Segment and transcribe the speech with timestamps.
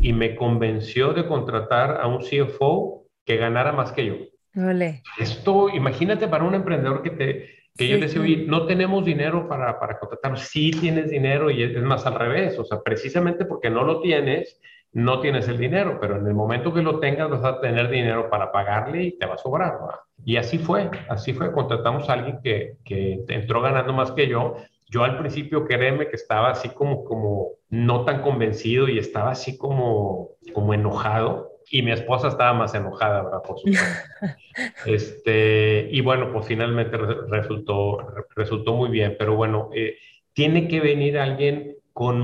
[0.00, 4.14] y me convenció de contratar a un CFO que ganara más que yo.
[4.54, 5.02] Vale.
[5.18, 9.48] Esto, imagínate para un emprendedor que te, que yo le decía, oye, no tenemos dinero
[9.48, 10.38] para, para contratar.
[10.38, 12.58] Sí tienes dinero y es, más al revés.
[12.58, 14.60] O sea, precisamente porque no lo tienes,
[14.92, 18.28] no tienes el dinero, pero en el momento que lo tengas vas a tener dinero
[18.28, 19.78] para pagarle y te va a sobrar.
[20.24, 21.52] Y así fue, así fue.
[21.52, 24.56] Contratamos a alguien que, que entró ganando más que yo.
[24.92, 29.56] Yo al principio, créeme que estaba así como, como no tan convencido y estaba así
[29.56, 33.42] como, como enojado y mi esposa estaba más enojada, ¿verdad?
[33.42, 33.56] Por
[34.86, 39.96] este, y bueno, pues finalmente resultó, resultó muy bien, pero bueno, eh,
[40.34, 42.20] tiene que venir alguien con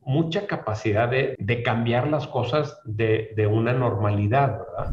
[0.00, 4.92] mucha capacidad de, de cambiar las cosas de, de una normalidad, ¿verdad?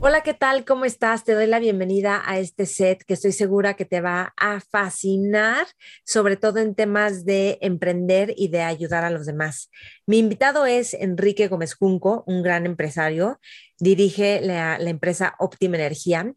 [0.00, 0.64] Hola, ¿qué tal?
[0.64, 1.24] ¿Cómo estás?
[1.24, 5.66] Te doy la bienvenida a este set que estoy segura que te va a fascinar,
[6.04, 9.70] sobre todo en temas de emprender y de ayudar a los demás.
[10.06, 13.40] Mi invitado es Enrique Gómez Junco, un gran empresario,
[13.78, 16.34] dirige la, empresa Optima Energía.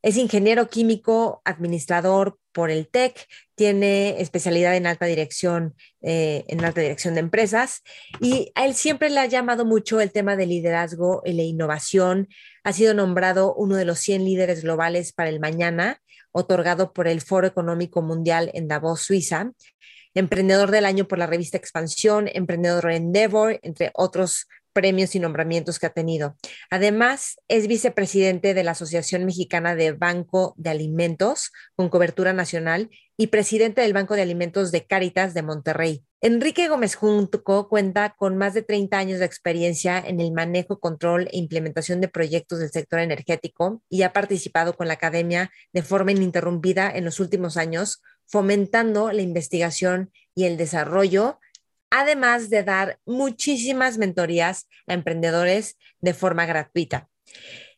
[0.00, 6.80] Es ingeniero químico, administrador por el TEC, tiene especialidad en alta dirección, eh, en alta
[6.80, 7.84] dirección de empresas
[8.20, 12.26] y a él siempre le ha llamado mucho el tema del liderazgo y la innovación.
[12.64, 17.20] Ha sido nombrado uno de los 100 líderes globales para el mañana, otorgado por el
[17.20, 19.52] Foro Económico Mundial en Davos, Suiza.
[20.14, 24.48] Emprendedor del año por la revista Expansión, emprendedor Endeavor, entre otros
[24.78, 26.36] premios y nombramientos que ha tenido.
[26.70, 33.26] Además, es vicepresidente de la Asociación Mexicana de Banco de Alimentos con cobertura nacional y
[33.26, 36.04] presidente del Banco de Alimentos de Cáritas de Monterrey.
[36.20, 41.26] Enrique Gómez Junco cuenta con más de 30 años de experiencia en el manejo, control
[41.32, 46.12] e implementación de proyectos del sector energético y ha participado con la academia de forma
[46.12, 51.40] ininterrumpida en los últimos años, fomentando la investigación y el desarrollo
[51.90, 57.08] además de dar muchísimas mentorías a emprendedores de forma gratuita.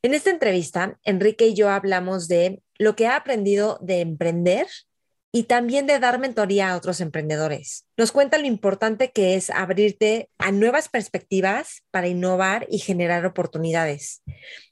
[0.02, 4.66] En esta entrevista, Enrique y yo hablamos de lo que ha aprendido de emprender
[5.32, 7.86] y también de dar mentoría a otros emprendedores.
[7.96, 14.22] Nos cuenta lo importante que es abrirte a nuevas perspectivas para innovar y generar oportunidades.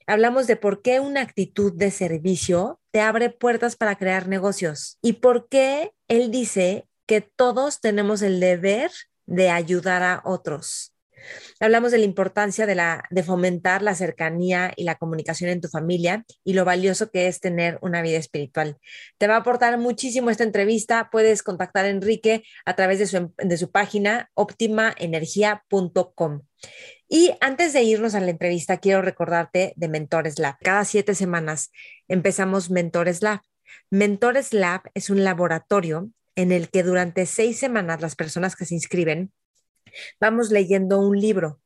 [0.06, 5.14] Hablamos de por qué una actitud de servicio te abre puertas para crear negocios y
[5.14, 8.90] por qué él dice que todos tenemos el deber
[9.28, 10.94] de ayudar a otros.
[11.60, 16.54] Hablamos de la importancia de, fomentar la cercanía y la comunicación en tu familia y
[16.54, 18.78] lo valioso que es tener una vida espiritual.
[19.18, 21.08] Te va a aportar muchísimo esta entrevista.
[21.10, 26.42] Puedes contactar a Enrique a través de su, de su página optimaenergia.com.
[27.08, 30.56] Y antes de irnos a la entrevista, quiero recordarte de Mentores Lab.
[30.60, 31.70] Cada siete semanas
[32.06, 33.40] empezamos Mentores Lab.
[33.90, 38.74] Mentores Lab es un laboratorio en el que durante seis semanas las personas que se
[38.74, 39.32] inscriben
[40.20, 41.60] vamos leyendo un libro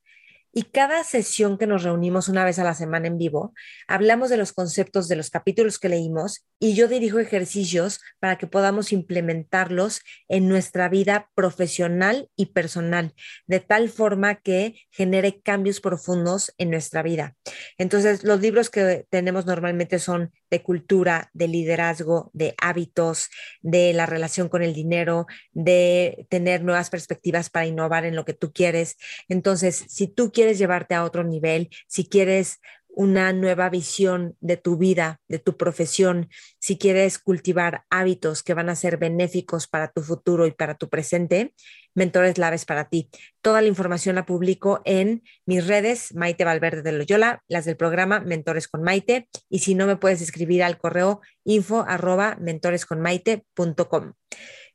[0.55, 3.55] y cada sesión que nos reunimos una vez a la semana en vivo,
[3.88, 8.47] hablamos de los conceptos de los capítulos que leímos y yo dirijo ejercicios para que
[8.47, 13.15] podamos implementarlos en nuestra vida profesional y personal,
[13.47, 17.34] de tal forma que genere cambios profundos en nuestra vida.
[17.78, 23.31] Entonces, los libros que tenemos normalmente son de cultura, de liderazgo, de hábitos,
[23.63, 28.35] de la relación con el dinero, de tener nuevas perspectivas para innovar en lo que
[28.35, 28.99] tú quieres.
[29.31, 32.61] Entonces, si tú quieres llevarte a otro nivel, si quieres
[32.95, 38.69] una nueva visión de tu vida, de tu profesión, si quieres cultivar hábitos que van
[38.69, 41.55] a ser benéficos para tu futuro y para tu presente,
[41.95, 43.11] Mentores Laves para ti.
[43.41, 48.21] Toda la información la publico en mis redes, Maite Valverde de Loyola, las del programa
[48.21, 54.12] Mentores con Maite, y si no me puedes escribir al correo info arroba mentoresconmaite.com.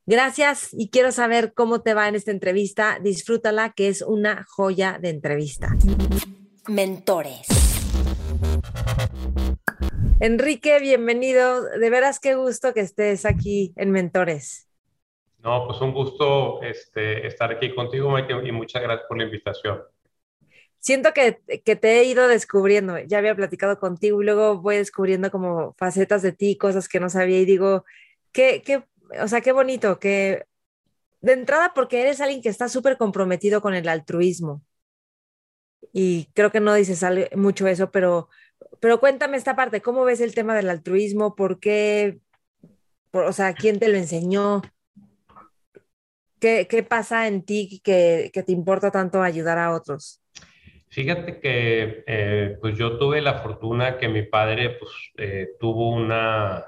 [0.06, 2.98] Gracias y quiero saber cómo te va en esta entrevista.
[3.02, 5.75] Disfrútala, que es una joya de entrevista.
[6.68, 7.48] Mentores.
[10.20, 11.63] Enrique, bienvenido.
[11.63, 14.67] De veras qué gusto que estés aquí en Mentores.
[15.48, 19.82] No, pues un gusto este, estar aquí contigo, Maite, y muchas gracias por la invitación.
[20.78, 25.32] Siento que, que, te he ido descubriendo, ya había platicado contigo y luego voy descubriendo
[25.32, 27.86] como facetas de ti, cosas que no sabía y digo,
[28.34, 28.84] qué, qué
[29.22, 30.44] o sea, qué bonito, que
[31.22, 34.62] de entrada porque eres alguien que está súper comprometido con el altruismo.
[35.94, 37.06] y creo que no dices
[37.38, 38.28] mucho eso, pero,
[38.82, 41.36] pero cuéntame esta parte, ¿cómo ves el tema del altruismo?
[41.36, 42.20] ¿Por qué?
[43.14, 44.62] o sea, ¿quién te lo enseñó?
[46.39, 50.22] ¿Qué, pasa en ti que, te importa tanto ayudar a otros?
[50.89, 56.66] Fíjate que eh, pues yo tuve la fortuna que mi padre pues, eh, tuvo una,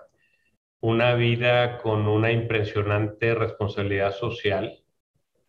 [0.81, 4.83] una vida con una impresionante responsabilidad social.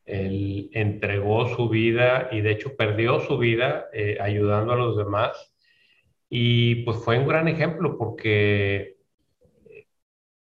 [0.04, 5.52] Él entregó su vida y de hecho perdió su vida eh, ayudando a los demás.
[6.28, 8.96] Y pues fue un gran ejemplo porque,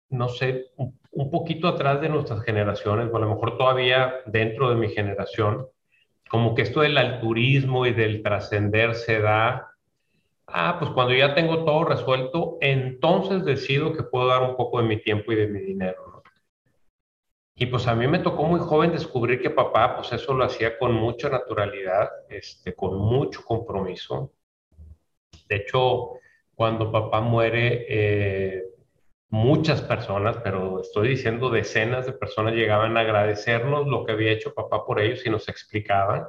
[0.10, 0.72] no sé,
[1.12, 5.68] un poquito atrás de nuestras generaciones, o a lo mejor todavía dentro de mi generación,
[6.30, 9.76] como que esto del alturismo y del trascender se da,
[10.48, 14.88] ah, pues cuando ya tengo todo resuelto, entonces decido que puedo dar un poco de
[14.88, 16.24] mi tiempo y de mi dinero.
[17.56, 20.78] Y pues a mí me tocó muy joven descubrir que papá, pues eso lo hacía
[20.78, 24.32] con mucha naturalidad, este, con mucho compromiso.
[25.50, 26.12] De hecho,
[26.56, 28.64] cuando papá muere, eh,
[29.30, 34.54] muchas personas, pero estoy diciendo decenas de personas llegaban a agradecernos lo que había hecho
[34.54, 36.26] papá por ellos y nos explicaban.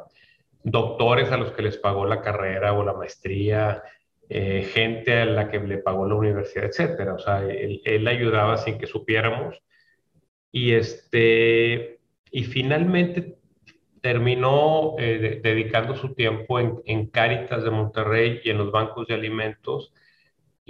[0.63, 3.83] Doctores a los que les pagó la carrera o la maestría,
[4.29, 7.15] eh, gente a la que le pagó la universidad, etcétera.
[7.15, 9.63] O sea, él, ayudaba sin que supiéramos.
[10.53, 12.01] Y, este,
[12.31, 13.39] y finalmente
[14.03, 19.15] terminó eh, dedicando su tiempo en, en Cáritas de Monterrey y en los bancos de
[19.15, 19.93] alimentos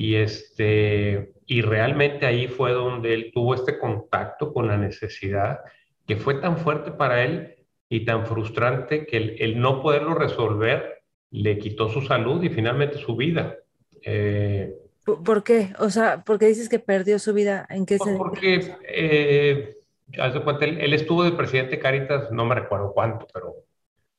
[0.00, 5.60] y, este, y realmente ahí fue donde él tuvo este contacto con la necesidad
[6.06, 7.56] que fue tan fuerte para él
[7.90, 13.14] y tan frustrante que el, no poderlo resolver le quitó su salud y finalmente su
[13.14, 13.58] vida.
[14.02, 14.74] Eh,
[15.04, 15.74] ¿Por qué?
[15.78, 17.66] O sea, ¿por qué dices que perdió su vida?
[17.68, 19.76] ¿En qué se Porque, eh,
[20.12, 23.54] él, él, estuvo de presidente Caritas, no me recuerdo cuánto, pero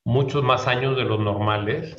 [0.04, 1.95] muchos más años de los normales.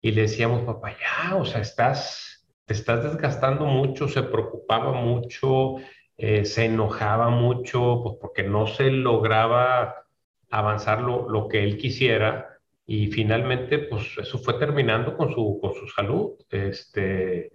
[0.00, 2.29] Y le decíamos, papá, ya, o sea, estás
[2.70, 5.78] te estás desgastando mucho, se preocupaba mucho,
[6.16, 10.06] eh, se enojaba mucho, pues porque no se lograba
[10.50, 15.74] avanzar lo, lo, que él quisiera y finalmente pues eso fue terminando con su, con
[15.74, 16.34] su salud.
[16.48, 17.50] Este,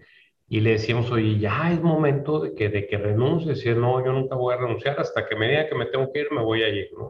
[0.50, 4.12] y le decíamos, oye, ya es momento de que, de que renuncie, decir, no, yo
[4.12, 6.62] nunca voy a renunciar, hasta que me diga que me tengo que ir, me voy
[6.62, 7.08] a ir, ¿no?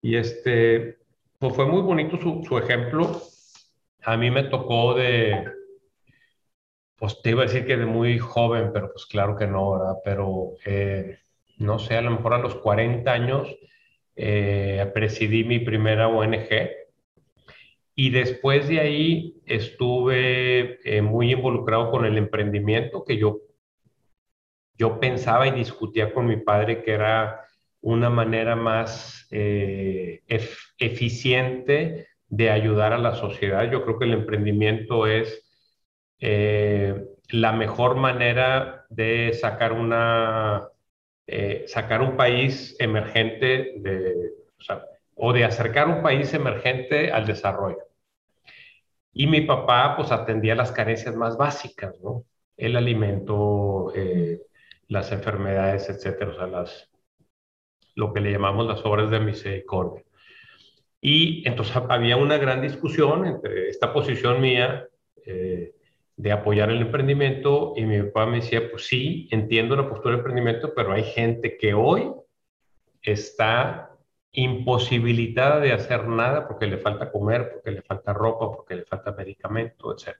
[0.00, 0.98] Y este,
[1.38, 3.22] pues fue muy bonito su, su ejemplo.
[4.02, 5.61] A mí me tocó de,
[7.02, 9.96] pues te iba a decir que de muy joven, pero pues claro que no, ¿verdad?
[10.04, 11.18] Pero eh,
[11.58, 13.48] no sé, a lo mejor a los 40 años
[14.14, 16.70] eh, presidí mi primera ONG
[17.96, 23.40] y después de ahí estuve eh, muy involucrado con el emprendimiento que yo,
[24.78, 27.40] yo pensaba y discutía con mi padre que era
[27.80, 29.26] una manera más
[30.78, 33.68] eficiente de ayudar a la sociedad.
[33.72, 35.48] Yo creo que el emprendimiento es
[36.24, 40.68] eh, la mejor manera de sacar una
[41.26, 44.34] eh, sacar un país emergente de,
[45.16, 47.82] o, de acercar un país emergente al desarrollo.
[49.12, 51.96] Y mi papá pues atendía las carencias más básicas.
[52.56, 54.42] El alimento, eh,
[54.88, 56.88] las enfermedades, etcétera, o sea, las,
[57.96, 60.04] lo que le llamamos las obras de misericordia.
[61.00, 64.86] Y entonces había una gran discusión entre esta posición mía,
[66.22, 70.20] de apoyar el emprendimiento y mi papá me decía, pues sí, entiendo la postura del
[70.20, 72.12] emprendimiento, pero hay gente que hoy
[73.02, 73.90] está
[74.30, 79.10] imposibilitada de hacer nada porque le falta comer, porque le falta ropa, porque le falta
[79.10, 80.16] medicamento, etc.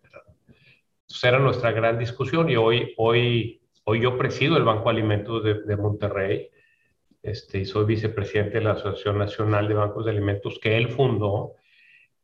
[0.49, 5.45] Entonces era nuestra gran discusión y hoy, hoy, hoy yo presido el Banco de Alimentos
[5.45, 6.50] de, Monterrey
[7.23, 11.55] este, y soy vicepresidente de la Asociación Nacional de Bancos de Alimentos que él fundó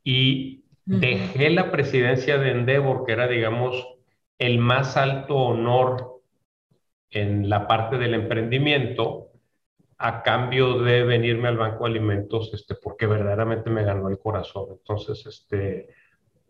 [0.03, 3.87] y Dejé la presidencia de Endeavor, que era, digamos,
[4.39, 6.23] el más alto honor
[7.11, 9.33] en la parte del emprendimiento,
[9.99, 14.69] a cambio de venirme al Banco de Alimentos, este, porque verdaderamente me ganó el corazón.
[14.71, 15.89] Entonces, este,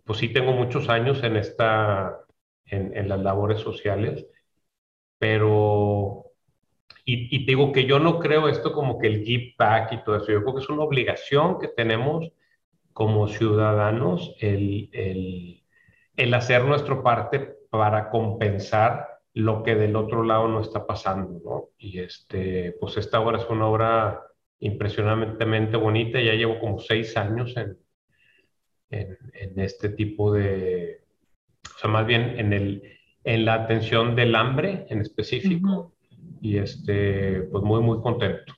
[0.05, 2.21] pues sí tengo muchos años en esta,
[2.67, 4.25] en, las labores sociales,
[5.19, 6.27] pero,
[7.05, 10.05] y, y, te digo que yo no creo esto como que el give back y
[10.05, 12.31] todo eso, yo creo que es una obligación que tenemos
[12.99, 14.91] como ciudadanos el,
[16.17, 21.69] el, hacer nuestra parte para compensar lo que del otro lado no está pasando, ¿no?
[21.79, 24.21] Y este, pues esta obra es una obra
[24.59, 27.79] impresionantemente bonita, ya llevo como seis años en,
[28.91, 31.05] en, este tipo de,
[31.73, 32.83] o sea, más bien en, el,
[33.23, 35.95] en la atención del hambre en específico,
[36.41, 38.55] y este, pues muy, muy contento.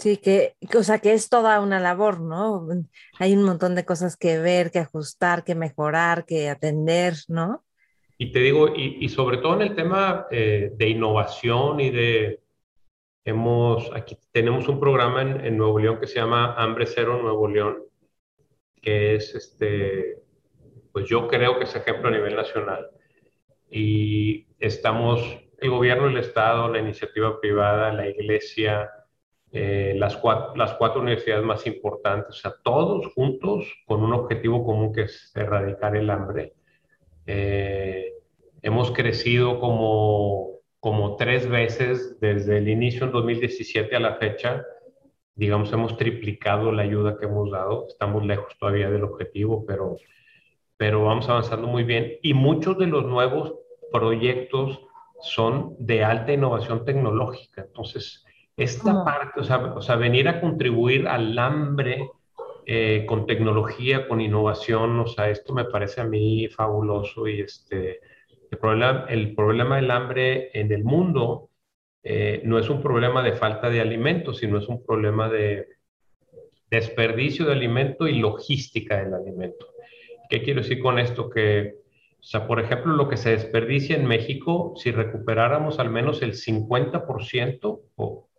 [0.00, 2.66] Sí, que, o sea, que es toda una labor, ¿no?
[3.18, 7.66] Hay un montón de cosas que ver, que ajustar, que mejorar, que atender, ¿no?
[8.16, 12.40] Y te digo, y, sobre todo en el tema eh, de innovación y de,
[13.26, 17.46] hemos, aquí tenemos un programa en, en, Nuevo León que se llama Hambre Cero Nuevo
[17.46, 17.82] León,
[18.80, 20.22] que es, este,
[20.92, 22.88] pues yo creo que es ejemplo a nivel nacional.
[23.70, 25.20] Y estamos,
[25.58, 28.90] el gobierno, el Estado, la iniciativa privada, la iglesia,
[29.52, 35.02] eh, las, cuatro, universidades más importantes, o sea, todos juntos con un objetivo común que
[35.02, 36.54] es erradicar el hambre.
[37.26, 38.12] Eh,
[38.62, 44.64] hemos crecido como, como tres veces desde el inicio en 2017 a la fecha.
[45.34, 47.86] Digamos, hemos triplicado la ayuda que hemos dado.
[47.88, 49.96] Estamos lejos todavía del objetivo, pero,
[50.76, 52.18] pero vamos avanzando muy bien.
[52.22, 53.54] Y muchos de los nuevos
[53.90, 54.80] proyectos
[55.22, 57.62] son de alta innovación tecnológica.
[57.62, 58.24] Entonces,
[58.62, 62.10] esta parte, o sea, o sea, venir a contribuir al hambre
[62.66, 68.00] eh, con tecnología, con innovación, o sea, esto me parece a mí fabuloso y este,
[68.50, 71.48] el problema, el problema del hambre en el mundo
[72.02, 75.66] eh, no es un problema de falta de alimentos, sino es un problema de
[76.70, 79.66] desperdicio de alimento y logística del alimento.
[80.28, 81.30] ¿Qué quiero decir con esto?
[81.30, 81.76] Que,
[82.18, 86.34] o sea, por ejemplo, lo que se desperdicia en México, si recuperáramos al menos el
[86.34, 88.29] 50% o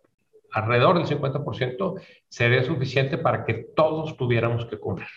[0.52, 5.08] alrededor del 50%, sería suficiente para que todos tuviéramos que comer.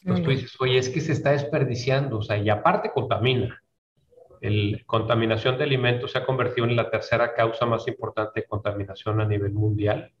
[0.00, 3.60] Entonces tú dices, oye, es que se está desperdiciando, o sea, y aparte contamina.
[4.40, 9.20] La contaminación de alimentos se ha convertido en la tercera causa más importante de contaminación
[9.20, 10.12] a nivel mundial.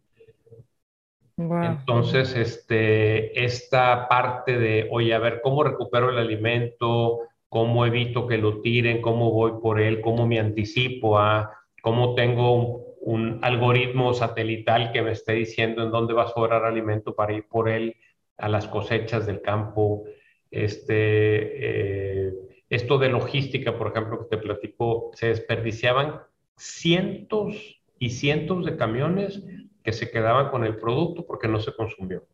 [1.36, 7.20] Entonces, este, esta parte de, oye, a ver, ¿cómo recupero el alimento?
[7.48, 9.02] ¿Cómo evito que lo tiren?
[9.02, 10.00] ¿Cómo voy por él?
[10.00, 11.52] ¿Cómo me anticipo a?
[11.82, 17.14] ¿Cómo tengo un algoritmo satelital que me esté diciendo en dónde va a sobrar alimento
[17.14, 17.94] para ir por él
[18.36, 20.02] a las cosechas del campo.
[20.50, 22.34] Este, eh,
[22.68, 26.20] esto de logística, por ejemplo, que te platico, se desperdiciaban
[26.56, 29.40] cientos y cientos de camiones
[29.84, 32.24] que se quedaban con el producto porque no se consumió.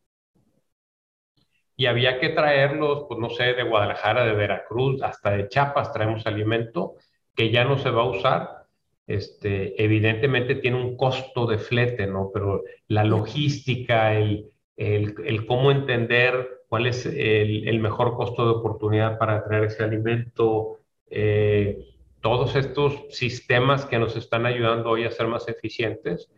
[1.77, 6.27] Y había que traerlos, pues no sé, de Guadalajara, de Veracruz, hasta de Chiapas traemos
[6.27, 6.95] alimento
[7.35, 8.62] que ya no se va a usar
[9.07, 12.31] este, evidentemente tiene un costo de flete, ¿no?
[12.33, 19.45] Pero la logística, el, el, cómo entender cuál es el, mejor costo de oportunidad para
[19.45, 20.79] traer ese alimento,
[21.11, 21.79] eh,
[22.21, 26.31] todos estos sistemas que nos están ayudando hoy a ser más eficientes,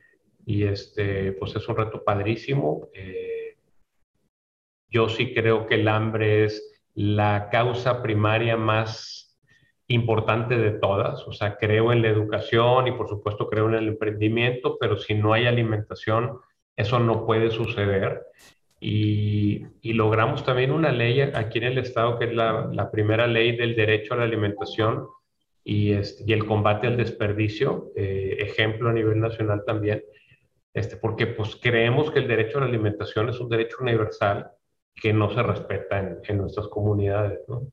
[0.46, 2.88] y este, pues es un reto padrísimo.
[2.92, 3.56] Eh,
[4.88, 9.23] yo sí creo que el hambre es la causa primaria más
[9.88, 11.26] importante de todas.
[11.26, 15.14] O sea, creo en la educación y por supuesto creo en el emprendimiento, pero si
[15.14, 16.38] no hay alimentación,
[16.76, 18.22] eso no puede suceder.
[18.80, 23.76] Y, logramos también una ley aquí en el Estado que es la, primera ley del
[23.76, 25.06] derecho a la alimentación
[25.62, 30.02] y, este, el combate al desperdicio, eh, ejemplo a nivel nacional también,
[30.74, 34.50] este, porque pues creemos que el derecho a la alimentación es un derecho universal
[34.94, 37.40] que no se respeta en, en nuestras comunidades.
[37.48, 37.68] ¿no?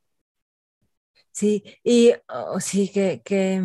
[1.32, 3.64] Sí, y oh, sí, que, que,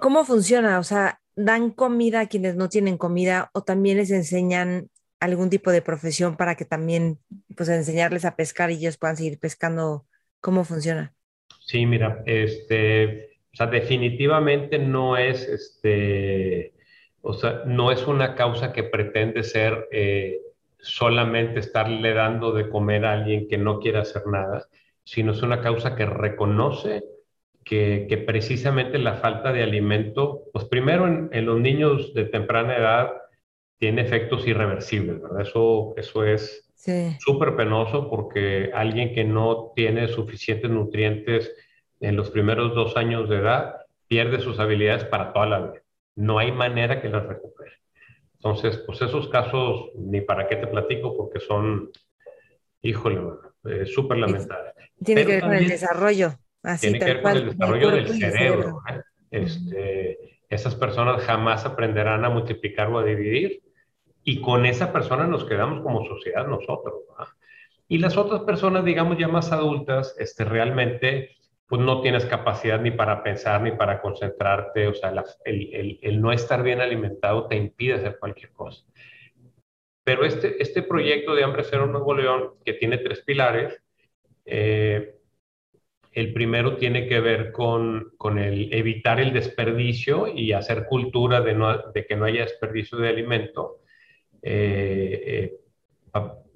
[0.00, 0.78] ¿cómo funciona?
[0.78, 4.88] O sea, ¿dan comida a quienes no tienen comida o también les enseñan
[5.20, 7.18] algún tipo de profesión para que también,
[7.56, 10.06] pues, enseñarles a pescar y ellos puedan seguir pescando?
[10.40, 11.14] ¿Cómo funciona?
[11.60, 16.74] Sí, mira, este, o sea, definitivamente no es, este,
[17.22, 20.40] o sea, no es una causa que pretende ser eh,
[20.78, 24.66] solamente estarle dando de comer a alguien que no quiere hacer nada
[25.04, 27.02] sino es una causa que reconoce
[27.64, 33.12] que, precisamente la falta de alimento, pues primero en, los niños de temprana edad
[33.78, 35.42] tiene efectos irreversibles, ¿verdad?
[35.42, 36.68] Eso, eso es
[37.20, 41.54] súper penoso porque alguien que no tiene suficientes nutrientes
[42.00, 43.76] en los primeros dos años de edad
[44.08, 45.82] pierde sus habilidades para toda la vida.
[46.16, 47.72] No hay manera que las recupere.
[48.34, 51.90] Entonces, pues esos casos, ni para qué te platico, porque son,
[52.82, 53.20] híjole,
[53.64, 54.74] eh, súper lamentables.
[55.04, 56.34] Tiene que ver con el desarrollo.
[56.62, 58.80] Así, tiene que ver con el desarrollo del cerebro.
[58.88, 59.00] ¿eh?
[59.30, 63.62] Este, Esas personas jamás aprenderán a multiplicar o a dividir
[64.24, 66.94] y con esa persona nos quedamos como sociedad nosotros.
[67.88, 72.90] Y las otras personas, digamos ya más adultas, este, realmente pues no tienes capacidad ni
[72.90, 75.10] para pensar ni para concentrarte, o sea,
[75.44, 78.84] el, el, el, no estar bien alimentado te impide hacer cualquier cosa.
[80.04, 83.80] Pero este, este proyecto de Hambre Cero Nuevo León, que tiene tres pilares,
[84.44, 85.14] eh,
[86.14, 92.06] El primero tiene que ver con, con el evitar el desperdicio y hacer cultura de,
[92.06, 93.78] que no haya desperdicio de alimento
[94.42, 95.52] eh, eh,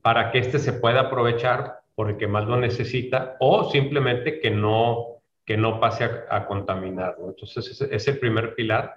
[0.02, 4.50] para que éste se pueda aprovechar por el que más lo necesita o simplemente que
[4.50, 7.16] no, que no pase a, a contaminar.
[7.18, 8.94] Entonces, ese es el primer pilar.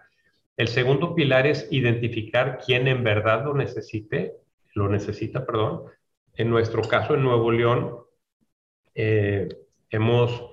[0.59, 4.35] El segundo pilar es identificar quién en verdad lo necesite,
[4.73, 5.83] lo necesita, perdón.
[6.35, 7.99] En nuestro caso, en Nuevo León,
[8.93, 9.47] eh,
[9.89, 10.51] hemos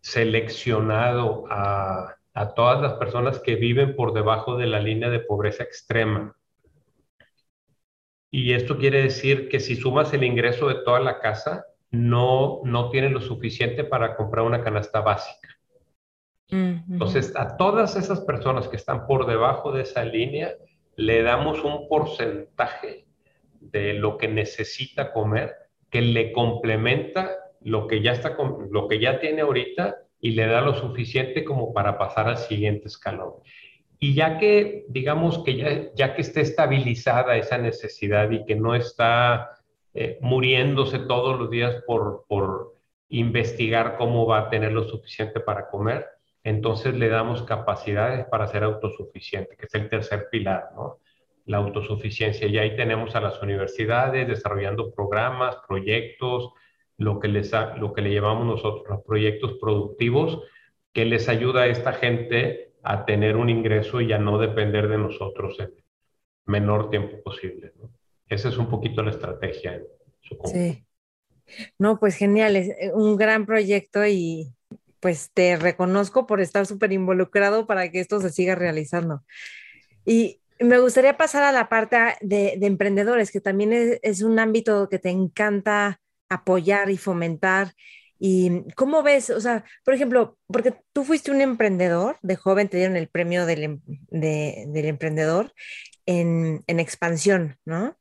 [0.00, 5.62] seleccionado a, a todas las personas que viven por debajo de la línea de pobreza
[5.62, 6.36] extrema.
[8.32, 12.90] Y esto quiere decir que si sumas el ingreso de toda la casa, no, no
[12.90, 15.48] tiene lo suficiente para comprar una canasta básica.
[16.50, 20.54] Entonces, a todas esas personas que están por debajo de esa línea,
[20.96, 23.06] le damos un porcentaje
[23.60, 25.54] de lo que necesita comer
[25.90, 28.36] que le complementa lo que ya está
[28.70, 32.88] lo que ya tiene ahorita y le da lo suficiente como para pasar al siguiente
[32.88, 33.34] escalón.
[33.98, 38.74] Y ya que digamos que ya, ya que esté estabilizada esa necesidad y que no
[38.74, 39.50] está
[39.94, 42.74] eh, muriéndose todos los días por, por
[43.08, 46.06] investigar cómo va a tener lo suficiente para comer,
[46.44, 50.98] entonces le damos capacidades para ser autosuficiente, que es el tercer pilar, ¿no?
[51.46, 52.46] La autosuficiencia.
[52.46, 56.52] Y ahí tenemos a las universidades desarrollando programas, proyectos,
[56.98, 60.42] lo que, les lo que le llamamos nosotros los proyectos productivos,
[60.92, 64.98] que les ayuda a esta gente a tener un ingreso y a no depender de
[64.98, 65.72] nosotros en
[66.46, 67.72] menor tiempo posible.
[67.80, 67.90] ¿no?
[68.28, 69.86] Esa es un poquito la estrategia en
[70.20, 70.84] su Sí.
[71.78, 74.54] No, pues genial, es eh, un gran proyecto y
[75.04, 79.22] pues te reconozco por estar súper involucrado para que esto se siga realizando.
[80.06, 84.98] Y me gustaría pasar a la parte de, emprendedores, que también es, un ámbito que
[84.98, 87.74] te encanta apoyar y fomentar.
[88.18, 89.28] ¿Y cómo ves?
[89.28, 93.44] O sea, por ejemplo, porque tú fuiste un emprendedor, de joven te dieron el premio
[93.44, 95.52] del, em, del emprendedor
[96.06, 97.94] en, en, expansión, ¿no?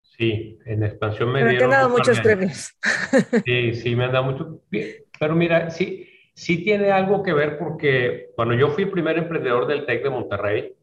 [0.00, 2.72] Sí, en expansión me Pero te han dado muchos premios.
[3.44, 4.46] Sí, sí, me han dado muchos.
[5.20, 9.66] Pero mira, sí, sí tiene algo que ver porque cuando yo fui el primer emprendedor
[9.66, 10.74] del TEC de Monterrey,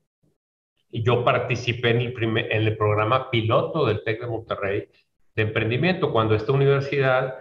[0.92, 4.90] y yo participé en el, primer, en el programa piloto del TEC de Monterrey
[5.36, 7.36] de emprendimiento, cuando esta universidad,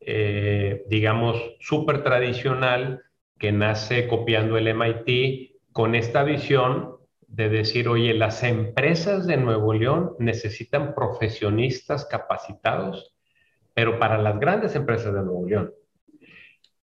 [0.00, 3.02] eh, digamos, súper tradicional,
[3.38, 6.96] que nace copiando el MIT, con esta visión
[7.26, 13.14] de decir, oye, las empresas de Nuevo León necesitan profesionistas capacitados,
[13.74, 15.74] pero para las grandes empresas de Nuevo León.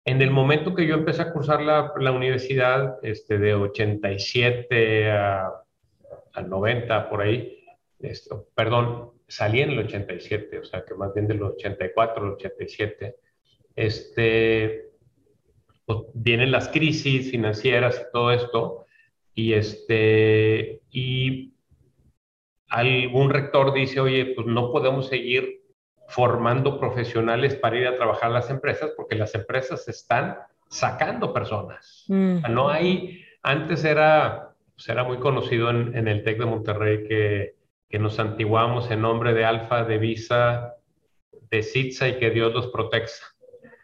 [0.03, 5.57] En el momento que yo empecé a cursar la, la universidad, este, de 87 a,
[6.47, 7.63] 90, por ahí,
[7.99, 13.15] esto, perdón, salí en el 87, o sea que más bien del 84 al 87,
[13.75, 14.91] este,
[15.85, 18.85] pues, vienen las crisis financieras y todo esto,
[19.35, 21.53] y, este, y
[22.69, 25.60] algún rector dice, oye, pues no podemos seguir
[26.11, 32.05] formando profesionales para ir a trabajar a las empresas porque las empresas están sacando personas.
[32.07, 32.41] Mm.
[32.49, 37.55] no hay, antes era, pues era muy conocido en, en el TEC de Monterrey que,
[37.89, 40.75] que, nos antiguamos en nombre de Alfa, de Visa,
[41.49, 43.27] de Citza y que Dios los proteja.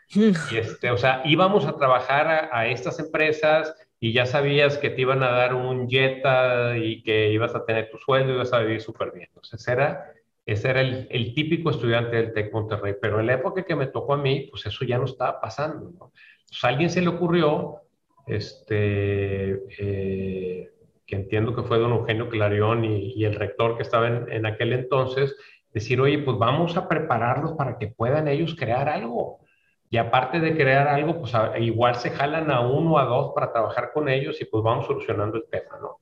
[0.10, 4.90] Y este, o sea, íbamos a trabajar a, a, estas empresas y ya sabías que
[4.90, 8.54] te iban a dar un Jetta y que ibas a tener tu sueldo y ibas
[8.54, 9.28] a vivir súper bien.
[9.28, 10.14] Entonces era
[10.48, 13.88] ese era el, el, típico estudiante del TEC Monterrey, pero en la época que me
[13.88, 15.92] tocó a mí, pues eso ya no estaba pasando.
[15.92, 16.12] ¿no?
[16.48, 17.82] Pues a alguien se le ocurrió,
[18.26, 20.72] este, eh,
[21.06, 24.46] que entiendo que fue don Eugenio Clarión y, y el rector que estaba en, en,
[24.46, 25.36] aquel entonces,
[25.74, 29.42] decir, oye, pues vamos a prepararlos para que puedan ellos crear algo.
[29.90, 33.34] Y aparte de crear algo, pues a, igual se jalan a uno o a dos
[33.36, 36.00] para trabajar con ellos y pues vamos solucionando el tema, ¿no?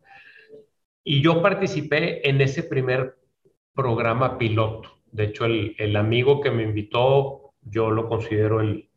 [1.03, 3.15] Y yo participé en ese primer
[3.75, 4.97] programa piloto.
[5.11, 8.89] De hecho, el, el amigo que me invitó, yo lo considero el,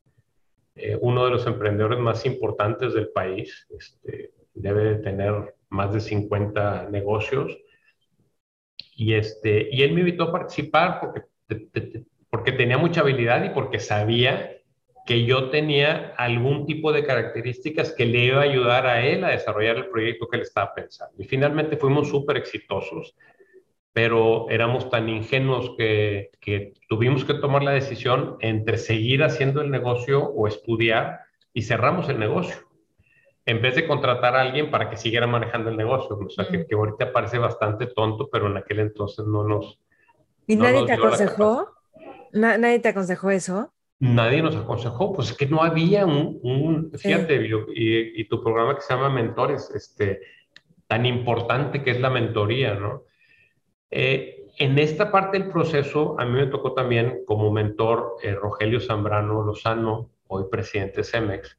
[0.81, 3.67] eh, uno de los emprendedores más importantes del país.
[3.77, 7.59] Este, debe de tener más de 50 negocios.
[8.95, 13.81] Y, este, y él me invitó a participar porque, porque tenía mucha habilidad y porque
[13.81, 14.55] sabía
[15.05, 19.31] que yo tenía algún tipo de características que le iba a ayudar a él a
[19.31, 21.14] desarrollar el proyecto que él estaba pensando.
[21.19, 23.17] Y finalmente fuimos súper exitosos
[23.99, 29.73] pero éramos tan ingenuos que, que, tuvimos que tomar la decisión entre seguir haciendo el
[29.73, 32.59] negocio o estudiar y cerramos el negocio,
[33.45, 36.17] en vez de contratar a alguien para que siguiera manejando el negocio.
[36.17, 39.81] O sea, que, que, ahorita parece bastante tonto, pero en aquel entonces no nos...
[40.47, 41.69] ¿Y no nadie nos te aconsejó?
[42.35, 43.73] ¿Nadie te aconsejó eso?
[43.99, 48.83] nadie nos aconsejó, pues es que no había un, fíjate, y, y, tu programa que
[48.83, 50.21] se llama Mentores, este,
[50.87, 53.08] tan importante que es la mentoría, ¿no?
[53.90, 58.81] Eh, en esta parte del proceso, a mí me tocó también como mentor eh, Rogelio
[58.81, 61.59] Zambrano Lozano, hoy presidente CEMEX,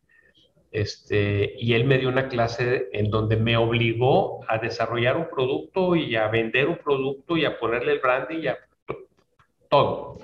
[0.71, 5.95] este, y él me dio una clase en donde me obligó a desarrollar un producto
[5.95, 8.57] y a vender un producto y a ponerle el branding y a
[9.69, 10.17] todo.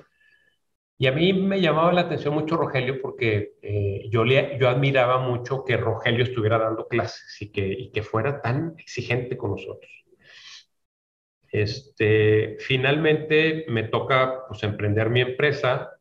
[0.98, 5.18] Y a mí me llamaba la atención mucho Rogelio porque eh, yo, le, yo admiraba
[5.18, 9.90] mucho que Rogelio estuviera dando clases y que, y que fuera tan exigente con nosotros.
[11.50, 15.92] Este, finalmente me toca pues, emprender mi empresa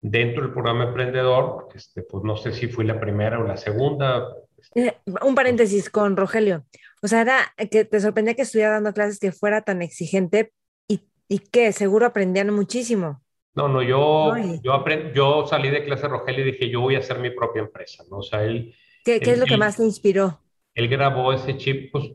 [0.00, 1.68] dentro del programa emprendedor.
[1.74, 4.28] Este, pues no sé si fui la primera o la segunda.
[4.74, 6.64] Eh, un paréntesis con Rogelio.
[7.02, 7.38] O sea, era
[7.70, 10.52] que te sorprendía que estuviera dando clases que fuera tan exigente
[10.88, 13.22] y, y que seguro aprendían muchísimo.
[13.54, 14.84] No, no, yo, yo,
[15.14, 18.18] yo salí de clase Rogelio y dije, yo voy a hacer mi propia empresa, ¿no?
[18.18, 18.74] O sea, él...
[19.04, 20.40] ¿Qué, qué es lo que más te inspiró?
[20.74, 22.12] Él grabó ese chip, pues,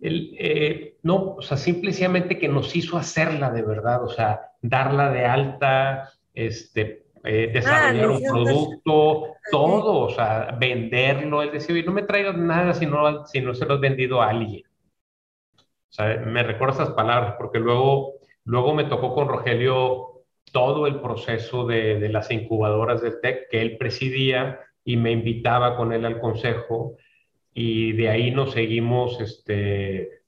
[0.00, 5.24] eh, no, o sea, simplemente que nos hizo hacerla de verdad, o sea, darla de
[5.24, 12.32] alta, este, eh, desarrollar un producto, todo, o sea, venderlo, es decir, no me traigo
[12.32, 14.64] nada si no, si no se lo has vendido a alguien.
[15.58, 21.00] O sea, me recuerdo esas palabras, porque luego, luego me tocó con Rogelio todo el
[21.00, 26.04] proceso de, de, las incubadoras del TEC que él presidía y me invitaba con él
[26.04, 26.96] al consejo
[27.58, 30.20] y de ahí nos seguimos, este,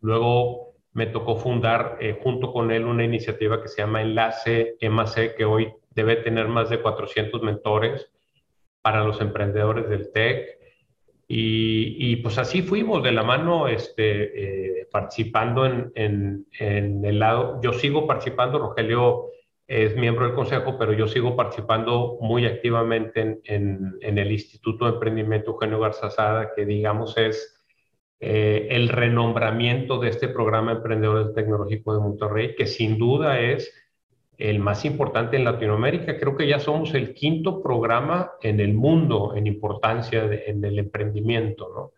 [0.00, 5.34] luego me tocó fundar eh, junto con él una iniciativa que se llama Enlace MAC,
[5.36, 8.12] que hoy debe tener más de 400 mentores
[8.80, 10.56] para los emprendedores del TEC.
[11.26, 17.60] Y, y pues así fuimos de la mano este, eh, participando en, en, el lado,
[17.60, 19.30] yo sigo participando, Rogelio
[19.68, 24.92] es miembro del consejo, pero yo sigo participando muy activamente en, en, el Instituto de
[24.92, 27.64] Emprendimiento Eugenio Garzazada, que digamos es
[28.20, 33.72] eh, el renombramiento de este programa Emprendedores Tecnológico de Monterrey, que sin duda es
[34.38, 36.16] el más importante en Latinoamérica.
[36.16, 41.72] Creo que ya somos el quinto programa en el mundo en importancia en el emprendimiento,
[41.74, 41.92] ¿no?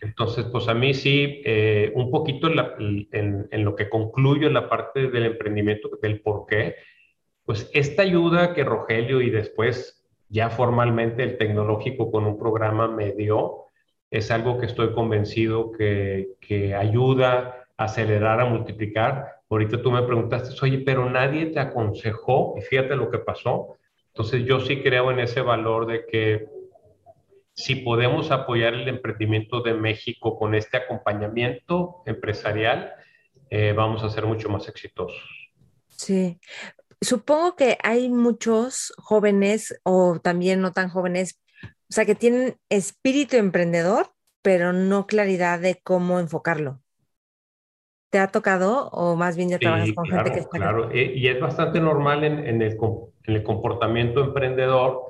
[0.00, 4.68] Entonces, pues a mí sí, eh, un poquito en, en, lo que concluyo en la
[4.68, 6.76] parte del emprendimiento, del por qué,
[7.44, 13.12] pues esta ayuda que Rogelio y después ya formalmente el tecnológico con un programa me
[13.12, 13.64] dio,
[14.10, 19.42] es algo que estoy convencido que, que ayuda a acelerar, a multiplicar.
[19.48, 23.76] Ahorita tú me preguntaste, oye, pero nadie te aconsejó, y fíjate lo que pasó.
[24.08, 26.57] Entonces yo sí creo en ese valor de que
[27.58, 32.92] si podemos apoyar el emprendimiento de México con este acompañamiento empresarial,
[33.50, 35.50] eh, vamos a ser mucho más exitosos.
[35.88, 36.38] Sí,
[37.00, 43.36] supongo que hay muchos jóvenes o también no tan jóvenes, o sea, que tienen espíritu
[43.36, 46.80] emprendedor, pero no claridad de cómo enfocarlo.
[48.10, 51.26] ¿Te ha tocado o más bien ya trabajas con gente que está Claro, eh, y
[51.26, 52.78] es bastante normal en, en, el,
[53.24, 55.08] en el comportamiento emprendedor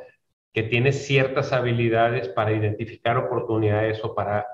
[0.52, 4.46] que tiene ciertas habilidades para identificar oportunidades o para,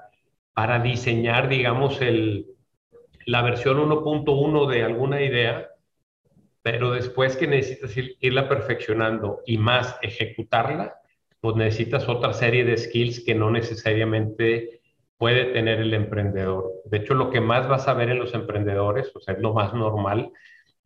[0.53, 2.47] para diseñar, digamos, el,
[3.27, 5.69] la versión 1.1 de alguna idea,
[6.63, 10.97] pero después que necesitas irla perfeccionando y más ejecutarla,
[11.41, 14.81] pues necesitas otra serie de skills que no necesariamente
[15.19, 16.73] puede tener el emprendedor.
[16.87, 19.53] De hecho, lo que más vas a ver en los emprendedores, o sea, es lo
[19.53, 20.33] más normal,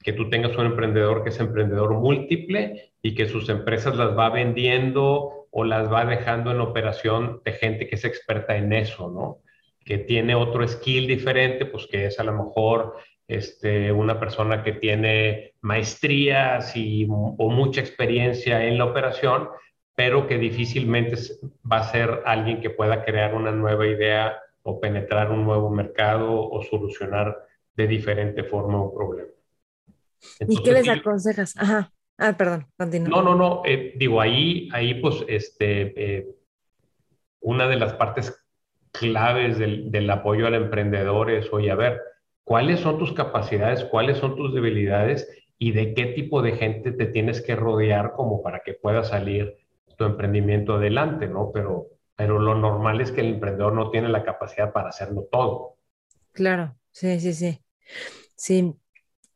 [0.02, 4.30] que tú tengas un emprendedor que es emprendedor múltiple y que sus empresas las va
[4.30, 9.38] vendiendo o las va dejando en operación de gente que es experta en eso, ¿no?
[9.84, 14.72] Que tiene otro skill diferente, pues que es a lo mejor este, una persona que
[14.72, 19.48] tiene maestrías y, o mucha experiencia en la operación,
[19.94, 21.16] pero que difícilmente
[21.70, 26.48] va a ser alguien que pueda crear una nueva idea o penetrar un nuevo mercado
[26.48, 27.36] o solucionar
[27.74, 29.37] de diferente forma un problema.
[30.46, 31.54] ¿Y qué les aconsejas?
[31.56, 31.92] Ajá.
[32.16, 33.08] Ah, perdón, continúa.
[33.08, 33.62] No, no, no.
[33.64, 36.26] Eh, digo, ahí, ahí pues, este, eh,
[37.40, 38.44] una de las partes
[38.92, 42.00] claves del, del, apoyo al emprendedor es, oye, a ver,
[42.42, 43.84] ¿cuáles son tus capacidades?
[43.84, 45.28] ¿Cuáles son tus debilidades?
[45.58, 49.56] ¿Y de qué tipo de gente te tienes que rodear como para que pueda salir
[49.96, 51.50] tu emprendimiento adelante, ¿no?
[51.52, 55.76] Pero, pero lo normal es que el emprendedor no tiene la capacidad para hacerlo todo.
[56.32, 57.60] Claro, sí, sí, sí.
[58.36, 58.74] Sí,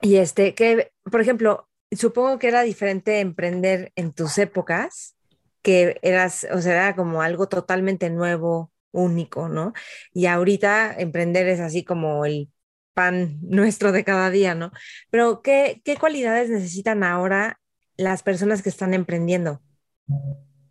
[0.03, 5.17] y este, que, por ejemplo, supongo que era diferente emprender en tus épocas,
[5.63, 9.73] que eras, o sea, era como algo totalmente nuevo, único, ¿no?
[10.13, 12.51] Y ahorita emprender es así como el
[12.95, 14.71] pan nuestro de cada día, ¿no?
[15.11, 17.59] Pero ¿qué, qué cualidades necesitan ahora
[17.97, 19.63] las personas que están emprendiendo?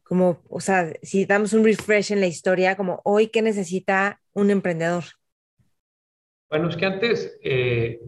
[0.03, 4.51] Como, o sea, si damos un refresh en la historia, como hoy, ¿qué necesita un
[4.51, 5.05] emprendedor?
[6.49, 8.01] Bueno, es que antes eh,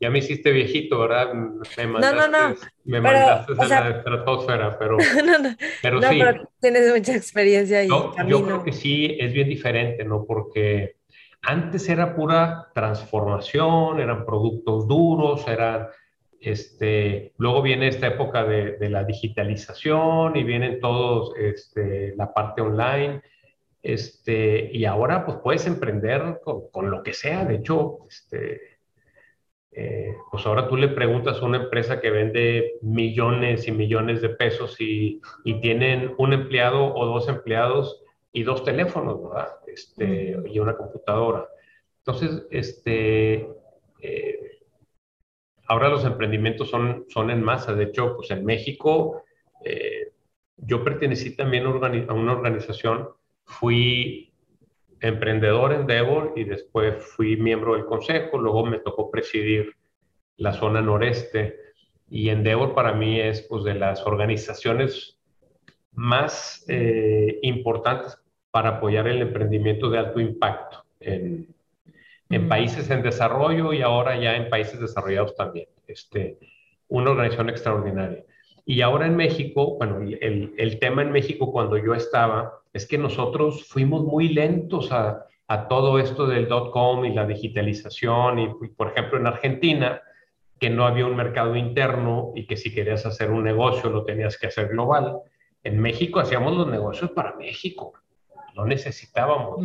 [0.00, 1.32] ya me hiciste viejito, ¿verdad?
[1.32, 2.56] Me mandaste, no, no, no.
[2.84, 6.18] Me mandaste a la estratosfera, pero, no, no, pero sí.
[6.18, 10.24] Pero tienes mucha experiencia y yo, yo creo que sí es bien diferente, ¿no?
[10.24, 10.96] Porque
[11.42, 15.88] antes era pura transformación, eran productos duros, eran
[16.40, 23.22] este, luego viene esta época de, la digitalización y vienen todos este, la parte online.
[23.82, 27.44] Este, y ahora pues puedes emprender con, lo que sea.
[27.44, 28.75] De hecho, este,
[29.78, 34.30] eh, pues ahora tú le preguntas a una empresa que vende millones y millones de
[34.30, 39.48] pesos y, y tienen un empleado o dos empleados y dos teléfonos, ¿verdad?
[39.66, 41.46] Este, y una computadora.
[41.98, 43.46] Entonces, este,
[44.00, 44.60] eh,
[45.68, 47.74] ahora los emprendimientos son, son en masa.
[47.74, 49.24] De hecho, pues en México,
[49.62, 50.12] eh,
[50.56, 53.10] yo pertenecí también a una organización,
[53.44, 54.32] fui
[55.00, 59.74] emprendedor en Devon y después fui miembro del consejo, luego me tocó presidir
[60.36, 61.58] la zona noreste
[62.08, 65.18] y Endeavor para mí es pues de las organizaciones
[65.92, 68.18] más eh, importantes
[68.50, 71.48] para apoyar el emprendimiento de alto impacto en,
[72.28, 75.68] en países en desarrollo y ahora ya en países desarrollados también.
[75.86, 76.38] Este,
[76.88, 78.24] una organización extraordinaria.
[78.66, 82.98] Y ahora en México, bueno, el, el tema en México cuando yo estaba es que
[82.98, 88.38] nosotros fuimos muy lentos a, a todo esto del dot-com y la digitalización.
[88.40, 90.02] Y, por ejemplo, en Argentina,
[90.58, 94.36] que no había un mercado interno y que si querías hacer un negocio lo tenías
[94.36, 95.18] que hacer global.
[95.62, 97.92] En México hacíamos los negocios para México,
[98.54, 99.58] no necesitábamos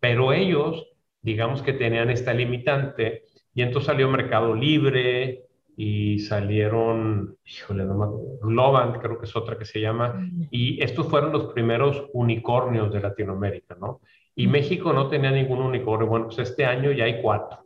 [0.00, 0.88] Pero ellos
[1.22, 5.44] digamos que tenían esta limitante y entonces salió Mercado Libre
[5.76, 11.32] y salieron, híjole, no acuerdo, creo que es otra que se llama, y estos fueron
[11.32, 14.00] los primeros unicornios de Latinoamérica, ¿no?
[14.34, 17.58] Y México no tenía ningún unicornio, bueno, pues este año ya hay cuatro.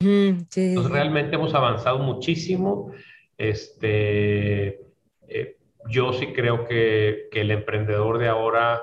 [0.00, 2.92] Entonces realmente hemos avanzado muchísimo,
[3.36, 4.80] este,
[5.28, 5.56] eh,
[5.88, 8.80] yo sí creo que, que el emprendedor de ahora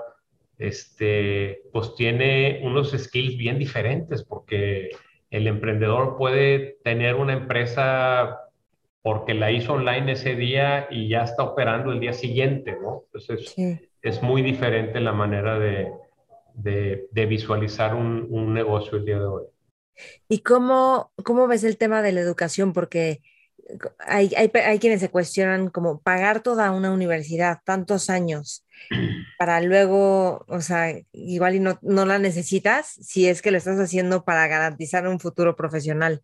[0.57, 4.89] este, pues tiene unos skills bien diferentes porque
[5.29, 8.39] el emprendedor puede tener una empresa
[9.05, 13.03] porque la hizo online ese día y ya está operando el día siguiente, ¿no?
[13.05, 13.53] Entonces
[14.01, 15.91] es muy diferente la manera de,
[16.55, 19.43] de, visualizar un, un, negocio el día de hoy.
[20.27, 22.73] ¿Y cómo, cómo ves el tema de la educación?
[22.73, 23.21] Porque
[23.99, 28.65] hay, hay, hay quienes se cuestionan como pagar toda una universidad, tantos años,
[29.37, 33.79] para luego, o sea, igual y no, no la necesitas si es que lo estás
[33.79, 36.23] haciendo para garantizar un futuro profesional.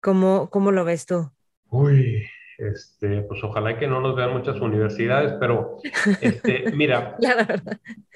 [0.00, 1.30] ¿Cómo, cómo lo ves tú?
[1.70, 2.26] Uy,
[2.60, 5.78] este, pues ojalá que no nos vean muchas universidades, pero
[6.20, 7.16] este, mira,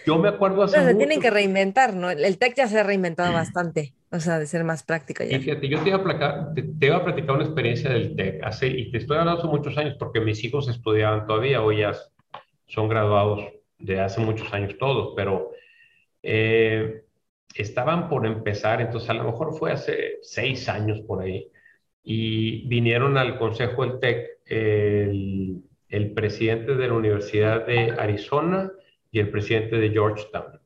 [0.04, 2.10] yo me acuerdo hace se tienen que reinventar, ¿no?
[2.10, 5.36] El TEC ya se ha reinventado bastante, o sea, de ser más práctico ya.
[5.36, 8.44] Y fíjate, yo te iba, a platicar, te, iba a platicar una experiencia del TEC
[8.44, 11.92] hace, y te estoy hablando hace muchos años porque mis hijos estudiaban todavía, hoy ya
[12.66, 13.44] son graduados
[13.78, 15.52] de hace muchos años todos, pero
[16.22, 17.04] eh,
[17.54, 21.50] estaban por empezar, entonces a lo mejor fue hace seis años por ahí,
[22.04, 28.70] y vinieron al Consejo del TEC el, el presidente de la Universidad de Arizona
[29.10, 30.60] y el presidente de Georgetown.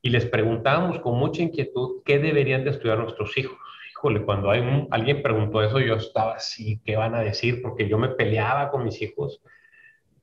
[0.00, 3.58] Y les preguntábamos con mucha inquietud qué deberían de estudiar nuestros hijos.
[3.90, 7.60] Híjole, cuando hay alguien preguntó eso, yo estaba así, ¿qué van a decir?
[7.62, 9.42] Porque yo me peleaba con mis hijos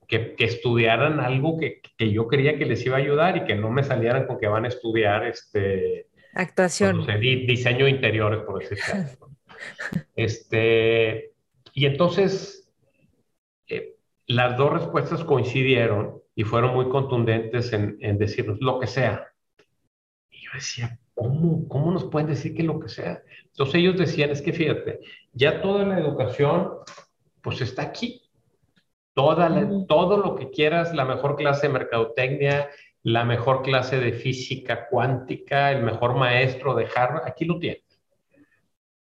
[0.06, 3.70] que, estudiaran algo que, que, yo creía que les iba a ayudar y que no
[3.70, 9.28] me salieran con que van a estudiar este actuación, diseño de interiores, por decirlo.
[10.16, 11.32] este,
[11.72, 12.70] y entonces
[13.68, 13.96] eh,
[14.26, 19.28] las dos respuestas coincidieron y fueron muy contundentes en, en, decirnos lo que sea.
[20.30, 23.22] Y yo decía, ¿cómo, ¿cómo nos pueden decir que lo que sea?
[23.46, 25.00] Entonces ellos decían, es que fíjate,
[25.32, 26.70] ya toda la educación
[27.42, 28.22] pues está aquí
[29.14, 32.70] todo lo que quieras, la mejor clase de mercadotecnia,
[33.02, 37.82] la mejor clase de física cuántica, el mejor maestro de Harvard, aquí lo tienes.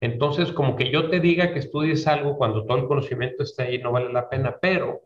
[0.05, 3.79] Entonces, como que yo te diga que estudies algo cuando todo el conocimiento está ahí,
[3.79, 5.01] no vale la pena, pero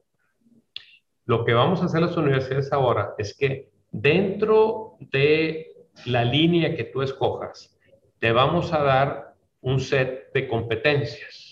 [1.25, 5.67] lo que vamos a hacer las universidades ahora es que dentro de
[6.05, 7.77] la línea que tú escojas,
[8.19, 11.49] te vamos a dar un set de competencias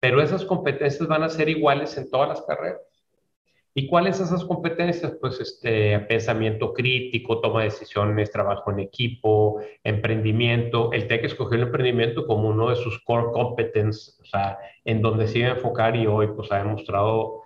[0.00, 2.80] pero esas competencias van a ser iguales en todas las carreras.
[3.72, 5.12] ¿Y cuáles son esas competencias?
[5.20, 10.92] Pues este, pensamiento crítico, toma de decisiones, trabajo en equipo, emprendimiento.
[10.92, 15.28] El TEC escogió el emprendimiento como uno de sus core competences, o sea, en donde
[15.28, 17.44] se iba a enfocar y hoy pues ha demostrado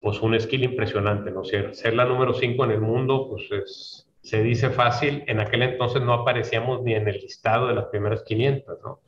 [0.00, 1.44] pues un skill impresionante, ¿no?
[1.44, 5.62] Ser, ser la número 5 en el mundo, pues es, se dice fácil, en aquel
[5.62, 9.00] entonces no aparecíamos ni en el listado de las primeras 500, ¿no?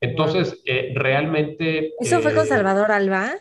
[0.00, 1.94] Entonces, eh, realmente...
[1.98, 3.32] ¿Eso fue con eh, Salvador Alba?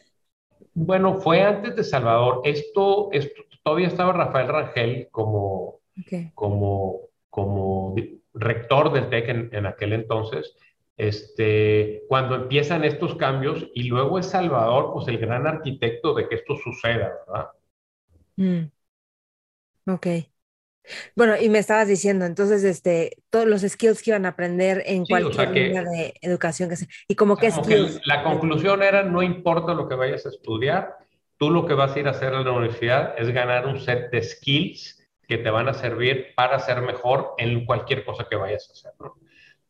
[0.79, 2.41] Bueno, fue antes de Salvador.
[2.43, 5.79] Esto, esto todavía estaba Rafael Rangel como,
[6.35, 6.99] como,
[7.31, 7.95] como
[8.35, 10.55] rector del TEC en, aquel entonces.
[10.95, 16.35] Este, cuando empiezan estos cambios y luego es Salvador, pues el gran arquitecto de que
[16.35, 17.49] esto suceda, ¿verdad?
[18.35, 19.91] Mm.
[19.91, 20.07] Ok.
[21.15, 25.05] Bueno, y me estabas diciendo, entonces, este, todos los skills que iban a aprender en
[25.05, 26.87] cualquier línea de educación que sea.
[27.07, 28.01] Y como que skills.
[28.05, 30.95] la conclusión era, no importa lo que vayas a estudiar,
[31.37, 34.11] tú lo que vas a ir a hacer en la universidad es ganar un set
[34.11, 34.97] de skills
[35.27, 38.91] que te van a servir para ser mejor en cualquier cosa que vayas a hacer,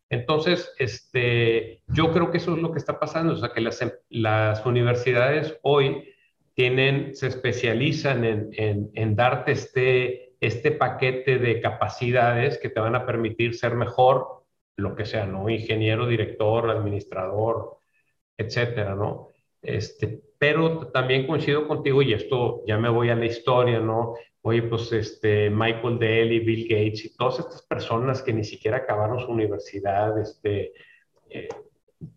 [0.10, 3.84] Entonces, este, yo creo que eso es lo que está pasando, o sea, que las,
[4.10, 6.14] las universidades hoy
[6.54, 12.96] tienen, se especializan en, en, en darte este este paquete de capacidades que te van
[12.96, 14.44] a permitir ser mejor,
[14.76, 15.50] lo que sea, ¿no?
[15.50, 17.78] Ingeniero, director, administrador,
[18.38, 19.30] etcétera, ¿no?
[19.62, 24.16] Este, pero también coincido contigo, y esto ya me voy a la historia, ¿no?
[24.42, 29.20] Oye, pues este, Michael Dell Bill Gates y todas estas personas que ni siquiera acabaron
[29.20, 30.74] su universidad, este,
[31.30, 31.50] eh,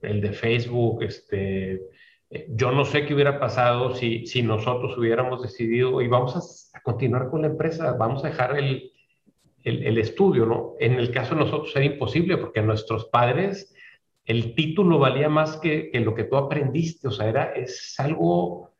[0.02, 1.80] el de Facebook, este,
[2.48, 7.28] yo no sé qué hubiera pasado si, si nosotros hubiéramos decidido y vamos a, continuar
[7.28, 8.92] con la empresa, vamos a dejar el,
[9.64, 10.74] el, estudio, ¿no?
[10.78, 13.74] En el caso de nosotros era imposible porque nuestros padres,
[14.24, 18.70] el título valía más que, que lo que tú aprendiste, o sea, era, es algo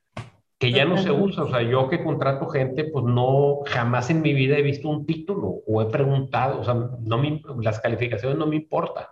[0.58, 4.20] que ya no se usa, o sea, yo que contrato gente, pues no, jamás en
[4.20, 8.38] mi vida he visto un título o he preguntado, o sea, no me, las calificaciones
[8.38, 9.06] no me importan.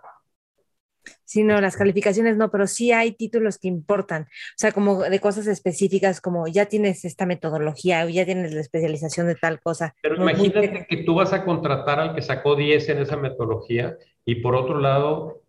[1.29, 4.23] Sí, no, las calificaciones no, pero sí hay títulos que importan.
[4.23, 8.61] O sea, como de cosas específicas, como ya tienes esta metodología o ya tienes la
[8.61, 9.93] especialización de tal cosa.
[10.01, 14.41] Pero imagínate que tú vas a contratar al que sacó 10 en esa metodología y
[14.41, 15.43] por otro lado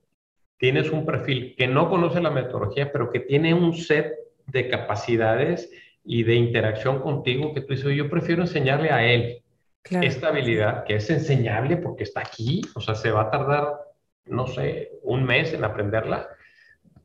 [0.58, 4.12] tienes un perfil que no conoce la metodología, pero que tiene un set
[4.48, 5.70] de capacidades
[6.04, 9.42] y de interacción contigo que tú dices, yo prefiero enseñarle a él
[9.84, 13.89] esta habilidad que es enseñable porque está aquí, o sea, se va a tardar
[14.26, 16.28] no sé, un mes en aprenderla,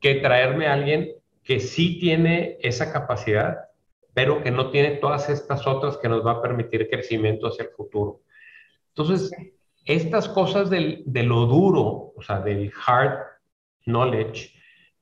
[0.00, 3.68] que traerme a alguien que sí tiene esa capacidad,
[4.14, 7.70] pero que no tiene todas estas otras que nos va a permitir crecimiento hacia el
[7.70, 8.22] futuro.
[8.88, 9.30] Entonces,
[9.84, 13.18] estas cosas del, de lo duro, o sea, del hard
[13.84, 14.52] knowledge,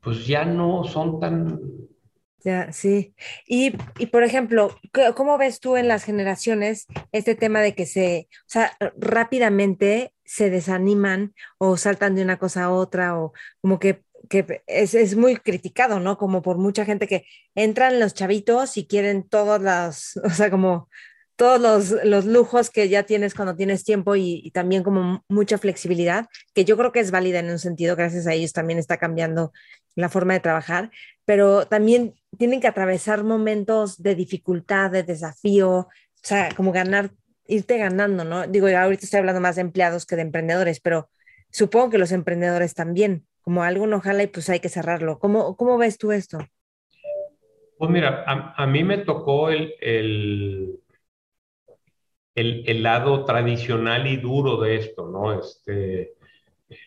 [0.00, 1.60] pues ya no son tan...
[2.44, 3.14] Ya, sí.
[3.46, 4.76] Y, y, por ejemplo,
[5.16, 10.50] ¿cómo ves tú en las generaciones este tema de que se, o sea, rápidamente se
[10.50, 15.36] desaniman o saltan de una cosa a otra o como que, que es, es, muy
[15.36, 16.16] criticado, ¿no?
[16.18, 20.88] Como por mucha gente que entran los chavitos y quieren todos los, o sea, como
[21.36, 25.58] todos los, los lujos que ya tienes cuando tienes tiempo y, y, también como mucha
[25.58, 28.98] flexibilidad, que yo creo que es válida en un sentido, gracias a ellos también está
[28.98, 29.52] cambiando
[29.96, 30.90] la forma de trabajar,
[31.24, 35.88] pero también tienen que atravesar momentos de dificultad, de desafío, o
[36.22, 37.10] sea, como ganar
[37.46, 38.46] irte ganando, ¿no?
[38.46, 41.08] Digo, ahorita estoy hablando más de empleados que de emprendedores, pero
[41.50, 45.18] supongo que los emprendedores también, como algo no jala y pues hay que cerrarlo.
[45.18, 46.38] ¿Cómo, cómo ves tú esto?
[47.78, 50.80] Pues mira, a, mí me tocó el, el,
[52.34, 55.38] el, lado tradicional y duro de esto, ¿no?
[55.38, 56.14] Este,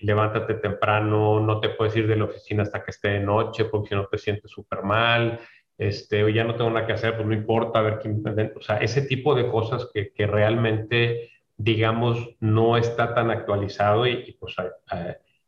[0.01, 3.89] levántate temprano, no te puedes ir de la oficina hasta que esté de noche porque
[3.89, 5.39] si no te sientes súper mal,
[5.77, 8.23] este, ya no tengo nada que hacer, pues no importa, a ver quién,
[8.55, 14.35] o sea, ese tipo de cosas que, que realmente, digamos, no está tan actualizado y,
[14.39, 14.55] pues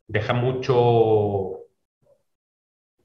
[0.07, 1.65] deja mucho,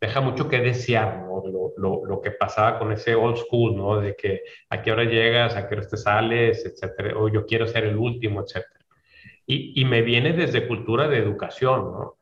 [0.01, 1.43] deja mucho que desear, ¿no?
[1.47, 4.01] Lo, lo, lo, que pasaba con ese old school, ¿no?
[4.01, 7.67] De que a qué hora llegas, a qué hora te sales, etcétera, o yo quiero
[7.67, 8.85] ser el último, etcétera.
[9.47, 12.17] Y, y me viene desde cultura de educación, ¿no?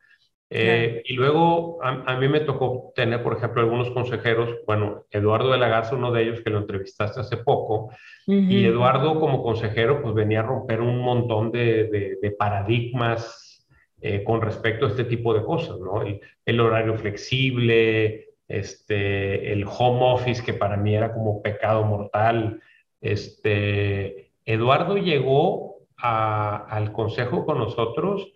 [0.55, 5.57] Eh, y luego a, mí me tocó tener, por ejemplo, algunos consejeros, bueno, Eduardo de
[5.57, 7.91] la Garza, uno de ellos que lo entrevistaste hace poco,
[8.27, 13.67] y Eduardo como consejero pues venía a romper un montón de, de, paradigmas
[14.03, 16.03] eh, con respecto a este tipo de cosas, ¿no?
[16.03, 22.61] El, el, horario flexible, este, el home office que para mí era como pecado mortal.
[23.01, 28.33] Este, Eduardo llegó a, al consejo con nosotros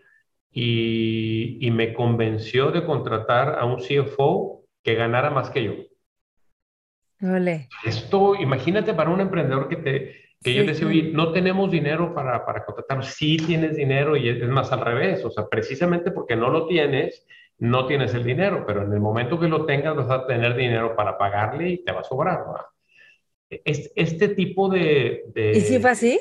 [0.59, 5.75] y, me convenció de contratar a un CFO que ganara más que yo.
[7.21, 7.69] Vale.
[7.85, 12.15] Esto, imagínate para un emprendedor que te, que yo le decía, oye, no tenemos dinero
[12.15, 13.05] para, para contratar.
[13.05, 15.23] Sí tienes dinero y es, más al revés.
[15.27, 17.27] O sea, precisamente porque no lo tienes,
[17.59, 20.97] no tienes el dinero, pero en el momento que lo tengas vas a tener dinero
[20.97, 22.45] para pagarle y te va a sobrar.
[23.51, 25.53] Este, este tipo de, de...
[25.53, 26.19] ¿Y si fue así?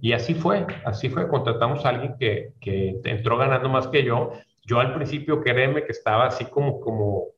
[0.00, 1.28] Y así fue, así fue.
[1.28, 4.32] Contratamos a alguien que, que entró ganando más que yo.
[4.64, 7.28] Yo al principio, créeme que estaba así como, como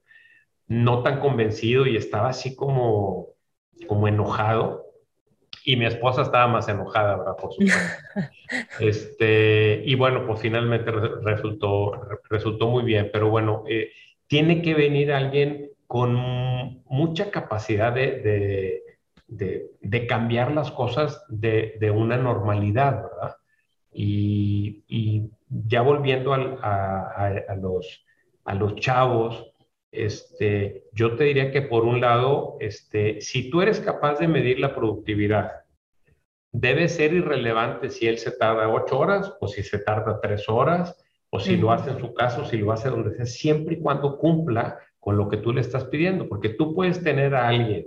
[0.66, 3.28] no tan convencido y estaba así como,
[3.86, 4.88] como enojado
[5.68, 7.36] y mi esposa estaba más enojada, ¿verdad?
[7.36, 7.78] Por supuesto.
[8.80, 11.92] este, y bueno, pues finalmente resultó,
[12.30, 13.90] resultó muy bien, pero bueno, eh,
[14.26, 18.82] tiene que venir alguien con mucha capacidad de, de,
[19.28, 23.36] de, cambiar las cosas de, una normalidad, ¿verdad?
[23.92, 28.04] Y, y ya volviendo a, los,
[28.44, 29.52] a los chavos,
[29.90, 34.60] este, yo te diría que por un lado, este, si tú eres capaz de medir
[34.60, 35.52] la productividad,
[36.52, 40.96] debe ser irrelevante si él se tarda ocho horas o si se tarda tres horas
[41.30, 44.16] o si lo hace en su caso, si lo hace donde sea, siempre y cuando
[44.18, 47.86] cumpla con lo que tú le estás pidiendo, porque tú puedes tener a alguien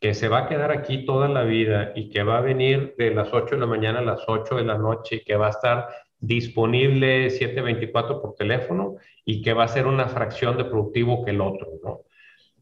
[0.00, 3.14] que se va a quedar aquí toda la vida y que va a venir de
[3.14, 5.88] las 8 de la mañana a las 8 de la noche que va a estar
[6.18, 11.40] disponible 724 por teléfono y que va a ser una fracción de productivo que el
[11.40, 12.00] otro, ¿no?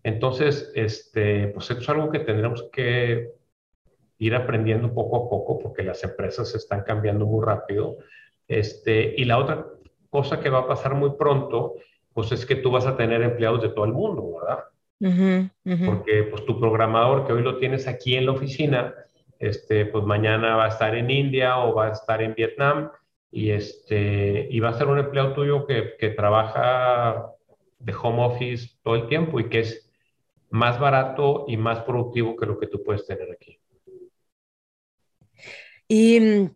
[0.03, 3.31] Entonces, este, pues esto es algo que tendremos que
[4.19, 7.99] ir aprendiendo poco a poco porque las empresas están cambiando muy rápido.
[8.49, 9.67] Este, y la otra
[10.11, 11.75] cosa que va a pasar muy pronto,
[12.13, 14.65] pues es que tú vas a tener empleados de todo el mundo, ¿verdad?
[15.85, 18.95] Porque pues tu programador que hoy lo tienes aquí en la oficina,
[19.39, 22.91] este, pues mañana va a estar en India o va a estar en Vietnam
[23.31, 27.27] y, este, y va a ser un empleado tuyo que, que trabaja
[27.79, 29.91] de home office todo el tiempo y que es
[30.51, 33.59] más barato y más productivo que lo que tú puedes tener aquí.
[35.89, 36.55] Y, mm,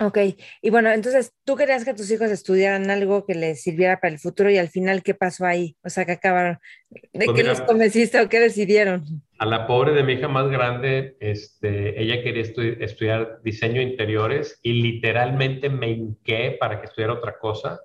[0.00, 0.18] ok,
[0.62, 4.18] y bueno, entonces tú querías que tus hijos estudiaran algo que les sirviera para el
[4.18, 5.76] futuro y al final, ¿qué pasó ahí?
[5.82, 6.58] O sea, ¿qué acabaron?
[6.90, 9.04] ¿De pues qué los convenciste o qué decidieron?
[9.38, 14.82] A la pobre de mi hija más grande, este, ella quería estudiar diseño interiores y
[14.82, 17.80] literalmente me hinqué para que estudiara otra cosa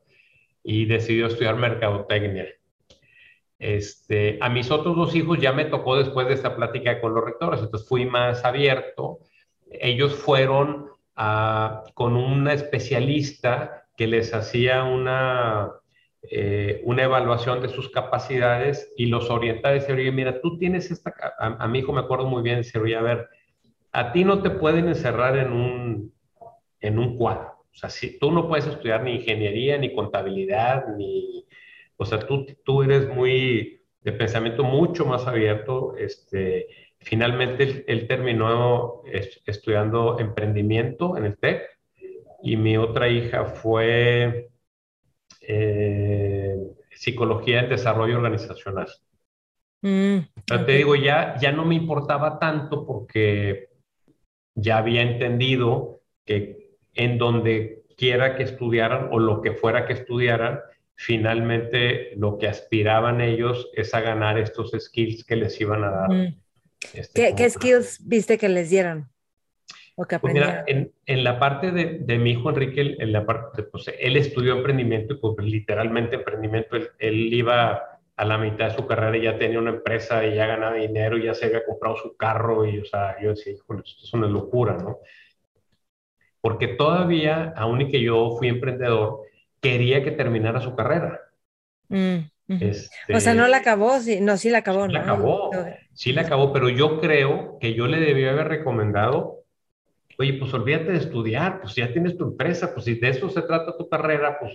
[0.63, 2.47] y decidió estudiar mercadotecnia.
[3.59, 7.23] Este, a mis otros dos hijos ya me tocó después de esta plática con los
[7.23, 9.19] rectores, entonces fui más abierto.
[9.71, 15.71] Ellos fueron con una especialista que les hacía una,
[16.23, 20.91] eh, una evaluación de sus capacidades y los orientaba y decía, oye, mira, tú tienes
[20.91, 23.29] esta, a, mi hijo me acuerdo muy bien, decía, oye, a ver,
[23.91, 26.13] a ti no te pueden encerrar en un,
[26.81, 27.55] en un cuadro.
[27.71, 31.45] O sea, si, tú no puedes estudiar ni ingeniería, ni contabilidad, ni...
[31.97, 35.95] O sea, tú, tú eres muy de pensamiento mucho más abierto.
[35.97, 36.67] Este,
[37.05, 39.03] finalmente, él, terminó
[39.45, 41.61] estudiando emprendimiento en el TEC
[42.43, 44.49] y mi otra hija fue
[45.41, 46.57] eh,
[46.91, 48.87] psicología en desarrollo organizacional.
[49.81, 50.17] Mm,
[50.65, 53.69] te digo, ya, ya no me importaba tanto porque
[54.55, 60.59] ya había entendido que en donde quiera que estudiaran o lo que fuera que estudiaran,
[60.95, 66.11] finalmente lo que aspiraban ellos es a ganar estos skills que les iban a dar.
[66.11, 66.44] Mm.
[66.93, 69.09] Este, ¿Qué, skills viste que les dieron?
[69.95, 73.89] Pues mira, en, en, la parte de, de, mi hijo Enrique, en la parte, pues
[73.97, 79.15] él estudió emprendimiento pues literalmente emprendimiento, él, él, iba a la mitad de su carrera
[79.15, 82.17] y ya tenía una empresa y ya ganaba dinero y ya se había comprado su
[82.17, 84.99] carro y, o sea, yo decía, hijo, esto es una locura, ¿no?
[86.41, 89.21] Porque todavía, aún y que yo fui emprendedor,
[89.61, 91.21] quería que terminara su carrera.
[91.87, 95.51] Mm, o sea, no la acabó, sí, no, sí la acabó, sí La acabó,
[95.93, 99.45] sí la acabó, pero yo creo que yo le debía haber recomendado
[100.17, 103.41] Oye, pues olvídate de estudiar, pues ya tienes tu empresa, pues si de eso se
[103.41, 104.53] trata tu carrera, pues...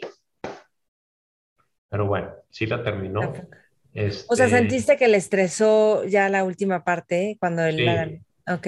[1.89, 3.21] Pero bueno, sí la terminó.
[3.21, 7.77] O sea, este sentiste que le estresó ya la última parte cuando él...
[7.77, 8.53] Sí.
[8.53, 8.67] Ok.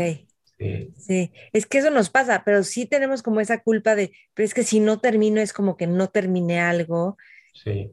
[0.58, 0.92] Sí.
[0.96, 1.32] sí.
[1.52, 4.62] es que eso nos pasa, pero sí tenemos como esa culpa de, pero es que
[4.62, 7.16] si no termino es como que no terminé algo.
[7.54, 7.90] Sí.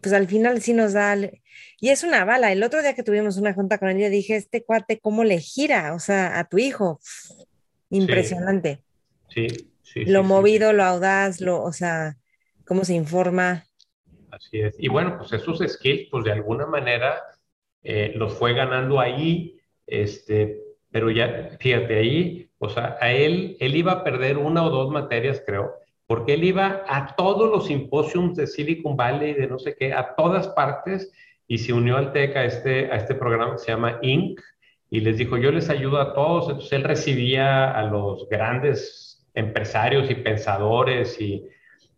[0.00, 1.16] Pues al final sí nos da,
[1.80, 2.52] y es una bala.
[2.52, 5.38] El otro día que tuvimos una junta con él, yo dije, este cuate, ¿cómo le
[5.38, 5.94] gira?
[5.94, 7.00] O sea, a tu hijo.
[7.90, 8.82] Impresionante.
[9.28, 9.46] Sí,
[9.82, 10.04] sí.
[10.04, 12.16] lo movido, lo audaz, lo, o sea,
[12.64, 13.64] cómo se informa.
[14.30, 14.74] Así es.
[14.78, 17.20] Y bueno, pues esos skills, pues de alguna manera
[17.82, 23.76] eh, los fue ganando ahí, este, pero ya, fíjate ahí, o sea, a él, él
[23.76, 25.74] iba a perder una o dos materias, creo,
[26.08, 30.14] porque él iba a todos los simposios de Silicon Valley, de no sé qué, a
[30.16, 31.12] todas partes,
[31.46, 34.40] y se unió al TEC a este, a este programa que se llama INC,
[34.90, 36.48] y les dijo, yo les ayudo a todos.
[36.48, 41.44] Entonces él recibía a los grandes empresarios y pensadores y,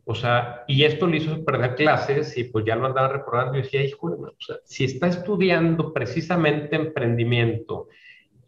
[0.04, 3.62] o sea, y esto le hizo perder clases y pues ya lo andaba recordando y
[3.62, 7.86] decía, hijo, o sea, si está estudiando precisamente emprendimiento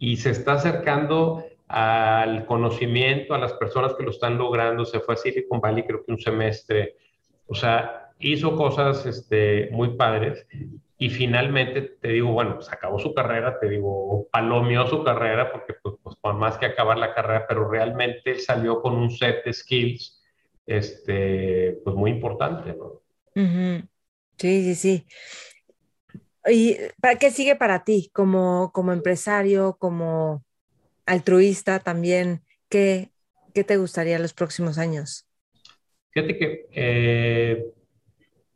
[0.01, 5.15] y se está acercando al conocimiento, a las personas que lo están logrando, se fue
[5.15, 6.97] a Silicon Valley creo que un semestre,
[7.47, 10.47] o sea, hizo cosas este, muy padres
[10.99, 15.73] y finalmente te digo, bueno, pues acabó su carrera, te digo, palomeó su carrera porque
[15.83, 19.55] pues, pues por más que acabar la carrera, pero realmente salió con un set de
[19.55, 20.23] skills,
[20.67, 23.01] este, pues muy importante, ¿no?
[24.37, 25.07] Sí, sí, sí.
[26.47, 30.45] ¿Y para qué sigue para ti como, como empresario, como
[31.07, 32.43] altruista también?
[32.69, 33.11] ¿Qué,
[33.55, 35.27] qué te gustaría los próximos años?
[36.11, 37.65] Fíjate que eh,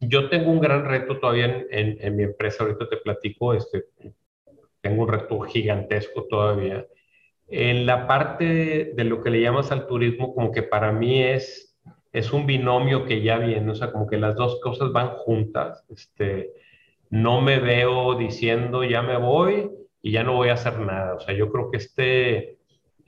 [0.00, 3.86] yo tengo un gran reto todavía en, mi empresa, ahorita te platico, este,
[4.80, 6.86] tengo un reto gigantesco todavía.
[7.48, 11.76] En la parte de lo que le llamas al turismo, como que para mí es,
[12.12, 15.84] es un binomio que ya viene, o sea, como que las dos cosas van juntas.
[15.88, 16.52] Este,
[17.08, 19.70] no me veo diciendo ya me voy
[20.06, 21.16] y ya no voy a hacer nada.
[21.16, 22.58] O sea, yo creo que este,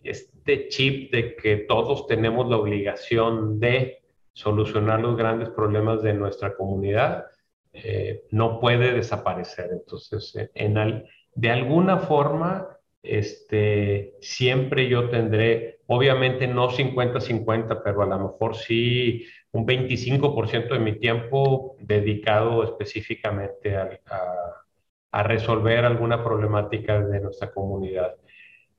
[0.03, 6.57] este chip de que todos tenemos la obligación de solucionar los grandes problemas de nuestra
[6.57, 7.27] comunidad,
[7.73, 9.69] eh, no puede desaparecer.
[9.71, 11.05] Entonces, eh, en
[11.37, 12.67] de alguna forma,
[13.01, 20.81] este, siempre yo tendré, obviamente no 50-50, pero a lo mejor sí un 25% de
[20.81, 24.65] mi tiempo dedicado específicamente a, a,
[25.13, 28.15] resolver alguna problemática de nuestra comunidad.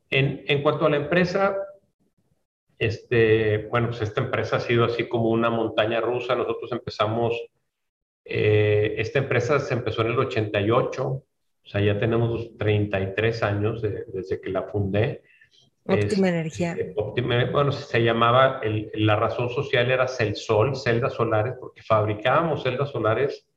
[0.10, 1.56] En, en cuanto a la empresa,
[2.80, 6.36] este, bueno, pues esta empresa ha sido así como una montaña rusa.
[6.36, 7.36] Nosotros empezamos,
[8.24, 11.24] eh, esta empresa se empezó en el 88, o
[11.66, 15.24] sea, ya tenemos 33 años desde que la fundé.
[15.84, 16.78] Óptima este, energía.
[17.52, 18.62] bueno, se llamaba,
[18.94, 23.49] la razón social era Celsol, celdas solares, porque fabricábamos celdas solares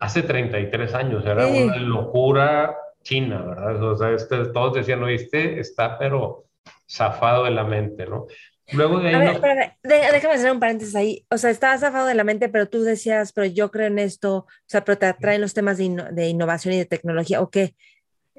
[0.00, 1.24] hace 33 años.
[1.24, 3.82] Era una locura china, ¿verdad?
[3.82, 6.46] O sea, este, todos decían, oíste, está pero
[6.88, 8.26] zafado de la mente, ¿no?
[8.72, 9.38] Luego de ahí.
[9.82, 11.24] déjame hacer un paréntesis ahí.
[11.28, 14.36] O sea, estaba zafado de la mente, pero tú decías, pero yo creo en esto,
[14.36, 17.74] o sea, pero te atraen los temas de, innovación y de tecnología, ¿o qué?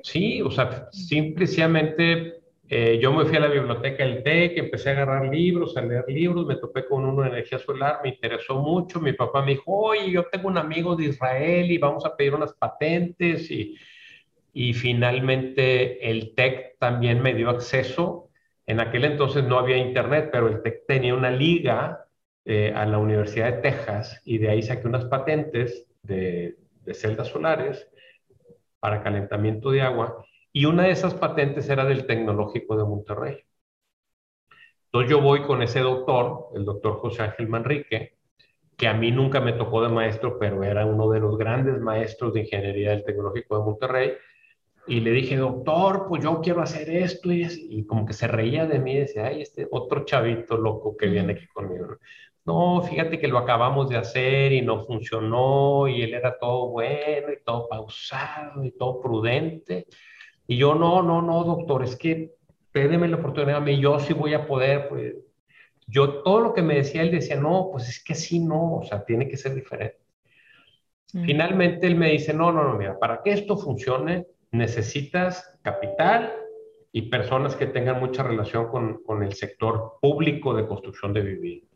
[0.03, 2.40] Sí, o sea, simplemente
[2.71, 6.05] eh, yo me fui a la biblioteca del TEC, empecé a agarrar libros, a leer
[6.07, 8.99] libros, me topé con uno de energía solar, me interesó mucho.
[8.99, 12.33] Mi papá me dijo, oye, yo tengo un amigo de Israel y vamos a pedir
[12.33, 13.51] unas patentes.
[13.51, 13.77] Y,
[14.53, 18.31] y finalmente el TEC también me dio acceso
[18.71, 22.05] en aquel entonces no había internet, pero el TEC tenía una liga
[22.45, 26.55] eh, a la Universidad de Texas y de ahí saqué unas patentes de,
[26.93, 27.87] celdas solares
[28.79, 33.37] para calentamiento de agua y una de esas patentes era del Tecnológico de Monterrey.
[34.85, 38.17] Entonces yo voy con ese doctor, el doctor José Ángel Manrique,
[38.75, 42.33] que a mí nunca me tocó de maestro, pero era uno de los grandes maestros
[42.33, 44.13] de ingeniería del Tecnológico de Monterrey,
[44.87, 47.31] y le dije, doctor, pues yo quiero hacer esto.
[47.31, 50.97] Y, y como que se reía de mí y decía, ay, este otro chavito loco
[50.97, 51.97] que viene aquí conmigo.
[52.43, 57.31] No, fíjate que lo acabamos de hacer y no funcionó y él era todo bueno
[57.31, 59.85] y todo pausado y todo prudente.
[60.51, 62.33] Y yo, no, no, no, doctor, es que
[62.73, 64.89] pédeme la oportunidad a mí, yo sí voy a poder.
[64.89, 65.15] Pues.
[65.87, 68.83] Yo todo lo que me decía, él decía, no, pues es que sí, no, o
[68.83, 70.01] sea, tiene que ser diferente.
[71.07, 76.33] Finalmente él me dice, no, no, no, mira, para que esto funcione, necesitas capital
[76.91, 81.67] y personas que tengan mucha relación con, con el sector público de construcción de vivienda.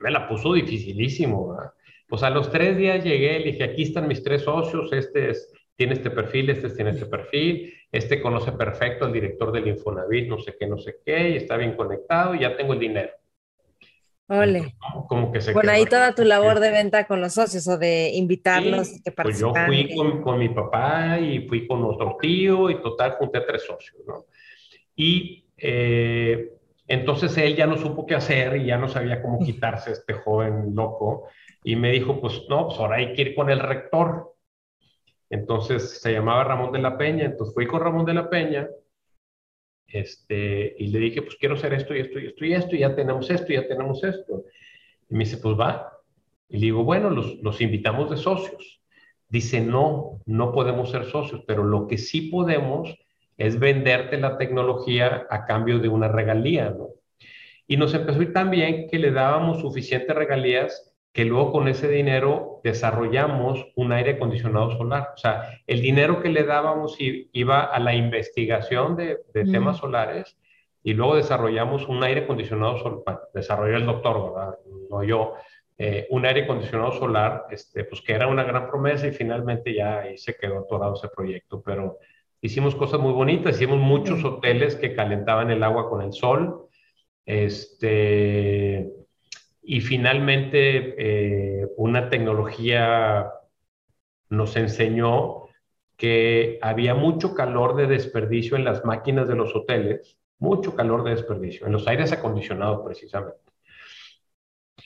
[0.00, 1.58] Me la puso dificilísimo.
[2.08, 5.52] Pues a los tres días llegué, le dije, aquí están mis tres socios, este es,
[5.76, 10.38] tiene este perfil, este tiene este perfil, este conoce perfecto al director del Infonavit, no
[10.38, 13.10] sé qué, no sé qué, y está bien conectado, y ya tengo el dinero.
[14.28, 14.76] Ole.
[15.08, 18.12] Como que se bueno, ahí toda tu labor de venta con los socios o de
[18.14, 22.80] invitarlos que Pues yo fui con, con, mi papá y fui con otro tío y
[22.80, 24.24] total junté a tres socios, ¿no?
[24.96, 26.50] Y eh,
[26.86, 30.74] entonces él ya no supo qué hacer y ya no sabía cómo quitarse este joven
[30.74, 31.28] loco
[31.64, 34.31] y me dijo, pues no, pues ahora hay que ir con el rector.
[35.32, 38.68] Entonces se llamaba Ramón de la Peña, entonces fui con Ramón de la Peña
[39.86, 42.80] este, y le dije, pues quiero hacer esto y esto y esto y esto, y
[42.80, 44.44] ya tenemos esto, y ya tenemos esto.
[45.08, 45.90] Y me dice, pues va.
[46.50, 48.82] Y le digo, bueno, los, los invitamos de socios.
[49.30, 52.94] Dice, no, no podemos ser socios, pero lo que sí podemos
[53.38, 56.90] es venderte la tecnología a cambio de una regalía, ¿no?
[57.66, 61.68] Y nos empezó a ir tan bien que le dábamos suficientes regalías que luego con
[61.68, 65.10] ese dinero desarrollamos un aire acondicionado solar.
[65.14, 70.38] O sea, el dinero que le dábamos iba a la investigación de, temas solares
[70.82, 74.58] y luego desarrollamos un aire acondicionado solar, desarrolló el doctor, ¿verdad?
[74.90, 75.34] No yo,
[75.76, 80.00] eh, un aire acondicionado solar, este, pues que era una gran promesa y finalmente ya
[80.00, 81.98] ahí se quedó atorado ese proyecto, pero
[82.40, 86.68] hicimos cosas muy bonitas, hicimos muchos hoteles que calentaban el agua con el sol,
[87.26, 88.90] este,
[89.62, 93.30] y finalmente eh, una tecnología
[94.28, 95.44] nos enseñó
[95.96, 101.10] que había mucho calor de desperdicio en las máquinas de los hoteles, mucho calor de
[101.10, 103.38] desperdicio, en los aires acondicionados precisamente.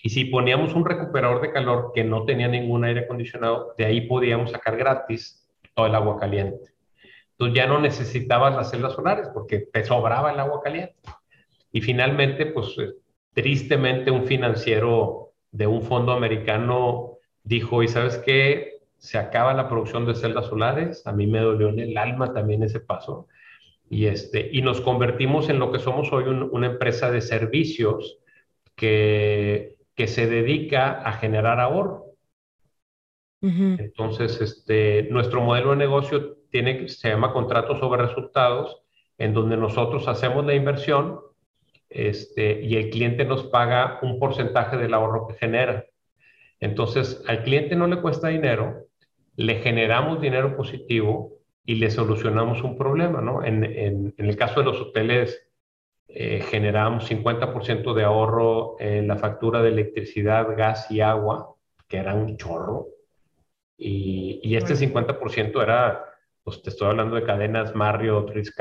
[0.03, 4.03] Y si poníamos un recuperador de calor que no tenía ningún aire acondicionado, de ahí
[4.03, 6.75] podíamos sacar gratis todo el agua caliente.
[7.31, 10.97] Entonces ya no necesitabas las celdas solares porque te sobraba el agua caliente.
[11.73, 12.77] Y finalmente, pues
[13.37, 18.79] tristemente un financiero de un fondo americano dijo, ¿y sabes qué?
[18.97, 21.07] Se acaba la producción de celdas solares.
[21.07, 23.29] A mí me dolió en el alma también ese paso.
[23.91, 28.21] Y, este, y nos convertimos en lo que somos hoy, una empresa de servicios
[28.75, 32.07] que, que se dedica a generar ahorro.
[33.43, 38.83] Entonces, este, nuestro modelo de negocio tiene, se llama contrato sobre resultados,
[39.19, 41.21] en donde nosotros hacemos la inversión
[41.89, 45.87] este, y el cliente nos paga un porcentaje del ahorro que genera.
[46.61, 48.87] Entonces, al cliente no le cuesta dinero,
[49.37, 51.33] le generamos dinero positivo
[51.65, 53.45] y le solucionamos un problema, ¿no?
[53.45, 55.49] En, en, el caso de los hoteles,
[56.09, 61.55] eh, generamos 50% de ahorro en la factura de electricidad, gas y agua,
[61.89, 62.87] que era un chorro.
[63.77, 66.06] Y, y este 50% era
[66.47, 68.55] pues te estoy hablando de cadenas Marriott, Ritz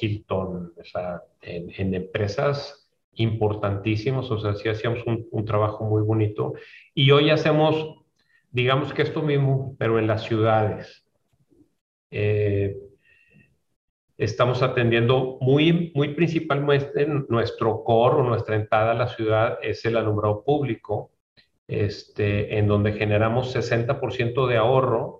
[0.00, 6.54] Hilton, o sea, en, empresas importantísimas, o sea, sí hacíamos un, trabajo muy bonito.
[6.94, 8.06] Y hoy hacemos,
[8.50, 11.06] digamos que esto mismo, pero en las ciudades.
[12.10, 12.78] Eh,
[14.16, 19.98] estamos atendiendo muy, muy principalmente nuestro core o nuestra entrada a la ciudad es el
[19.98, 21.10] alumbrado público,
[21.68, 25.19] este, en donde generamos 60% de ahorro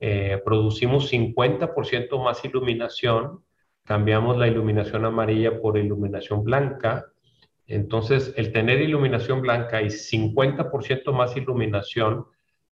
[0.00, 3.42] eh, producimos 50% más iluminación,
[3.84, 7.06] cambiamos la iluminación amarilla por iluminación blanca.
[7.66, 12.26] Entonces, el tener iluminación blanca y 50% más iluminación,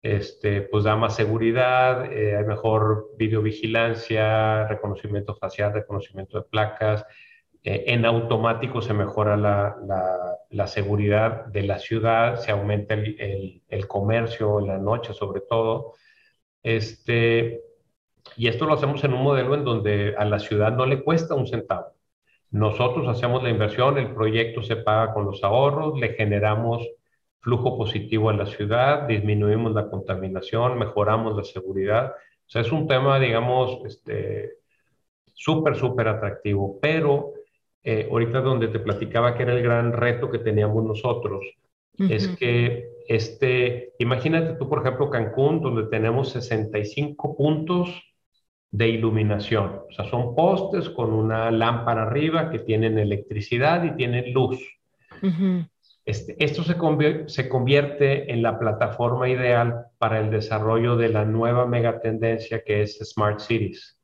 [0.02, 7.06] este, pues da más seguridad, eh, hay mejor videovigilancia, reconocimiento facial, reconocimiento de placas.
[7.62, 9.76] Eh, en automático se mejora la,
[10.50, 15.42] la, seguridad de la ciudad, se aumenta el, el, el comercio en la noche sobre
[15.42, 15.94] todo.
[16.62, 17.60] Este,
[18.36, 21.34] y esto lo hacemos en un modelo en donde a la ciudad no le cuesta
[21.34, 21.92] un centavo.
[22.50, 26.86] Nosotros hacemos la inversión, el proyecto se paga con los ahorros, le generamos
[27.40, 32.12] flujo positivo a la ciudad, disminuimos la contaminación, mejoramos la seguridad.
[32.12, 34.52] O sea, es un tema, digamos, este,
[35.32, 36.78] súper, súper atractivo.
[36.80, 37.32] Pero
[37.82, 41.44] eh, ahorita donde te platicaba que era el gran reto que teníamos nosotros,
[41.98, 47.90] es que este, imagínate tú, por ejemplo, Cancún, donde tenemos 65 puntos
[48.70, 49.82] de iluminación.
[49.88, 54.58] O sea, son postes con una lámpara arriba que tienen electricidad y tienen luz.
[56.04, 56.74] este, esto se,
[57.28, 62.98] se convierte en la plataforma ideal para el desarrollo de la nueva megatendencia que es
[62.98, 63.98] Smart Cities.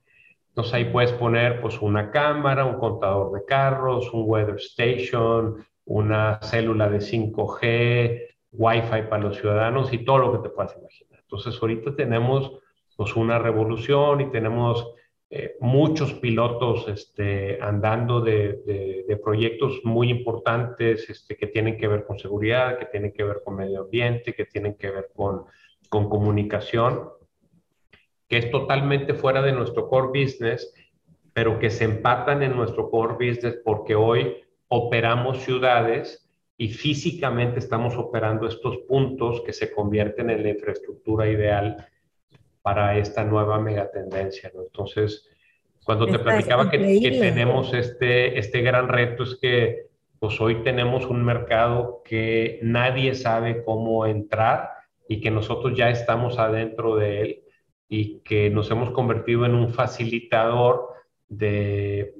[0.50, 6.40] Entonces ahí puedes poner pues una cámara, un contador de carros, un weather station, una
[6.42, 11.20] célula de 5G, Wi-Fi para los ciudadanos y todo lo que te puedas imaginar.
[11.20, 12.52] Entonces, ahorita tenemos
[12.96, 14.94] pues, una revolución y tenemos
[15.30, 18.62] eh, muchos pilotos este, andando de,
[19.06, 23.42] de, proyectos muy importantes este, que tienen que ver con seguridad, que tienen que ver
[23.44, 25.44] con medio ambiente, que tienen que ver con,
[25.90, 27.10] con comunicación,
[28.26, 30.72] que es totalmente fuera de nuestro core business,
[31.34, 34.36] pero que se empatan en nuestro core business porque hoy
[34.68, 36.27] operamos ciudades
[36.60, 41.86] y físicamente estamos operando estos puntos que se convierten en la infraestructura ideal
[42.60, 44.50] para esta nueva megatendencia.
[44.52, 44.62] ¿no?
[44.62, 45.30] Entonces,
[45.84, 49.86] cuando te platicaba que, que, tenemos este, este gran reto es que
[50.18, 54.70] pues hoy tenemos un mercado que nadie sabe cómo entrar
[55.08, 57.42] y que nosotros ya estamos adentro de él
[57.88, 60.88] y que nos hemos convertido en un facilitador
[61.28, 62.17] de,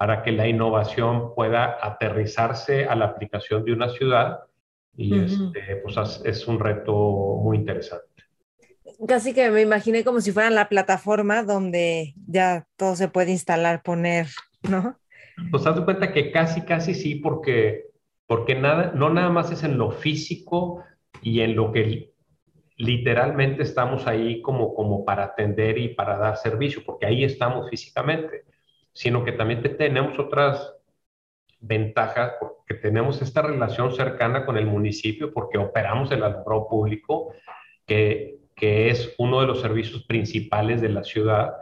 [0.00, 4.38] para que la innovación pueda aterrizarse a la aplicación de una ciudad
[4.96, 8.06] y este, pues es un reto muy interesante.
[9.06, 13.82] Casi que me imaginé como si fuera la plataforma donde ya todo se puede instalar,
[13.82, 14.28] poner,
[14.62, 14.96] ¿no?
[15.50, 17.84] Pues haz de cuenta que casi, casi sí, porque,
[18.26, 20.82] porque nada, no nada más es en lo físico
[21.20, 22.14] y en lo que
[22.78, 28.44] literalmente estamos ahí como, como para atender y para dar servicio, porque ahí estamos físicamente,
[28.92, 30.74] sino que también tenemos otras
[31.60, 37.34] ventajas, porque tenemos esta relación cercana con el municipio, porque operamos el alumbrado público,
[37.86, 41.54] que, que es uno de los servicios principales de la ciudad.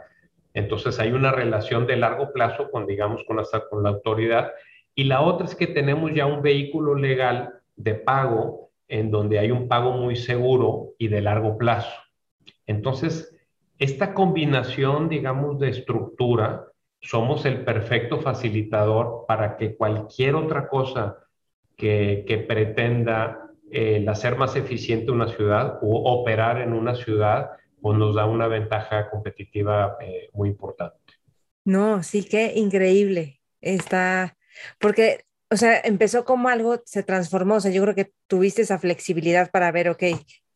[0.53, 3.37] Entonces hay una relación de largo plazo con, digamos, con
[3.69, 4.51] con la autoridad.
[4.95, 9.51] Y la otra es que tenemos ya un vehículo legal de pago en donde hay
[9.51, 11.93] un pago muy seguro y de largo plazo.
[12.65, 13.35] Entonces,
[13.77, 16.68] esta combinación, digamos, de estructura,
[17.01, 21.17] somos el perfecto facilitador para que cualquier otra cosa
[21.75, 28.15] que, pretenda el hacer más eficiente una ciudad o operar en una ciudad, pues nos
[28.15, 30.97] da una ventaja competitiva eh, muy importante.
[31.65, 33.39] No, sí, qué increíble.
[33.61, 34.35] Está,
[34.79, 38.77] porque o sea, empezó como algo, se transformó, o sea, yo creo que tuviste esa
[38.77, 40.03] flexibilidad para ver, ok,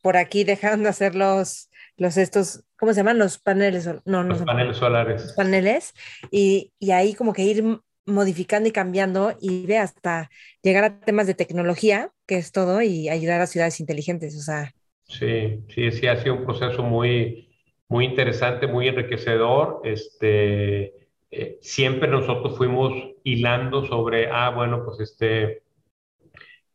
[0.02, 3.18] por aquí dejaron de hacer los, los estos, ¿cómo se llaman?
[3.18, 5.34] Los paneles, no, no los paneles solares.
[5.38, 5.94] paneles,
[6.32, 7.64] y, y, ahí como que ir
[8.06, 10.30] modificando y cambiando y ve hasta
[10.62, 14.74] llegar a temas de tecnología, que es todo, y ayudar a ciudades inteligentes, o sea.
[15.04, 17.56] Sí, sí, sí, ha sido un proceso muy,
[17.88, 22.92] muy interesante, muy enriquecedor, este eh, siempre nosotros fuimos
[23.24, 25.64] hilando sobre, ah, bueno, pues este,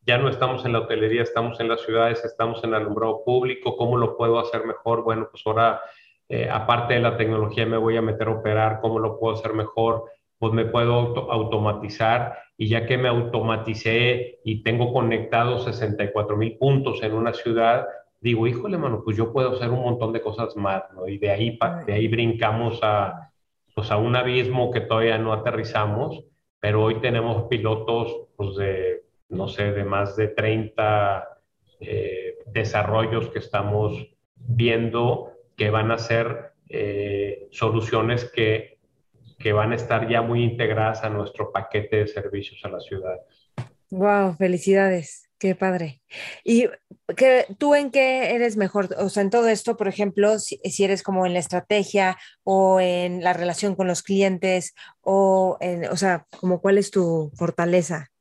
[0.09, 3.77] ya no estamos en la hotelería, estamos en las ciudades, estamos en el alumbrado público,
[3.77, 5.03] ¿cómo lo puedo hacer mejor?
[5.03, 5.81] Bueno, pues ahora,
[6.29, 9.53] eh, aparte de la tecnología, me voy a meter a operar, ¿cómo lo puedo hacer
[9.53, 10.05] mejor?
[10.37, 17.01] Pues me puedo automatizar y ya que me automaticé y tengo conectados 64 mil puntos
[17.03, 17.87] en una ciudad,
[18.21, 21.07] digo, híjole, mano, pues yo puedo hacer un montón de cosas más, ¿no?
[21.07, 23.31] Y de ahí, de ahí brincamos a
[23.73, 26.25] pues a un abismo que todavía no aterrizamos,
[26.59, 31.27] pero hoy tenemos pilotos pues de, no sé, de más de 30
[31.79, 34.05] eh, desarrollos que estamos
[34.35, 38.79] viendo que van a ser eh, soluciones que,
[39.37, 43.17] que van a estar ya muy integradas a nuestro paquete de servicios a la ciudad.
[43.89, 45.29] Wow, felicidades.
[45.37, 46.01] Qué padre.
[46.45, 46.67] ¿Y
[47.17, 48.87] que, tú en qué eres mejor?
[48.99, 53.21] O sea, en todo esto, por ejemplo, si, eres como en la estrategia o en
[53.21, 58.11] la relación con los clientes o en, o sea, como cuál es tu fortaleza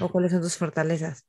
[0.00, 1.26] o cuáles son tus fortalezas.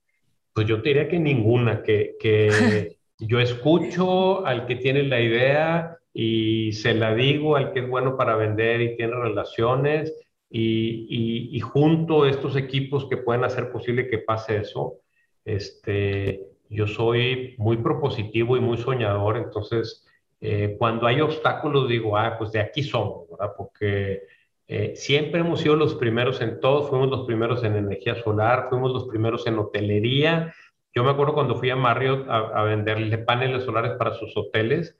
[0.53, 2.47] Pues yo te diría que ninguna, que, que
[3.19, 8.17] yo escucho al que tiene la idea y se la digo al que es bueno
[8.17, 10.13] para vender y tiene relaciones
[10.49, 14.99] y, y, y junto estos equipos que pueden hacer posible que pase eso
[15.45, 20.05] este, yo soy muy propositivo y muy soñador, entonces
[20.41, 23.53] eh, cuando hay obstáculos digo, ah, pues de aquí somos, ¿verdad?
[23.57, 24.21] Porque
[24.67, 28.91] eh, siempre hemos sido los primeros en todo, fuimos los primeros en energía solar, fuimos
[28.93, 30.53] los primeros en hotelería.
[30.93, 34.97] Yo me acuerdo cuando fui a Marriott a, a venderle paneles solares para sus hoteles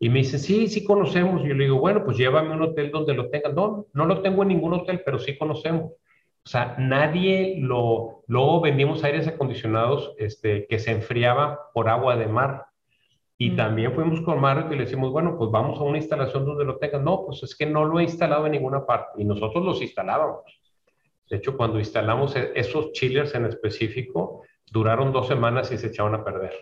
[0.00, 1.44] y me dice, sí, sí conocemos.
[1.44, 3.54] Y yo le digo, bueno, pues llévame a un hotel donde lo tengan.
[3.54, 5.92] No, no lo tengo en ningún hotel, pero sí conocemos.
[6.44, 8.22] O sea, nadie lo...
[8.28, 12.66] Luego vendimos aires acondicionados este, que se enfriaba por agua de mar.
[13.36, 13.56] Y mm.
[13.56, 16.78] también fuimos con Mario y le decimos, bueno, pues vamos a una instalación donde lo
[16.78, 17.04] tengan.
[17.04, 19.20] No, pues es que no lo he instalado en ninguna parte.
[19.20, 20.44] Y nosotros los instalábamos.
[21.28, 26.14] De hecho, cuando instalamos e, esos chillers en específico, duraron dos semanas y se echaron
[26.14, 26.52] a perder.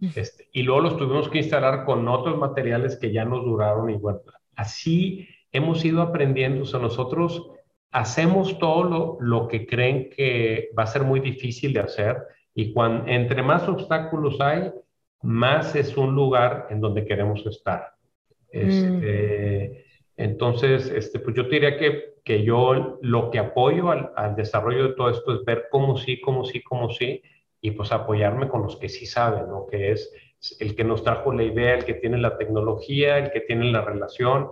[0.00, 0.08] Mm.
[0.14, 3.94] Este, y luego los tuvimos que instalar con otros materiales que ya nos duraron y
[3.94, 4.20] bueno,
[4.56, 6.62] así hemos ido aprendiendo.
[6.62, 7.50] O sea, nosotros
[7.90, 12.16] hacemos todo lo, que creen que va a ser muy difícil de hacer
[12.54, 14.72] y cuando, entre más obstáculos hay,
[15.22, 17.94] más es un lugar en donde queremos estar.
[18.50, 19.84] Este,
[20.16, 24.94] entonces, este, pues yo diría que, que yo lo que apoyo al, al, desarrollo de
[24.94, 27.22] todo esto es ver cómo sí, cómo sí, cómo sí,
[27.60, 29.66] y pues apoyarme con los que sí saben, ¿no?
[29.66, 30.12] Que es
[30.58, 33.82] el que nos trajo la idea, el que tiene la tecnología, el que tiene la
[33.82, 34.48] relación,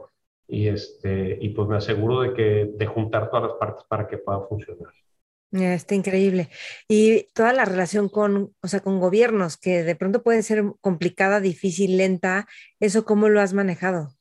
[0.48, 4.18] y, este, y pues me aseguro de, que, de juntar todas las partes para que
[4.18, 4.92] pueda funcionar.
[5.52, 6.48] Está increíble.
[6.88, 11.40] Y toda la relación con, o sea, con gobiernos, que de pronto puede ser complicada,
[11.40, 12.48] difícil, lenta,
[12.80, 14.14] ¿eso cómo lo has manejado?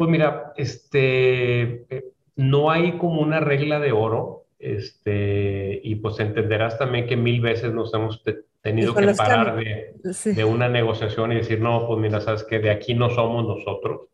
[0.00, 2.04] Pues mira, este, eh,
[2.36, 7.74] no hay como una regla de oro, este, y pues entenderás también que mil veces
[7.74, 8.22] nos hemos
[8.62, 9.92] tenido que parar de,
[10.24, 14.08] de, una negociación y decir, no, pues mira, sabes que de aquí no somos nosotros.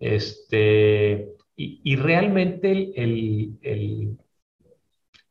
[0.00, 4.18] Este, y, realmente el,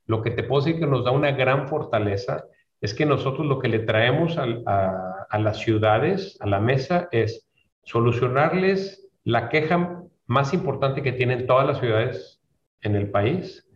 [0.05, 2.45] lo que te puedo decir que nos da una gran fortaleza
[2.79, 7.49] es que nosotros lo que le traemos a, a las ciudades, a la mesa, es
[7.83, 12.41] solucionarles la queja más importante que tienen todas las ciudades
[12.81, 13.67] en el país,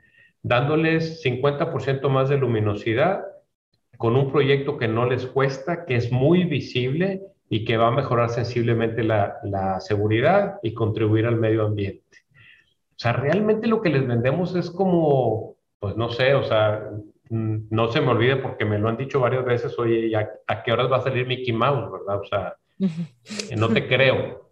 [0.41, 3.23] dándoles 50% más de luminosidad,
[3.97, 7.91] con un proyecto que no les cuesta, que es muy visible y que va a
[7.91, 12.17] mejorar sensiblemente la, la seguridad y contribuir al medio ambiente.
[12.91, 16.89] O sea, realmente lo que les vendemos es como, pues no sé, o sea,
[17.29, 20.63] mm, no se me olvide porque me lo han dicho varias veces, oye, ¿a, a
[20.63, 22.19] qué horas va a salir Mickey Mouse, verdad?
[22.19, 22.55] O sea,
[23.57, 24.42] no te creo.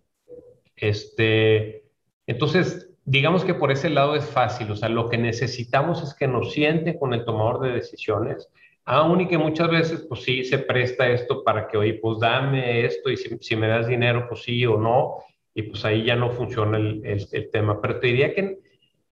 [0.81, 1.83] Este,
[2.25, 6.27] entonces, digamos que por ese lado es fácil, o sea, lo que necesitamos es que
[6.27, 8.49] nos sienten con el tomador de decisiones,
[8.83, 12.83] aún y que muchas veces, pues sí, se presta esto para que, oye, pues dame
[12.85, 15.17] esto y si, me das dinero, pues sí o no,
[15.53, 17.79] y pues ahí ya no funciona el, el, tema.
[17.79, 18.57] Pero te diría que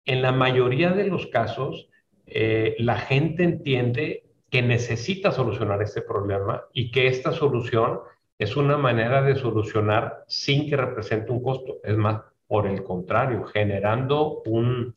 [0.06, 1.90] en, la mayoría de los casos,
[2.28, 8.00] eh, la gente entiende que necesita solucionar este problema y que esta solución
[8.40, 11.78] es una manera de solucionar sin que represente un costo.
[11.84, 14.96] Es más, por el contrario, generando un,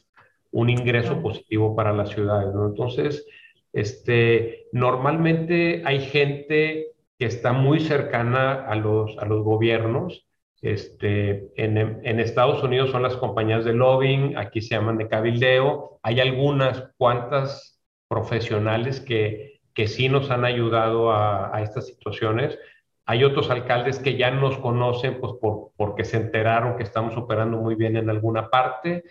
[0.52, 2.54] un ingreso positivo para las ciudades.
[2.54, 2.66] ¿no?
[2.66, 3.26] Entonces,
[3.72, 6.88] este, normalmente hay gente
[7.18, 10.26] que está muy cercana a los, a los gobiernos.
[10.62, 15.98] Este, en, en, Estados Unidos son las compañías de lobbying, aquí se llaman de cabildeo.
[16.02, 22.58] Hay algunas cuantas profesionales que, que sí nos han ayudado a, a estas situaciones.
[23.10, 27.56] Hay otros alcaldes que ya nos conocen pues, por, porque se enteraron que estamos operando
[27.56, 29.02] muy bien en alguna parte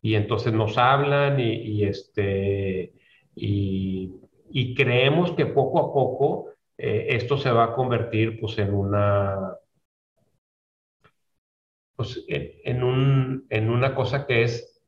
[0.00, 2.92] y entonces nos hablan y, este,
[3.34, 4.14] y,
[4.76, 9.56] creemos que poco a poco eh, esto se va a convertir pues, en una...
[11.96, 14.80] Pues, en, un, en una cosa que es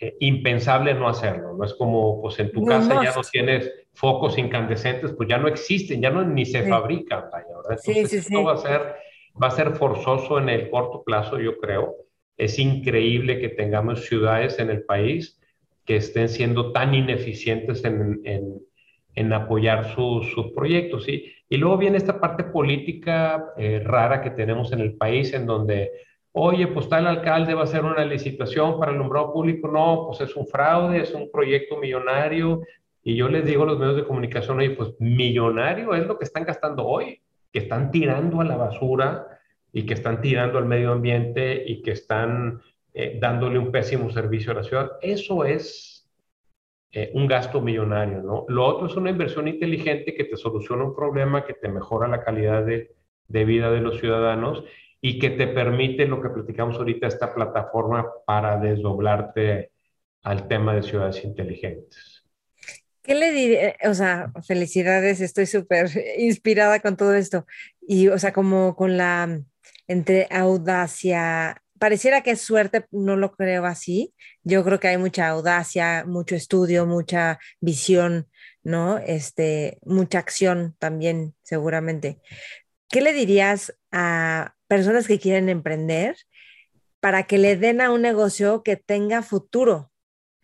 [0.00, 1.64] eh, impensable no hacerlo, ¿no?
[1.66, 6.00] Es como, pues en tu casa ya no tienes focos incandescentes, pues ya no existen,
[6.02, 7.46] ya no ni se fabrican, vaya.
[7.70, 8.80] Entonces esto va a ser,
[9.42, 11.96] va a ser forzoso en el corto plazo, yo creo.
[12.36, 15.40] Es increíble que tengamos ciudades en el país
[15.86, 18.60] que estén siendo tan ineficientes en, en,
[19.14, 21.32] en apoyar sus, sus proyectos, ¿sí?
[21.48, 25.90] Y luego viene esta parte política eh, rara que tenemos en el país, en donde
[26.38, 30.20] oye, pues tal alcalde va a hacer una licitación para el alumbrado público, no, pues
[30.20, 32.60] es un fraude, es un proyecto millonario.
[33.06, 36.24] Y yo les digo a los medios de comunicación, oye, pues millonario es lo que
[36.24, 39.28] están gastando hoy, que están tirando a la basura
[39.72, 42.60] y que están tirando al medio ambiente y que están
[42.92, 44.90] eh, dándole un pésimo servicio a la ciudad.
[45.00, 46.10] Eso es
[46.90, 48.44] eh, un gasto millonario, ¿no?
[48.48, 52.24] Lo otro es una inversión inteligente que te soluciona un problema, que te mejora la
[52.24, 52.96] calidad de,
[53.28, 54.64] de vida de los ciudadanos
[55.00, 59.70] y que te permite lo que platicamos ahorita, esta plataforma para desdoblarte
[60.24, 62.15] al tema de ciudades inteligentes.
[63.06, 63.76] ¿Qué le diré?
[63.84, 67.46] O sea, felicidades, estoy súper inspirada con todo esto.
[67.80, 69.42] Y, o sea, como con la,
[69.86, 74.12] entre audacia, pareciera que es suerte, no lo creo así.
[74.42, 78.28] Yo creo que hay mucha audacia, mucho estudio, mucha visión,
[78.64, 78.98] ¿no?
[78.98, 82.20] Este, mucha acción también, seguramente.
[82.88, 86.16] ¿Qué le dirías a personas que quieren emprender
[86.98, 89.92] para que le den a un negocio que tenga futuro.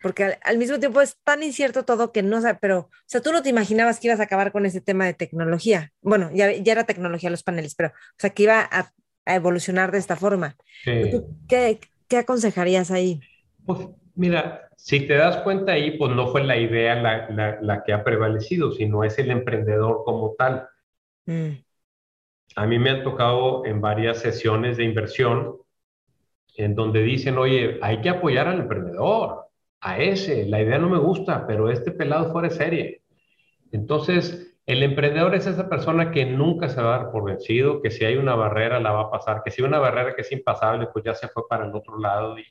[0.03, 3.31] Porque al, mismo tiempo es tan incierto todo que no sé, pero, o sea, tú
[3.31, 5.91] no te imaginabas que ibas a acabar con ese tema de tecnología.
[6.01, 8.91] Bueno, ya, ya era tecnología los paneles, pero, o sea, que iba a,
[9.25, 10.55] evolucionar de esta forma.
[10.83, 11.79] ¿Qué,
[12.09, 13.21] ¿Qué, aconsejarías ahí?
[13.65, 13.79] Pues
[14.13, 17.93] mira, si te das cuenta ahí, pues no fue la idea la, la, la que
[17.93, 20.67] ha prevalecido, sino es el emprendedor como tal.
[21.25, 21.53] Mm
[22.55, 25.57] a mí me han tocado en varias sesiones de inversión
[26.55, 29.42] en donde dicen, oye, hay que apoyar al emprendedor,
[29.83, 33.01] a ese, la idea no me gusta, pero este pelado fuera de serie.
[33.71, 37.91] Entonces, el emprendedor es esa persona que nunca se va a dar por vencido, que
[37.91, 40.31] si hay una barrera la va a pasar, que si hay una barrera que es
[40.31, 42.39] impasable, pues ya se fue para el otro lado.
[42.39, 42.45] Y,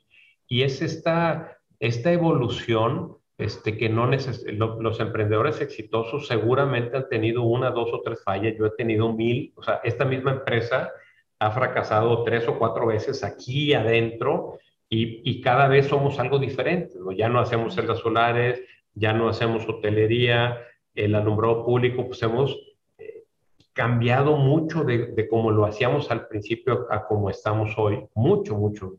[0.46, 7.70] y es esta, esta evolución este, que no los emprendedores exitosos seguramente han tenido una,
[7.70, 8.54] dos o tres fallas.
[8.58, 10.92] Yo he tenido mil, o sea, esta misma empresa
[11.38, 14.58] ha fracasado tres o cuatro veces aquí adentro
[14.92, 16.98] y, y cada vez somos algo diferente.
[16.98, 17.12] ¿no?
[17.12, 18.60] Ya no hacemos celdas solares,
[18.92, 20.58] ya no hacemos hotelería,
[20.94, 22.54] el alumbrado público, pues hemos
[22.98, 23.24] eh,
[23.72, 28.96] cambiado mucho de, de cómo lo hacíamos al principio a cómo estamos hoy, mucho, mucho,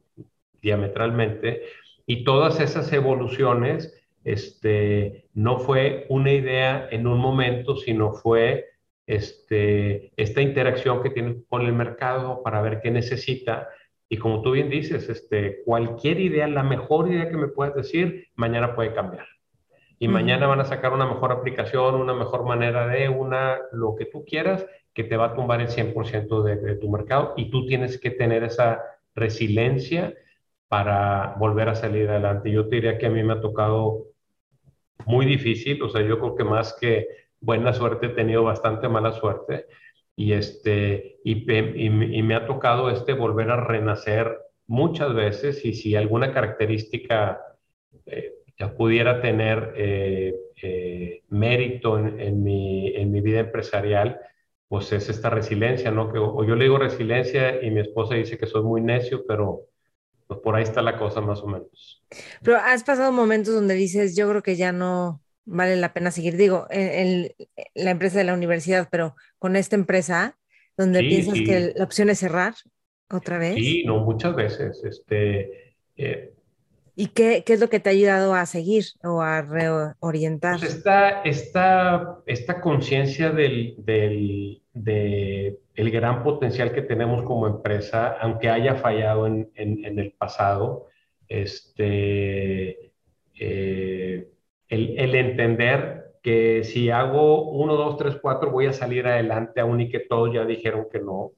[0.63, 1.61] diametralmente.
[2.07, 8.65] Y todas esas evoluciones este, no fue una idea en un momento, sino fue
[9.05, 13.69] este, esta interacción que tiene con el mercado para ver qué necesita.
[14.10, 18.28] Y como tú bien dices, este, cualquier idea, la mejor idea que me puedas decir,
[18.36, 19.26] mañana puede cambiar.
[19.99, 24.06] Y mañana van a sacar una mejor aplicación, una mejor manera de una, lo que
[24.06, 27.34] tú quieras, que te va a tumbar el 100% de, de tu mercado.
[27.38, 28.82] Y tú tienes que tener esa
[29.16, 30.14] resiliencia
[30.68, 32.51] para volver a salir adelante.
[32.51, 34.08] Yo te diría que a mí me ha tocado
[35.06, 37.08] muy difícil, o sea, yo creo que más que
[37.39, 39.68] buena suerte, he tenido bastante mala suerte
[40.16, 44.38] y, este, y, me ha tocado este volver a renacer
[44.68, 47.41] muchas veces y si alguna característica
[48.05, 54.20] eh, ya pudiera tener eh, eh, mérito en, en, mi, en mi vida empresarial,
[54.68, 56.11] pues es esta resiliencia, ¿no?
[56.11, 59.68] Que o yo le digo resiliencia y mi esposa dice que soy muy necio, pero
[60.28, 62.03] pues por ahí está la cosa más o menos.
[62.41, 66.37] Pero has pasado momentos donde dices, yo creo que ya no vale la pena seguir,
[66.37, 67.31] digo, en,
[67.75, 70.37] la empresa de la universidad, pero con esta empresa,
[70.77, 72.55] donde piensas que la opción es cerrar
[73.09, 73.55] otra vez.
[73.55, 74.83] Sí, no, muchas veces.
[74.83, 76.33] Este, eh,
[76.95, 80.59] ¿Y qué, qué, es lo que te ha ayudado a seguir o a reorientar?
[80.59, 88.15] Pues esta, esta, esta conciencia del, del, de el gran potencial que tenemos como empresa,
[88.19, 90.87] aunque haya fallado en, en, el pasado,
[91.27, 92.91] este,
[93.39, 94.32] eh,
[94.74, 99.89] el, entender que si hago uno, dos, tres, cuatro, voy a salir adelante, aún y
[99.89, 101.32] que todos ya dijeron que no.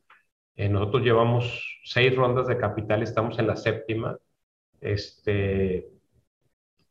[0.55, 4.17] Eh, nosotros llevamos seis rondas de capital, estamos en la séptima
[4.79, 5.89] este,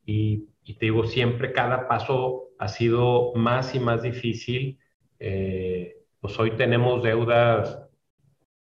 [0.04, 4.78] y, te digo, siempre cada paso ha sido más y más difícil.
[5.18, 7.86] Eh, pues hoy tenemos deudas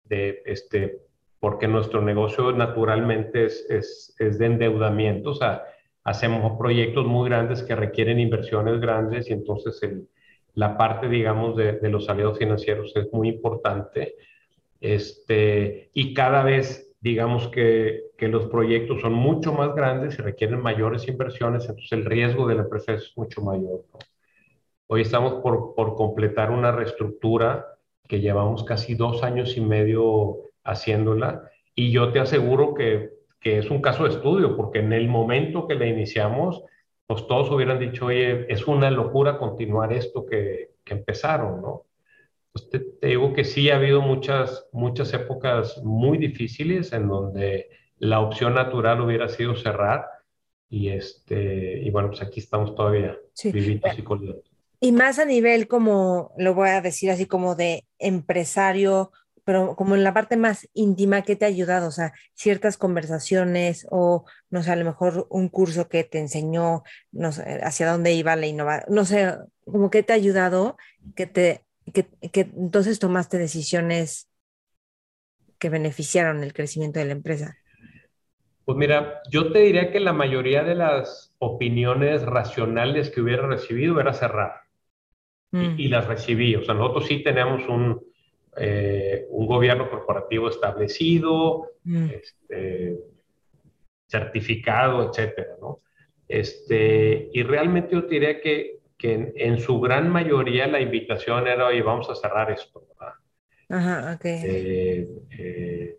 [0.05, 1.01] de, este,
[1.41, 5.65] porque nuestro negocio naturalmente es, es, es de endeudamiento, o sea,
[6.05, 10.09] hacemos proyectos muy grandes que requieren inversiones grandes y entonces el,
[10.55, 14.17] la parte, digamos, de, de, los aliados financieros es muy importante.
[14.81, 20.63] Este, y cada vez digamos que, que, los proyectos son mucho más grandes y requieren
[20.63, 23.85] mayores inversiones, entonces el riesgo de la empresa es mucho mayor.
[24.87, 27.67] Hoy estamos por, por, completar una reestructura
[28.09, 33.11] que llevamos casi dos años y medio haciéndola y yo te aseguro que,
[33.43, 36.63] que es un caso de estudio, porque en el momento que la iniciamos,
[37.07, 41.85] pues todos hubieran dicho, oye, es una locura continuar esto que, que empezaron, ¿no?
[42.53, 48.21] Pues te, digo que sí ha habido muchas, muchas épocas muy difíciles en donde la
[48.21, 50.07] opción natural hubiera sido cerrar
[50.69, 53.53] y, este, y bueno, pues aquí estamos todavía sí.
[53.53, 54.43] vivitos y coleando.
[54.81, 59.13] Y más a nivel como, lo voy a decir así como de empresario,
[59.45, 61.89] pero como en la parte más íntima, ¿qué te ha ayudado?
[61.89, 66.83] O sea, ciertas conversaciones o, no sé, a lo mejor un curso que te enseñó,
[67.11, 69.35] no sé, hacia dónde iba la innovación, no sé,
[69.65, 70.77] como que te ha ayudado,
[71.17, 74.29] que te que, que entonces tomaste decisiones
[75.59, 77.57] que beneficiaron el crecimiento de la empresa?
[78.65, 84.01] Pues mira, yo te diría que la mayoría de las opiniones racionales que hubiera recibido
[84.01, 84.63] era cerrar.
[85.51, 85.79] Mm.
[85.79, 86.57] Y, las recibí.
[86.57, 88.01] O sea, nosotros sí tenemos un,
[88.57, 92.07] eh, un gobierno corporativo establecido, mm.
[92.11, 92.99] este,
[94.07, 95.81] certificado, etcétera, ¿no?
[96.29, 101.83] Este, y realmente yo diría que que en, su gran mayoría la invitación era, oye,
[101.83, 102.87] vamos a cerrar esto.
[103.69, 104.25] Ajá, ok.
[104.25, 105.99] Eh, eh,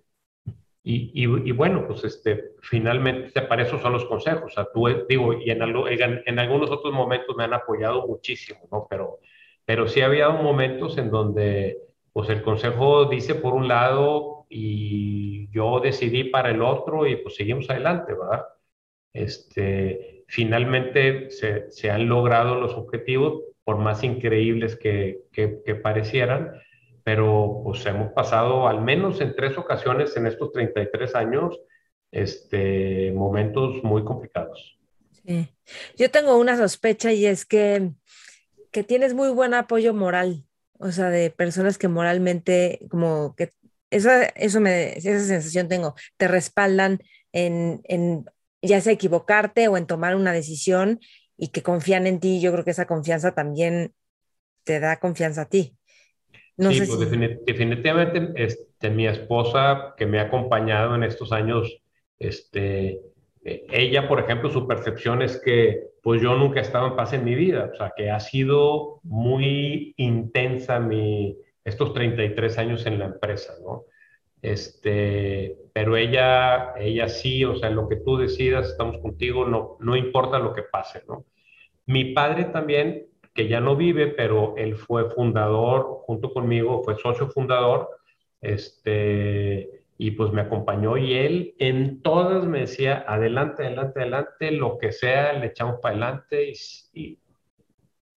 [0.83, 4.43] y, y, bueno, pues este, finalmente para eso son los consejos.
[4.45, 8.61] O sea, tú, digo, y en, en, en, algunos otros momentos me han apoyado muchísimo,
[8.71, 8.87] ¿no?
[8.89, 9.19] Pero,
[9.65, 11.79] pero sí había momentos en donde,
[12.13, 17.35] pues el consejo dice por un lado y yo decidí para el otro y pues
[17.35, 18.45] seguimos adelante, ¿verdad?
[19.11, 26.51] Este, finalmente se, han logrado los objetivos, por más increíbles que, que, parecieran,
[27.03, 31.59] pero pues hemos pasado al menos en tres ocasiones en estos 33 años
[32.11, 34.77] este, momentos muy complicados.
[35.25, 35.49] Sí.
[35.95, 37.91] Yo tengo una sospecha y es que,
[38.71, 40.43] que tienes muy buen apoyo moral,
[40.79, 43.51] o sea, de personas que moralmente, como que
[43.89, 46.99] esa, eso me, esa sensación tengo, te respaldan
[47.31, 48.25] en, en
[48.61, 50.99] ya sea equivocarte o en tomar una decisión
[51.37, 53.93] y que confían en ti, yo creo que esa confianza también
[54.63, 55.77] te da confianza a ti.
[56.57, 57.09] No sí, pues
[57.45, 61.81] definitivamente este, mi esposa que me ha acompañado en estos años,
[62.19, 63.01] este,
[63.43, 67.23] ella, por ejemplo, su percepción es que pues yo nunca he estado en paz en
[67.23, 73.05] mi vida, o sea, que ha sido muy intensa mi, estos 33 años en la
[73.05, 73.85] empresa, ¿no?
[74.41, 79.95] Este, pero ella, ella sí, o sea, lo que tú decidas, estamos contigo, no, no
[79.95, 81.25] importa lo que pase, ¿no?
[81.85, 87.29] Mi padre también, que ya no vive, pero él fue fundador, junto conmigo, fue socio
[87.29, 87.89] fundador,
[88.41, 94.77] este, y pues me acompañó y él en todas me decía, adelante, adelante, adelante, lo
[94.77, 96.51] que sea, le echamos para adelante
[96.93, 97.19] y,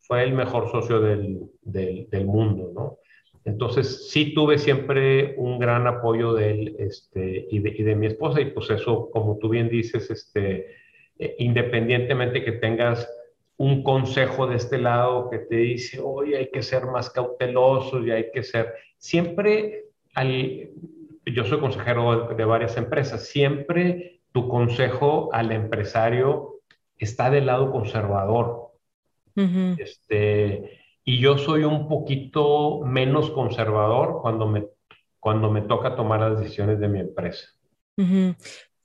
[0.01, 2.99] fue el mejor socio del, del, mundo, ¿no?
[3.45, 8.47] Entonces, sí tuve siempre un gran apoyo de él este, y, de, mi esposa, y
[8.47, 10.67] pues eso, como tú bien dices, este,
[11.21, 13.09] eh, independientemente que tengas
[13.59, 18.11] un consejo de este lado que te dice, oye, hay que ser más cautelosos y
[18.11, 20.71] hay que ser, siempre, al,
[21.35, 26.61] yo soy consejero de varias empresas, siempre tu consejo al empresario
[26.99, 28.73] está del lado conservador.
[29.79, 34.67] este, y yo soy un poquito menos conservador cuando me,
[35.21, 37.49] cuando me toca tomar las decisiones de mi empresa.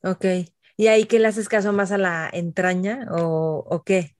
[0.03, 0.25] Ok.
[0.77, 4.15] ¿Y ahí qué le haces caso más a la entraña o, o qué?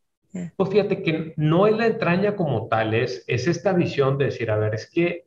[0.56, 4.50] Pues fíjate que no es la entraña como tal, es, es esta visión de decir,
[4.50, 5.26] a ver, es que,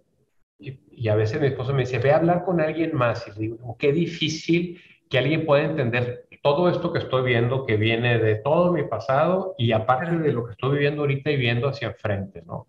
[0.58, 3.76] y, a veces mi esposo me dice, ve a hablar con alguien más, y digo,
[3.78, 4.80] qué difícil
[5.10, 9.54] que alguien pueda entender todo esto que estoy viendo, que viene de todo mi pasado
[9.58, 12.66] y aparte de lo que estoy viviendo ahorita y viendo hacia enfrente, ¿no?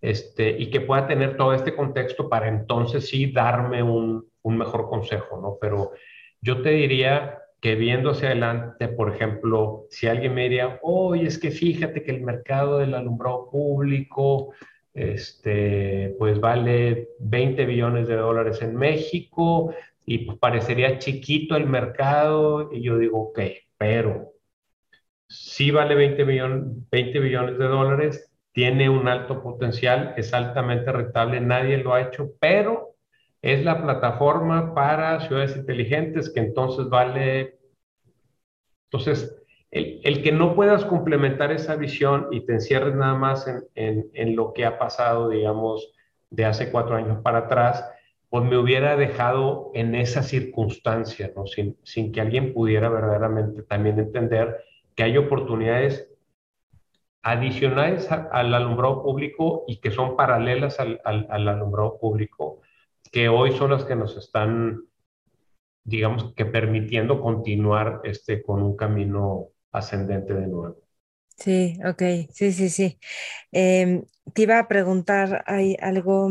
[0.00, 4.88] Este, y que pueda tener todo este contexto para entonces sí darme un, un mejor
[4.88, 5.56] consejo, ¿no?
[5.60, 5.92] Pero
[6.40, 11.38] yo te diría, que viendo hacia adelante, por ejemplo, si alguien me diría, oye, es
[11.38, 14.52] que fíjate que el mercado del alumbrado público,
[14.96, 19.74] este, pues vale 20 billones de dólares en México
[20.06, 23.40] y pues parecería chiquito el mercado, y yo digo, ok,
[23.76, 24.32] pero
[25.28, 31.78] si vale 20, 20 billones de dólares, tiene un alto potencial, es altamente rentable, nadie
[31.78, 32.94] lo ha hecho, pero
[33.42, 37.58] es la plataforma para ciudades inteligentes que entonces vale...
[38.90, 39.42] Entonces,
[39.76, 44.64] el, que no puedas complementar esa visión y te encierres nada más en, lo que
[44.64, 45.92] ha pasado, digamos,
[46.30, 47.84] de hace cuatro años para atrás,
[48.30, 51.44] pues me hubiera dejado en esa circunstancia, ¿no?
[51.46, 54.56] Sin, que alguien pudiera verdaderamente también entender
[54.94, 56.10] que hay oportunidades
[57.22, 62.60] adicionales al alumbrado público y que son paralelas al, al alumbrado público
[63.10, 64.84] que hoy son las que nos están,
[65.84, 70.76] digamos, que permitiendo continuar este, con un camino ascendente de nuevo.
[71.36, 72.02] Sí, ok,
[72.32, 72.98] sí, sí, sí.
[73.52, 74.04] Em,
[74.34, 76.30] te iba a preguntar, ¿hay algo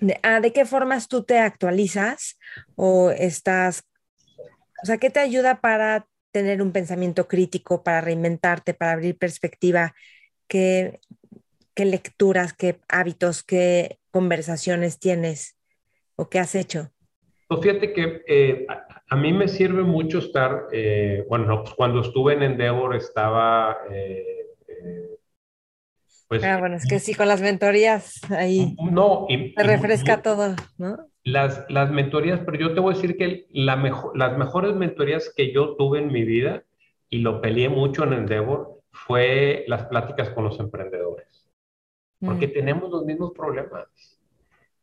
[0.00, 2.38] de, ah, de qué formas tú te actualizas
[2.76, 3.84] o estás,
[4.82, 9.94] o sea, qué te ayuda para tener un pensamiento crítico, para reinventarte, para abrir perspectiva?
[10.48, 11.00] ¿Qué,
[11.74, 15.56] qué lecturas, qué hábitos, qué conversaciones tienes
[16.16, 16.93] o qué has hecho?
[17.46, 18.66] Pues fíjate que eh,
[19.08, 23.76] a, mí me sirve mucho estar, eh, bueno, pues cuando estuve en Endeavor estaba...
[23.90, 24.46] Eh,
[26.26, 30.96] pues, ah, bueno, es que sí, con las mentorías ahí no, y, refresca todo, ¿no?
[31.22, 35.32] Las, las mentorías, pero yo te voy a decir que la mejor, las mejores mentorías
[35.36, 36.64] que yo tuve en mi vida,
[37.10, 41.48] y lo peleé mucho en Endeavor, fue las pláticas con los emprendedores.
[42.20, 42.52] Porque mm.
[42.52, 43.86] tenemos los mismos problemas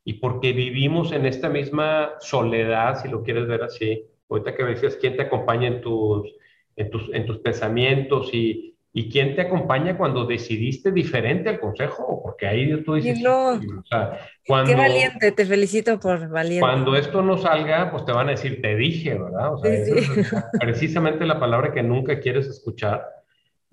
[0.03, 4.05] y porque vivimos en esta misma soledad, si lo quieres ver así.
[4.29, 6.33] Ahorita que me decías, ¿quién te acompaña en tus,
[6.75, 12.21] en tus, en tus pensamientos y, y quién te acompaña cuando decidiste diferente al consejo?
[12.23, 16.61] Porque ahí tú dices, o sea, cuando, qué valiente, te felicito por valiente.
[16.61, 19.53] Cuando esto no salga, pues te van a decir, te dije, ¿verdad?
[19.53, 23.05] O sea, es precisamente la palabra que nunca quieres escuchar.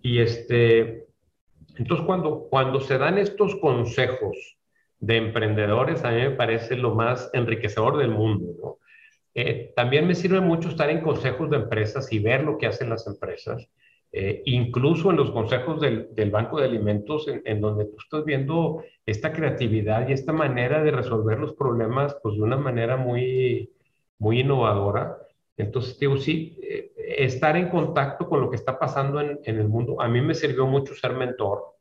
[0.02, 1.06] Y este,
[1.76, 4.57] entonces cuando, cuando se dan estos consejos,
[5.00, 8.78] de emprendedores a mí me parece lo más enriquecedor del mundo.
[9.34, 12.90] Eh, también me sirve mucho estar en consejos de empresas y ver lo que hacen
[12.90, 13.68] las empresas,
[14.10, 19.32] eh, incluso en los consejos del, Banco de Alimentos, en, donde tú estás viendo esta
[19.32, 23.70] creatividad y esta manera de resolver los problemas pues, de una manera muy,
[24.18, 25.18] muy innovadora.
[25.56, 29.68] Entonces, digo, sí, eh, estar en contacto con lo que está pasando en, en el
[29.68, 31.77] mundo, a mí me sirvió mucho ser mentor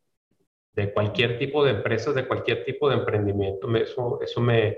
[0.77, 3.75] de cualquier tipo de empresas, de cualquier tipo de emprendimiento.
[3.75, 4.77] eso, eso me,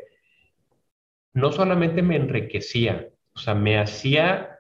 [1.34, 4.60] no solamente me enriquecía, o sea, me hacía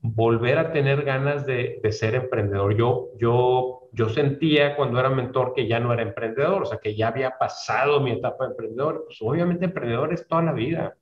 [0.00, 2.76] volver a tener ganas de, de, ser emprendedor.
[2.76, 6.96] Yo, yo, yo sentía cuando era mentor que ya no era emprendedor, o sea, que
[6.96, 9.04] ya había pasado mi etapa de emprendedor.
[9.06, 10.96] Pues obviamente emprendedor es toda la vida,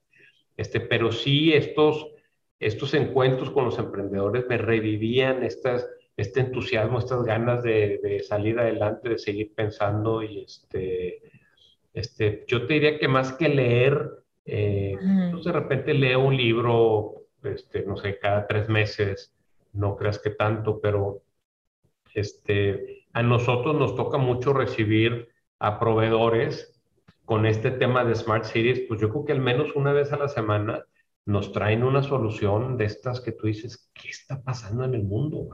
[0.54, 2.08] este, pero sí estos,
[2.60, 9.10] estos encuentros con los emprendedores me revivían estas este entusiasmo, estas ganas de, salir adelante,
[9.10, 11.22] de seguir pensando y este,
[11.93, 14.10] este, yo te diría que más que leer,
[14.44, 14.97] eh,
[15.32, 19.34] pues de repente leo un libro, este, no sé, cada tres meses,
[19.72, 21.22] no creas que tanto, pero
[22.14, 25.28] este, a nosotros nos toca mucho recibir
[25.59, 26.80] a proveedores
[27.26, 30.16] con este tema de Smart Cities, pues yo creo que al menos una vez a
[30.16, 30.84] la semana
[31.26, 35.48] nos traen una solución de estas que tú dices, ¿qué está pasando en el mundo?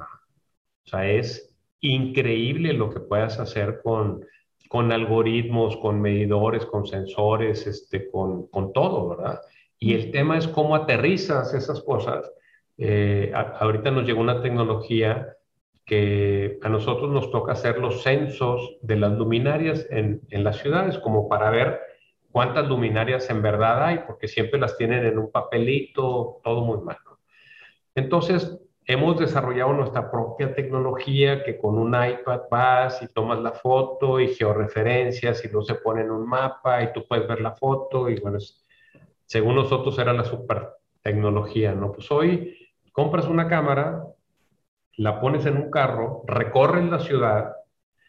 [0.87, 4.25] O sea, es increíble lo que puedas hacer con,
[4.69, 9.41] con algoritmos, con medidores, con sensores, este, con, con todo, ¿verdad?
[9.79, 12.31] Y el tema es cómo aterrizas esas cosas.
[12.79, 15.37] Eh, ahorita nos llegó una tecnología
[15.85, 20.99] que a nosotros nos toca hacer los censos de las luminarias en, en las ciudades,
[20.99, 21.81] como para ver
[22.31, 27.19] cuántas luminarias en verdad hay, porque siempre las tienen en un papelito, todo muy malo.
[27.95, 34.19] Entonces, hemos desarrollado nuestra propia tecnología que con un iPad vas y tomas la foto
[34.21, 38.09] y georreferencias y luego se pone en un mapa y tú puedes ver la foto
[38.11, 38.39] y bueno,
[39.25, 40.69] según nosotros era la super
[41.01, 41.93] tecnología, ¿no?
[41.93, 42.57] Pues hoy
[42.93, 44.05] compras una cámara,
[44.97, 47.53] la pones en un carro, recorres la ciudad,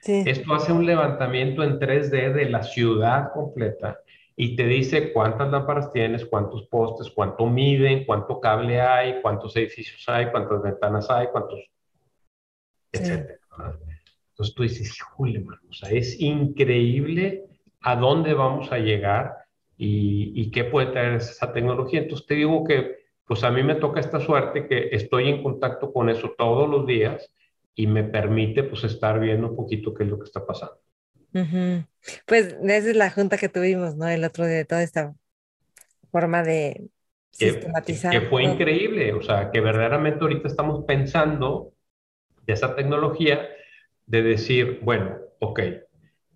[0.06, 4.00] esto hace un levantamiento en 3D de la ciudad completa
[4.36, 10.04] y te dice cuántas lámparas tienes, cuántos postes, cuánto miden, cuánto cable hay, cuántos edificios
[10.08, 11.60] hay, cuántas ventanas hay, cuántos,
[12.92, 13.40] etcétera.
[14.30, 17.46] Entonces tú dices, híjole, o sea, es increíble
[17.82, 19.36] a dónde vamos a llegar
[19.78, 22.02] y, y, qué puede traer esa tecnología.
[22.02, 25.94] Entonces te digo que, pues a mí me toca esta suerte que estoy en contacto
[25.94, 27.32] con eso todos los días
[27.76, 30.83] y me permite pues estar viendo un poquito qué es lo que está pasando.
[32.26, 34.08] Pues esa es la junta que tuvimos, ¿no?
[34.08, 35.14] El otro día, de toda esta
[36.12, 36.90] forma de
[37.32, 38.12] sistematizar.
[38.12, 41.74] Que, fue increíble, o sea, que verdaderamente ahorita estamos pensando
[42.46, 43.48] de esa tecnología
[44.06, 45.60] de decir, bueno, ok,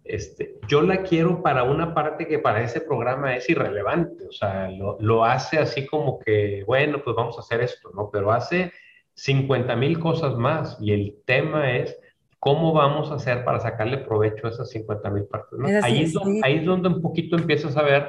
[0.04, 4.70] este, yo la quiero para una parte que para ese programa es irrelevante, o sea,
[4.72, 8.10] lo, lo hace así como que, bueno, pues vamos a hacer esto, ¿no?
[8.10, 8.72] Pero hace
[9.14, 12.00] 50 mil cosas más y el tema es
[12.40, 15.60] ¿Cómo vamos a hacer para sacarle provecho a esas 50 mil partes?
[15.84, 18.08] Ahí, es donde, ahí, es donde, un poquito empiezas a ver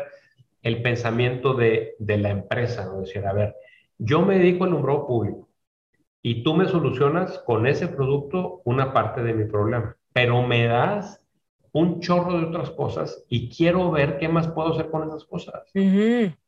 [0.63, 3.01] el pensamiento de, de la empresa, ¿no?
[3.01, 3.55] decir, a ver,
[3.97, 5.49] yo me dedico al alumbrado público
[6.23, 11.23] y tú me solucionas con ese producto una parte de mi problema, pero me das
[11.73, 15.71] un chorro de otras cosas y quiero ver qué más puedo hacer con esas cosas.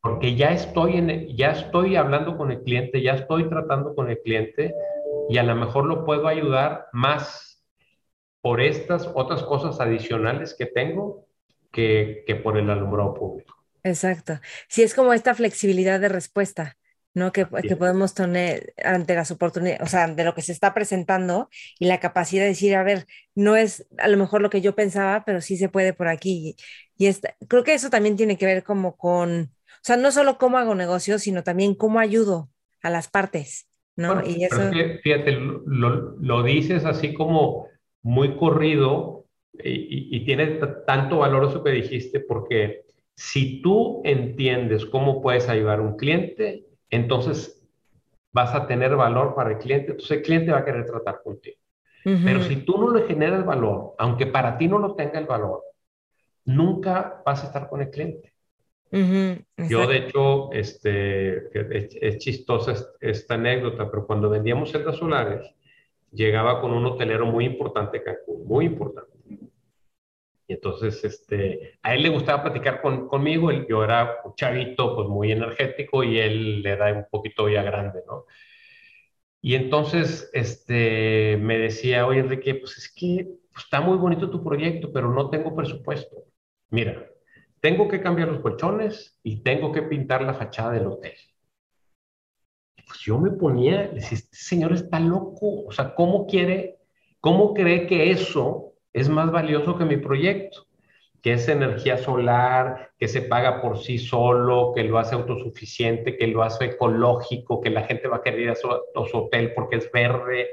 [0.02, 4.19] Porque ya estoy, en, ya estoy hablando con el cliente, ya estoy tratando con el
[4.20, 4.74] cliente
[5.28, 7.49] y a lo mejor lo puedo ayudar más
[8.41, 11.27] por estas otras cosas adicionales que tengo
[11.73, 13.57] que, que por el alumbrado público.
[13.83, 14.41] Exacto.
[14.69, 16.77] Sí, es como esta flexibilidad de respuesta,
[17.15, 17.33] ¿no?
[17.33, 21.49] Que, que, podemos tener ante las oportunidades, o sea, de lo que se está presentando
[21.79, 24.75] y la capacidad de decir, a ver, no es a lo mejor lo que yo
[24.75, 26.57] pensaba, pero sí se puede por aquí.
[26.97, 27.15] Y, y
[27.49, 30.75] creo que eso también tiene que ver como con, o sea, no solo cómo hago
[30.75, 32.51] negocio, sino también cómo ayudo
[32.83, 34.25] a las partes, ¿no?
[34.27, 34.71] y eso...
[35.03, 37.69] fíjate, lo, lo dices así como
[38.02, 42.82] muy corrido y, tiene tanto valor eso que dijiste porque
[43.14, 47.62] si tú entiendes cómo puedes ayudar a un cliente, entonces
[48.32, 51.56] vas a tener valor para el cliente, entonces el cliente va a querer tratar contigo.
[52.02, 55.62] Pero si tú no le generas valor, aunque para ti no lo tenga el valor,
[56.47, 58.32] nunca vas a estar con el cliente.
[58.90, 61.48] Yo, de hecho, este,
[62.09, 65.55] es, chistosa esta anécdota, pero cuando vendíamos celdas solares,
[66.12, 69.11] llegaba con un hotelero muy importante Cancún, muy importante.
[70.47, 75.09] Y entonces, este, a él le gustaba platicar con, conmigo, yo era un chavito, pues
[75.09, 78.24] muy energético y él era un poquito ya grande, ¿no?
[79.41, 84.93] Y entonces, este, me decía, oye, Enrique, pues es que está muy bonito tu proyecto,
[84.93, 86.24] pero no tengo presupuesto.
[86.69, 87.07] Mira,
[87.61, 91.15] tengo que cambiar los colchones y tengo que pintar la fachada del hotel
[92.91, 96.79] pues yo me ponía, decía, este señor está loco, o sea, ¿cómo quiere,
[97.21, 100.67] cómo cree que eso es más valioso que mi proyecto?
[101.23, 106.27] Que es energía solar, que se paga por sí solo, que lo hace autosuficiente, que
[106.27, 108.69] lo hace ecológico, que la gente va a querer ir a su,
[109.17, 110.49] hotel porque es verde.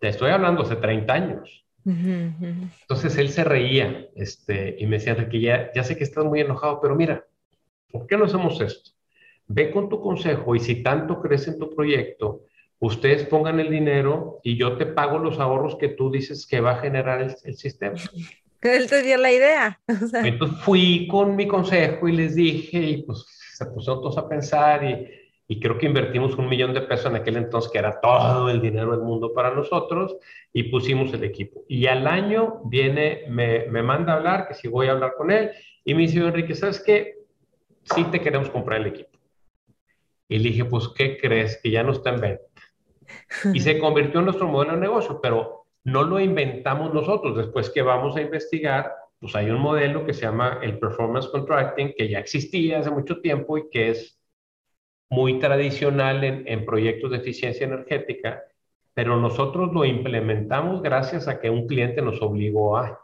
[0.00, 1.64] Te estoy hablando hace 30 años.
[1.84, 6.40] Entonces él se reía este, y me decía, que ya, ya sé que estás muy
[6.40, 7.24] enojado, pero mira,
[7.92, 8.90] ¿por qué no hacemos esto?
[9.52, 12.42] Ve con tu consejo y si tanto crees en tu proyecto,
[12.78, 16.72] ustedes pongan el dinero y yo te pago los ahorros que tú dices que va
[16.72, 17.96] a generar el, sistema.
[18.62, 19.80] Él te dio la idea.
[20.24, 24.84] Entonces fui con mi consejo y les dije y pues se pusieron todos a pensar
[24.84, 25.08] y,
[25.48, 28.60] y, creo que invertimos un millón de pesos en aquel entonces que era todo el
[28.60, 30.16] dinero del mundo para nosotros
[30.52, 31.64] y pusimos el equipo.
[31.66, 35.32] Y al año viene, me, me manda a hablar, que si voy a hablar con
[35.32, 35.50] él
[35.84, 37.16] y me dice, Enrique, ¿sabes qué?
[37.82, 39.19] Sí te queremos comprar el equipo.
[40.30, 41.60] Y le dije, pues, ¿qué crees?
[41.60, 42.44] Que ya no está en venta.
[43.52, 47.36] Y se convirtió en nuestro modelo de negocio, pero no lo inventamos nosotros.
[47.36, 51.94] Después que vamos a investigar, pues hay un modelo que se llama el Performance Contracting,
[51.98, 54.20] que ya existía hace mucho tiempo y que es
[55.10, 58.40] muy tradicional en, en proyectos de eficiencia energética,
[58.94, 63.00] pero nosotros lo implementamos gracias a que un cliente nos obligó a.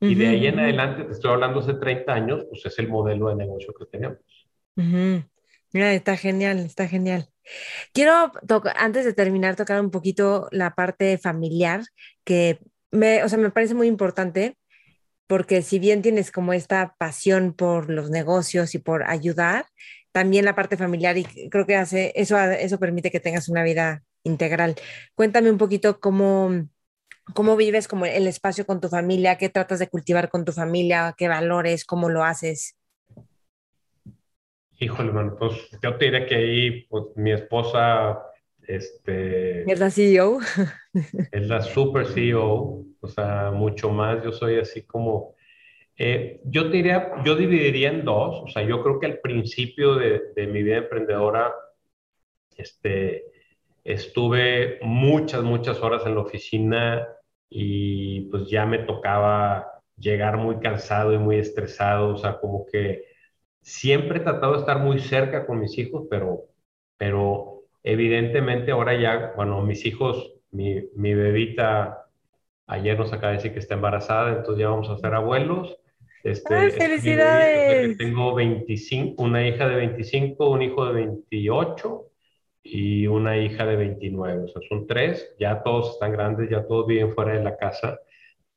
[0.00, 3.28] Y de ahí en adelante, te estoy hablando hace 30 años, pues es el modelo
[3.28, 4.18] de negocio que tenemos.
[5.72, 7.28] Está genial, está genial.
[7.92, 8.32] Quiero,
[8.76, 11.82] antes de terminar, tocar un poquito la parte familiar,
[12.24, 12.58] que
[12.90, 14.56] me, o sea, me parece muy importante,
[15.26, 19.66] porque si bien tienes como esta pasión por los negocios y por ayudar,
[20.12, 24.02] también la parte familiar, y creo que hace, eso, eso permite que tengas una vida
[24.22, 24.76] integral.
[25.14, 26.68] Cuéntame un poquito cómo,
[27.34, 31.14] cómo vives como el espacio con tu familia, qué tratas de cultivar con tu familia,
[31.16, 32.75] qué valores, cómo lo haces.
[34.78, 38.18] Híjole, hermano, pues yo te diré que ahí, pues mi esposa,
[38.62, 39.70] este...
[39.70, 40.38] Es la CEO.
[41.32, 45.34] es la super CEO, o sea, mucho más, yo soy así como...
[45.96, 49.94] Eh, yo te diría, yo dividiría en dos, o sea, yo creo que al principio
[49.94, 51.54] de, de mi vida emprendedora,
[52.54, 53.24] este,
[53.82, 57.08] estuve muchas, muchas horas en la oficina
[57.48, 63.15] y pues ya me tocaba llegar muy cansado y muy estresado, o sea, como que
[63.66, 66.44] siempre he tratado de estar muy cerca con mis hijos, pero,
[66.96, 72.06] pero evidentemente ahora ya, bueno, mis hijos, mi, mi bebita
[72.68, 75.76] ayer nos acaba de decir que está embarazada, entonces ya vamos a ser abuelos.
[76.22, 77.98] Este, ¡Ay, felicidades!
[77.98, 82.04] tengo 25, una hija de 25, un hijo de 28
[82.62, 86.86] y una hija de 29, o sea, son tres, ya todos están grandes, ya todos
[86.86, 87.98] viven fuera de la casa,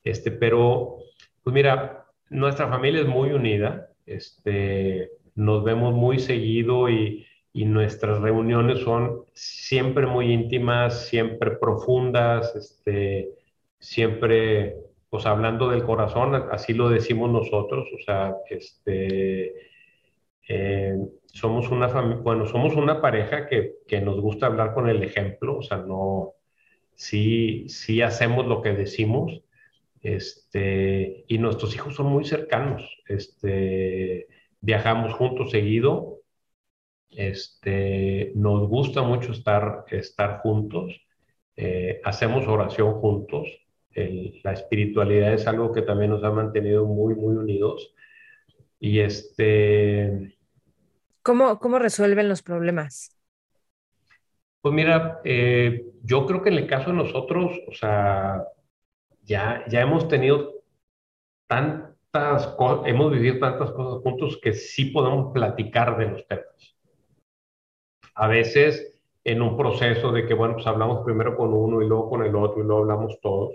[0.04, 0.98] este, pero,
[1.44, 8.20] pues mira, nuestra familia es muy unida, este, nos vemos muy seguido y, y nuestras
[8.22, 13.32] reuniones son siempre muy íntimas, siempre profundas, este,
[13.80, 14.78] siempre,
[15.10, 19.56] pues hablando del corazón, así lo decimos nosotros, o sea, este,
[20.48, 20.96] eh,
[21.26, 25.64] somos una bueno, somos una pareja que, que, nos gusta hablar con el ejemplo, o
[25.64, 26.34] sea, no,
[26.96, 29.42] sí, sí hacemos lo que decimos,
[30.02, 34.28] este, y nuestros hijos son muy cercanos, este,
[34.62, 36.20] viajamos juntos seguido,
[37.10, 41.02] este, nos gusta mucho estar, estar juntos,
[41.56, 43.48] eh, hacemos oración juntos,
[44.44, 47.94] la espiritualidad es algo que también nos ha mantenido muy, muy unidos,
[48.80, 50.38] y este,
[51.22, 53.16] ¿Cómo, cómo resuelven los problemas?
[54.62, 58.44] Pues mira, eh, yo creo que en el caso de nosotros, o sea,
[59.30, 60.56] ya, ya hemos tenido
[61.48, 66.76] tantas cosas, hemos vivido tantas cosas juntos que sí podemos platicar de los temas.
[68.16, 72.10] A veces en un proceso de que, bueno, pues hablamos primero con uno y luego
[72.10, 73.54] con el otro y luego hablamos todos.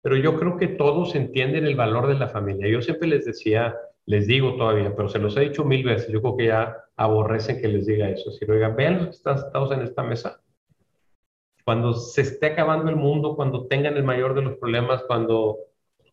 [0.00, 2.68] Pero yo creo que todos entienden el valor de la familia.
[2.68, 3.76] Yo siempre les decía,
[4.06, 7.60] les digo todavía, pero se los he dicho mil veces, yo creo que ya aborrecen
[7.60, 8.30] que les diga eso.
[8.30, 10.40] Si oigan, vean los que están sentados en esta mesa.
[11.68, 15.58] Cuando se esté acabando el mundo, cuando tengan el mayor de los problemas, cuando,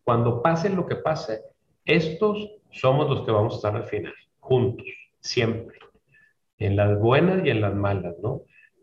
[0.03, 1.43] cuando pase lo que pase,
[1.85, 4.85] estos somos los que vamos a estar al final, juntos,
[5.21, 5.77] siempre,
[6.57, 8.41] en las buenas y en las malas, ¿no?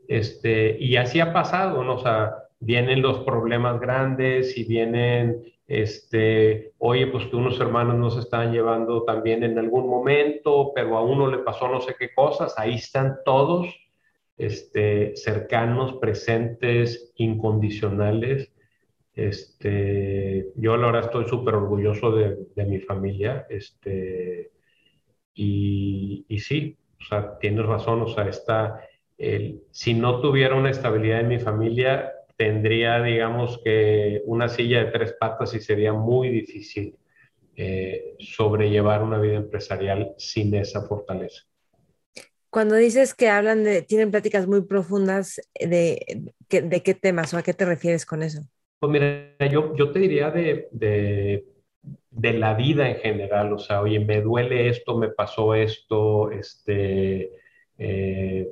[0.09, 1.97] Este, y así ha pasado, ¿no?
[1.97, 8.17] O sea, vienen los problemas grandes y vienen este, oye, pues que unos hermanos nos
[8.17, 12.55] estaban llevando también en algún momento, pero a uno le pasó no sé qué cosas,
[12.57, 13.67] ahí están todos,
[14.43, 18.53] este, cercanos, presentes, incondicionales.
[19.15, 24.51] Este, yo la estoy súper orgulloso de, mi familia, este,
[25.35, 26.77] y, sí,
[27.41, 28.81] tienes razón, o sea, está,
[29.19, 34.91] el, si no tuviera una estabilidad en mi familia, tendría, digamos, que una silla de
[34.91, 36.97] tres patas y sería muy difícil
[37.55, 41.43] eh, sobrellevar una vida empresarial sin esa fortaleza.
[42.53, 47.43] Cuando dices que hablan de, tienen pláticas muy profundas, ¿de, de qué temas o a
[47.43, 48.43] qué te refieres con eso?
[48.79, 53.99] Pues mira, yo, yo te diría de, de, la vida en general, o sea, oye,
[54.01, 57.31] me duele esto, me pasó esto, este,
[57.79, 58.47] eh,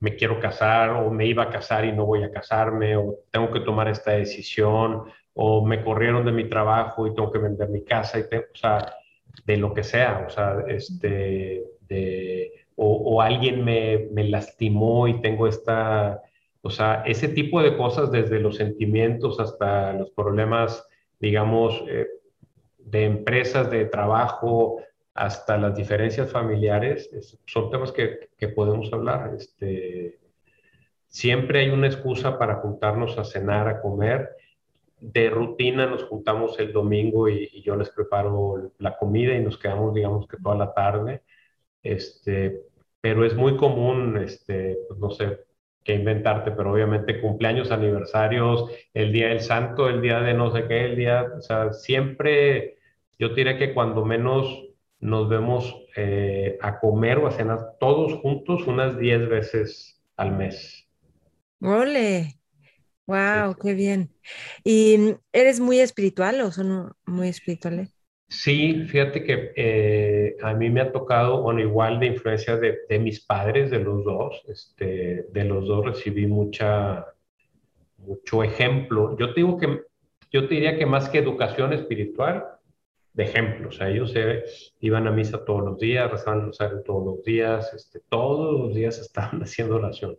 [0.00, 3.52] me quiero casar o me iba a casar y no voy a casarme o tengo
[3.52, 7.84] que tomar esta decisión o me corrieron de mi trabajo y tengo que vender mi
[7.84, 8.96] casa y o sea,
[9.46, 15.48] de lo que sea, o sea, este, de, o, alguien me, me, lastimó y tengo
[15.48, 16.22] esta,
[16.62, 20.86] o sea, ese tipo de cosas desde los sentimientos hasta los problemas,
[21.18, 22.06] digamos, eh,
[22.78, 24.80] de empresas, de trabajo,
[25.18, 27.10] hasta las diferencias familiares,
[27.44, 29.34] son temas que, que, podemos hablar.
[29.36, 30.20] Este,
[31.08, 34.30] siempre hay una excusa para juntarnos a cenar, a comer.
[35.00, 39.92] De rutina nos juntamos el domingo y, yo les preparo la comida y nos quedamos,
[39.92, 41.22] digamos que toda la tarde.
[41.82, 42.62] Este,
[43.00, 45.38] pero es muy común, este, pues no sé
[45.84, 50.66] qué inventarte, pero obviamente cumpleaños, aniversarios, el día del santo, el día de no sé
[50.68, 52.78] qué, el día, o sea, siempre,
[53.18, 54.64] yo diría que cuando menos
[55.00, 60.88] nos vemos eh, a comer o a cenar todos juntos unas 10 veces al mes.
[61.60, 62.38] ¡Ole!
[63.06, 63.56] ¡Wow!
[63.62, 64.12] ¡Qué bien!
[64.64, 67.97] ¿Y eres muy espiritual o son muy espirituales?
[68.28, 72.98] Sí, fíjate que eh, a mí me ha tocado, bueno, igual de influencia de, de,
[72.98, 77.06] mis padres, de los dos, este, de los dos recibí mucha,
[77.96, 79.16] mucho ejemplo.
[79.18, 79.82] Yo te digo que,
[80.30, 82.44] yo te diría que más que educación espiritual,
[83.14, 84.44] de ejemplo, o sea, ellos se,
[84.80, 88.74] iban a misa todos los días, rezaban el rosario todos los días, este, todos los
[88.74, 90.16] días estaban haciendo oración.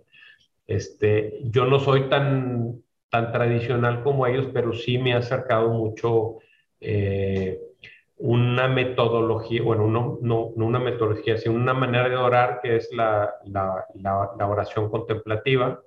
[0.67, 6.39] Este, yo no soy tan, tan tradicional como ellos, pero sí me ha acercado mucho.
[6.81, 7.59] Eh,
[8.19, 13.85] una metodología, bueno, no, una metodología, sino una manera de orar que es la, la,
[13.95, 15.81] la, oración contemplativa.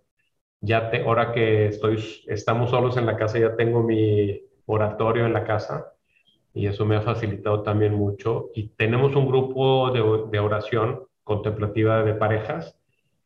[0.60, 5.32] Ya te, ahora que estoy, estamos solos en la casa, ya tengo mi oratorio en
[5.34, 5.92] la casa
[6.54, 8.50] y eso me ha facilitado también mucho.
[8.54, 10.00] Y tenemos un grupo de,
[10.30, 12.78] de oración contemplativa de parejas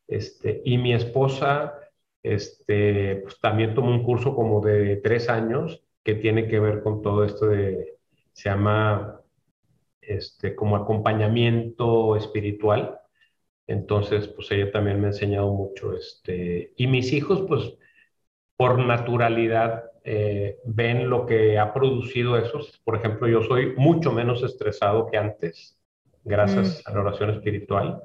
[0.08, 1.74] este, y mi esposa
[2.22, 7.02] este, pues, también tomó un curso como de tres años que tiene que ver con
[7.02, 7.95] todo esto de
[8.36, 9.18] se llama
[10.02, 13.00] este, como acompañamiento espiritual.
[13.66, 15.94] Entonces, pues ella también me ha enseñado mucho.
[15.94, 17.78] Este, y mis hijos, pues,
[18.58, 22.60] por naturalidad, eh, ven lo que ha producido eso.
[22.84, 25.80] Por ejemplo, yo soy mucho menos estresado que antes,
[26.22, 26.90] gracias mm.
[26.90, 28.02] a la oración espiritual,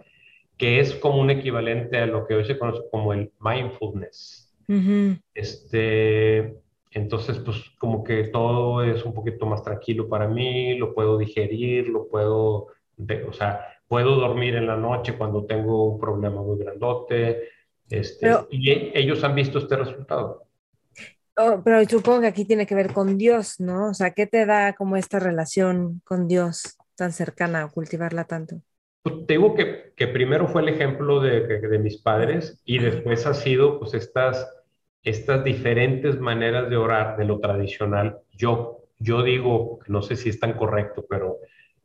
[0.56, 4.56] que es como un equivalente a lo que hoy se conoce como el mindfulness.
[5.34, 6.56] Este,
[6.92, 11.88] entonces, pues como que todo es un poquito más tranquilo para mí, lo puedo digerir,
[11.88, 12.68] lo puedo,
[13.28, 17.50] o sea, puedo dormir en la noche cuando tengo un problema muy grandote.
[17.90, 20.48] Este, y e, ellos han visto este resultado.
[21.38, 23.90] Oh, pero supongo que aquí tiene que ver con Dios, ¿no?
[23.90, 28.62] O sea, ¿qué te da como esta relación con Dios tan cercana, cultivarla tanto?
[29.02, 33.26] Pues te digo que, que primero fue el ejemplo de, de mis padres y después
[33.26, 34.46] ha sido pues estas
[35.04, 40.40] estas diferentes maneras de orar de lo tradicional, yo, yo digo, no sé si es
[40.40, 41.38] tan correcto, pero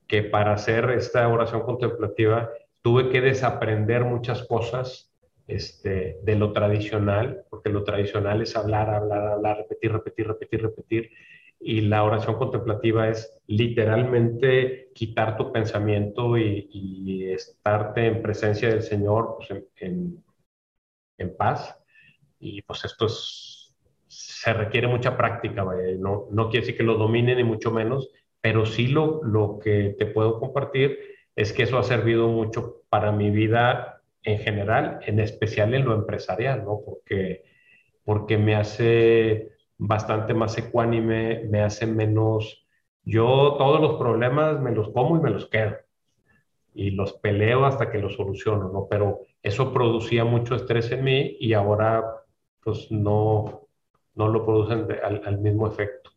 [0.06, 2.50] que para hacer esta oración contemplativa
[2.82, 5.12] tuve que desaprender muchas cosas
[5.46, 11.10] este, de lo tradicional, porque lo tradicional es hablar, hablar, hablar, repetir, repetir, repetir, repetir.
[11.58, 19.36] Y la oración contemplativa es literalmente quitar tu pensamiento y, estarte en presencia del Señor
[19.36, 20.24] pues, en,
[21.18, 21.76] en paz
[22.38, 25.64] y pues esto se requiere mucha práctica,
[25.98, 28.10] No, no quiere decir que lo domine ni mucho menos,
[28.40, 30.98] pero sí lo, lo que te puedo compartir
[31.34, 35.94] es que eso ha servido mucho para mi vida en general, en especial en lo
[35.94, 36.80] empresarial, ¿no?
[36.84, 37.44] Porque,
[38.04, 42.66] porque me hace bastante más ecuánime, me hace menos...
[43.04, 45.76] Yo todos los problemas me los como y me los quedo.
[46.74, 48.88] Y los peleo hasta que los soluciono, ¿no?
[48.90, 52.04] Pero eso producía mucho estrés en mí y ahora
[52.66, 53.68] pues no,
[54.16, 56.10] no lo producen al, mismo efecto.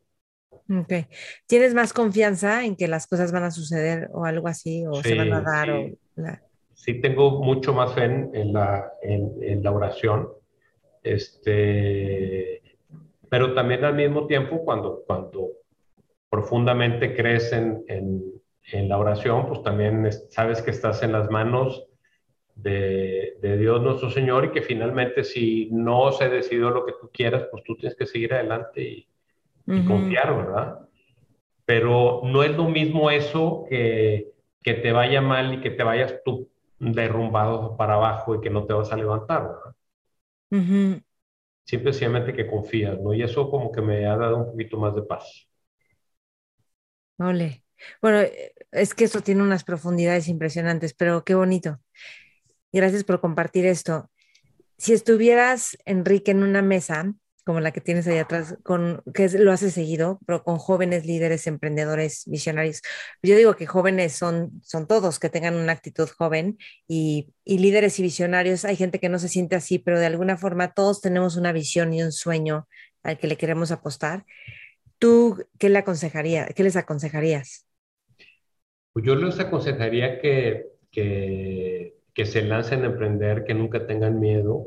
[0.67, 1.05] Ok.
[1.45, 5.13] ¿Tienes más confianza en que las cosas van a suceder o algo así, o se
[5.13, 5.67] van a dar?
[5.67, 5.97] Sí.
[6.17, 6.23] O
[6.73, 10.29] sí, tengo mucho más fe en, la, en, la oración.
[11.03, 12.63] Este,
[13.29, 15.49] pero también al mismo tiempo, cuando, cuando
[16.31, 21.88] profundamente crees en, en, la oración, pues también sabes que estás en las manos
[22.61, 27.47] de, Dios nuestro Señor y que finalmente si no se decidió lo que tú quieras,
[27.51, 29.05] pues tú tienes que seguir adelante y,
[29.87, 30.79] confiar, ¿verdad?
[31.63, 34.31] Pero no es lo mismo eso que,
[34.63, 36.49] que te vaya mal y que te vayas tú
[36.79, 41.03] derrumbado para abajo y que no te vas a levantar, ¿verdad?
[41.65, 43.13] Simplemente que confías, ¿no?
[43.13, 45.47] Y eso como que me ha dado un poquito más de paz.
[47.19, 47.63] Ole.
[48.01, 48.27] Bueno,
[48.71, 51.79] es que eso tiene unas profundidades impresionantes, pero qué bonito.
[52.71, 54.09] Gracias por compartir esto.
[54.77, 57.13] Si estuvieras, Enrique, en una mesa
[57.49, 61.47] como la que tienes ahí atrás, con, que lo haces seguido, pero con jóvenes líderes,
[61.47, 62.83] emprendedores, visionarios.
[63.23, 67.97] Yo digo que jóvenes son, son todos que tengan una actitud joven y, y, líderes
[67.97, 68.65] y visionarios.
[68.65, 71.91] Hay gente que no se siente así, pero de alguna forma todos tenemos una visión
[71.91, 72.67] y un sueño
[73.01, 74.25] al que le queremos apostar.
[74.99, 77.65] ¿Tú qué, le aconsejaría, qué les aconsejarías?
[78.93, 84.65] Pues yo les aconsejaría que, que que se lancen a emprender, que nunca tengan miedo,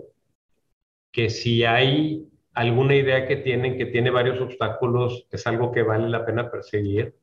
[1.12, 6.08] que si hay alguna idea que tienen que tiene varios obstáculos, es algo que vale
[6.08, 7.14] la pena perseguir,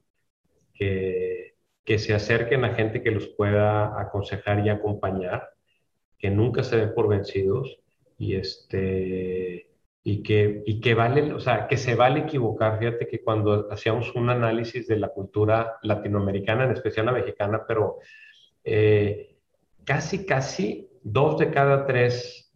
[0.73, 5.49] que, que se acerquen a gente que los pueda aconsejar y acompañar,
[6.17, 7.79] que nunca se den por vencidos
[8.17, 9.69] y, este,
[10.03, 12.79] y que, y que vale, o sea, que se vale equivocar.
[12.79, 17.99] Fíjate que cuando hacíamos un análisis de la cultura latinoamericana, en especial la mexicana, pero
[18.63, 19.38] eh,
[19.85, 22.51] casi, casi dos de cada tres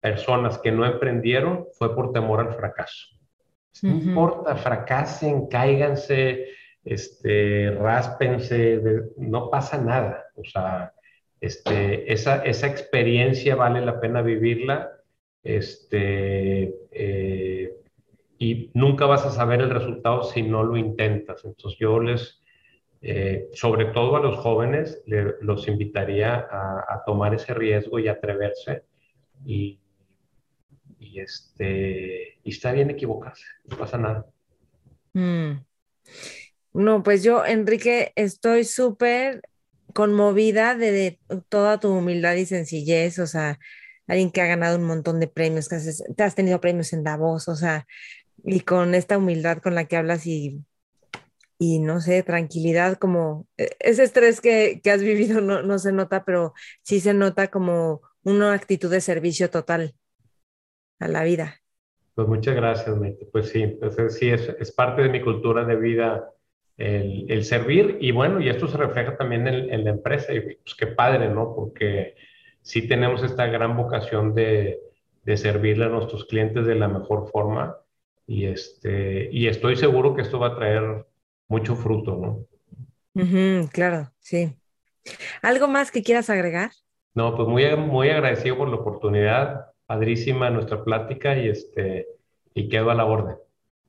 [0.00, 3.08] personas que no emprendieron fue por temor al fracaso.
[3.82, 6.48] No importa, fracasen, cáiganse,
[6.84, 8.80] este, ráspense,
[9.16, 10.24] no pasa nada.
[10.36, 10.92] O sea,
[11.40, 14.92] este, esa, esa experiencia vale la pena vivirla
[15.42, 17.74] este, eh,
[18.38, 21.44] y nunca vas a saber el resultado si no lo intentas.
[21.44, 22.41] Entonces yo les,
[23.04, 28.84] eh, sobre todo a los jóvenes, los invitaría a, tomar ese riesgo y atreverse.
[29.44, 29.80] Y,
[31.14, 34.26] este, y está bien equivocarse, no pasa nada.
[35.14, 35.64] Mm.
[36.74, 39.42] No, pues yo, Enrique, estoy súper
[39.92, 41.18] conmovida de,
[41.48, 43.58] toda tu humildad y sencillez, o sea,
[44.06, 45.76] alguien que ha ganado un montón de premios, que
[46.16, 47.86] te has tenido premios en Davos, o sea,
[48.44, 50.64] y con esta humildad con la que hablas y,
[51.58, 55.92] y no sé, tranquilidad, como e, ese estrés que, que has vivido no, no, se
[55.92, 59.94] nota, pero sí se nota como una actitud de servicio total
[60.98, 61.60] a la vida.
[62.14, 63.26] Pues muchas gracias, Mete.
[63.26, 66.30] Pues sí, pues sí, es, es, parte de mi cultura de vida
[66.76, 70.40] el, el, servir y bueno, y esto se refleja también en, en la empresa y
[70.40, 71.54] pues qué padre, ¿no?
[71.54, 72.14] Porque
[72.60, 74.80] sí tenemos esta gran vocación de,
[75.24, 77.76] de, servirle a nuestros clientes de la mejor forma
[78.26, 81.06] y, este, y estoy seguro que esto va a traer
[81.52, 82.16] mucho fruto,
[83.14, 83.68] ¿no?
[83.72, 84.56] claro, sí.
[85.42, 86.70] ¿Algo más que quieras agregar?
[87.14, 92.06] No, pues muy, muy agradecido por la oportunidad, padrísima nuestra plática y, este,
[92.54, 93.36] y quedo a la orden.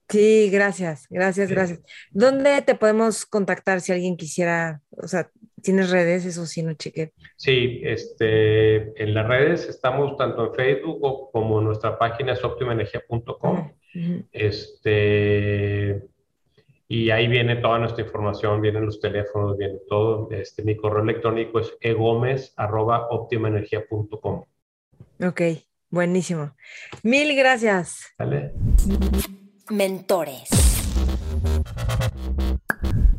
[0.10, 1.80] Sí, gracias, gracias, gracias.
[2.12, 5.30] ¿Dónde te podemos contactar si alguien quisiera, o sea,
[5.64, 6.26] ¿Tienes redes?
[6.26, 7.14] Eso sí, no cheque.
[7.38, 13.72] Sí, este, en las redes estamos tanto en Facebook como en nuestra página es optimaenergia.com.
[14.34, 16.02] Este,
[16.88, 20.30] y ahí viene toda nuestra información, vienen los teléfonos, viene todo.
[20.32, 24.44] Este, mi correo electrónico es egomez.optimaenergia.com.
[25.24, 25.42] Ok,
[25.90, 26.56] buenísimo.
[27.04, 28.14] Mil gracias.
[28.18, 28.52] Dale.
[29.70, 30.50] Mentores.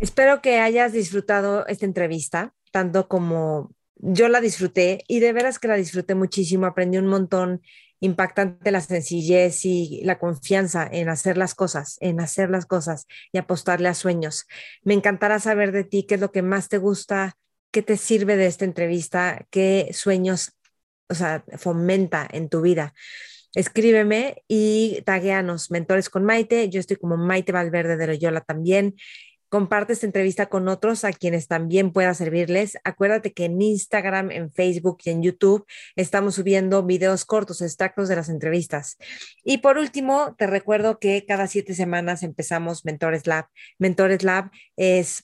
[0.00, 5.68] Espero que hayas disfrutado esta entrevista, tanto como yo la disfruté y de veras que
[5.68, 7.62] la disfruté muchísimo, aprendí un montón,
[8.04, 13.38] impactante la sencillez y la confianza en hacer las cosas, en hacer las cosas y
[13.38, 14.46] apostarle a sueños.
[14.82, 17.36] Me encantará saber de ti qué es lo que más te gusta,
[17.70, 20.52] qué te sirve de esta entrevista, qué sueños,
[21.08, 22.94] o sea, fomenta en tu vida
[23.54, 26.68] escríbeme y tagueanos, Mentores con Maite.
[26.68, 28.96] Yo estoy como Maite Valverde de Loyola también.
[29.54, 32.76] Comparte esta entrevista con otros a quienes también pueda servirles.
[32.82, 35.64] Acuérdate que en Instagram, en Facebook y en YouTube
[35.94, 38.96] estamos subiendo videos cortos, extractos de las entrevistas.
[39.44, 43.46] Y por último, te recuerdo que cada siete semanas empezamos Mentores Lab.
[43.78, 45.22] Mentores Lab es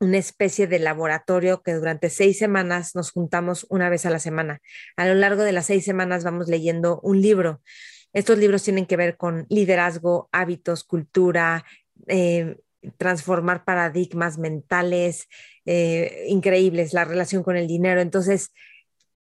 [0.00, 4.62] una especie de laboratorio que durante seis semanas nos juntamos una vez a la semana.
[4.96, 7.62] A lo largo de las seis semanas vamos leyendo un libro.
[8.12, 11.64] Estos libros tienen que ver con liderazgo, hábitos, cultura,
[12.08, 12.56] eh,
[12.96, 15.28] transformar paradigmas mentales
[15.64, 18.00] eh, increíbles, la relación con el dinero.
[18.00, 18.52] Entonces,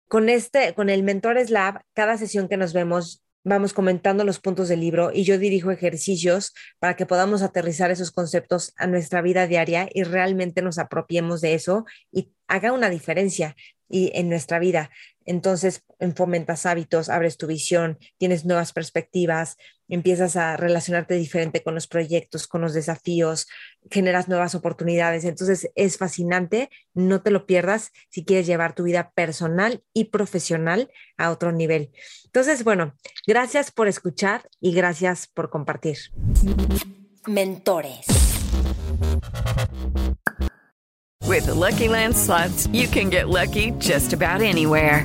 [0.09, 4.69] con este, con el Mentores Lab, cada sesión que nos vemos, vamos comentando los puntos
[4.69, 9.47] del libro y yo dirijo ejercicios para que podamos aterrizar esos conceptos a nuestra vida
[9.47, 13.55] diaria y realmente nos apropiemos de eso y haga una diferencia
[13.89, 14.91] y en nuestra vida.
[15.25, 15.83] Entonces,
[16.15, 19.57] fomentas hábitos, abres tu visión, tienes nuevas perspectivas,
[19.89, 23.47] empiezas a relacionarte diferente con los proyectos, con los desafíos,
[23.91, 25.25] generas nuevas oportunidades.
[25.25, 30.91] Entonces, es fascinante, no te lo pierdas si quieres llevar tu vida personal y profesional
[31.17, 31.91] a otro nivel.
[32.25, 32.95] Entonces, bueno,
[33.27, 35.99] gracias por escuchar y gracias por compartir.
[37.27, 38.07] Mentores.
[41.27, 45.05] With the Lucky Land slots, you can get lucky just about anywhere.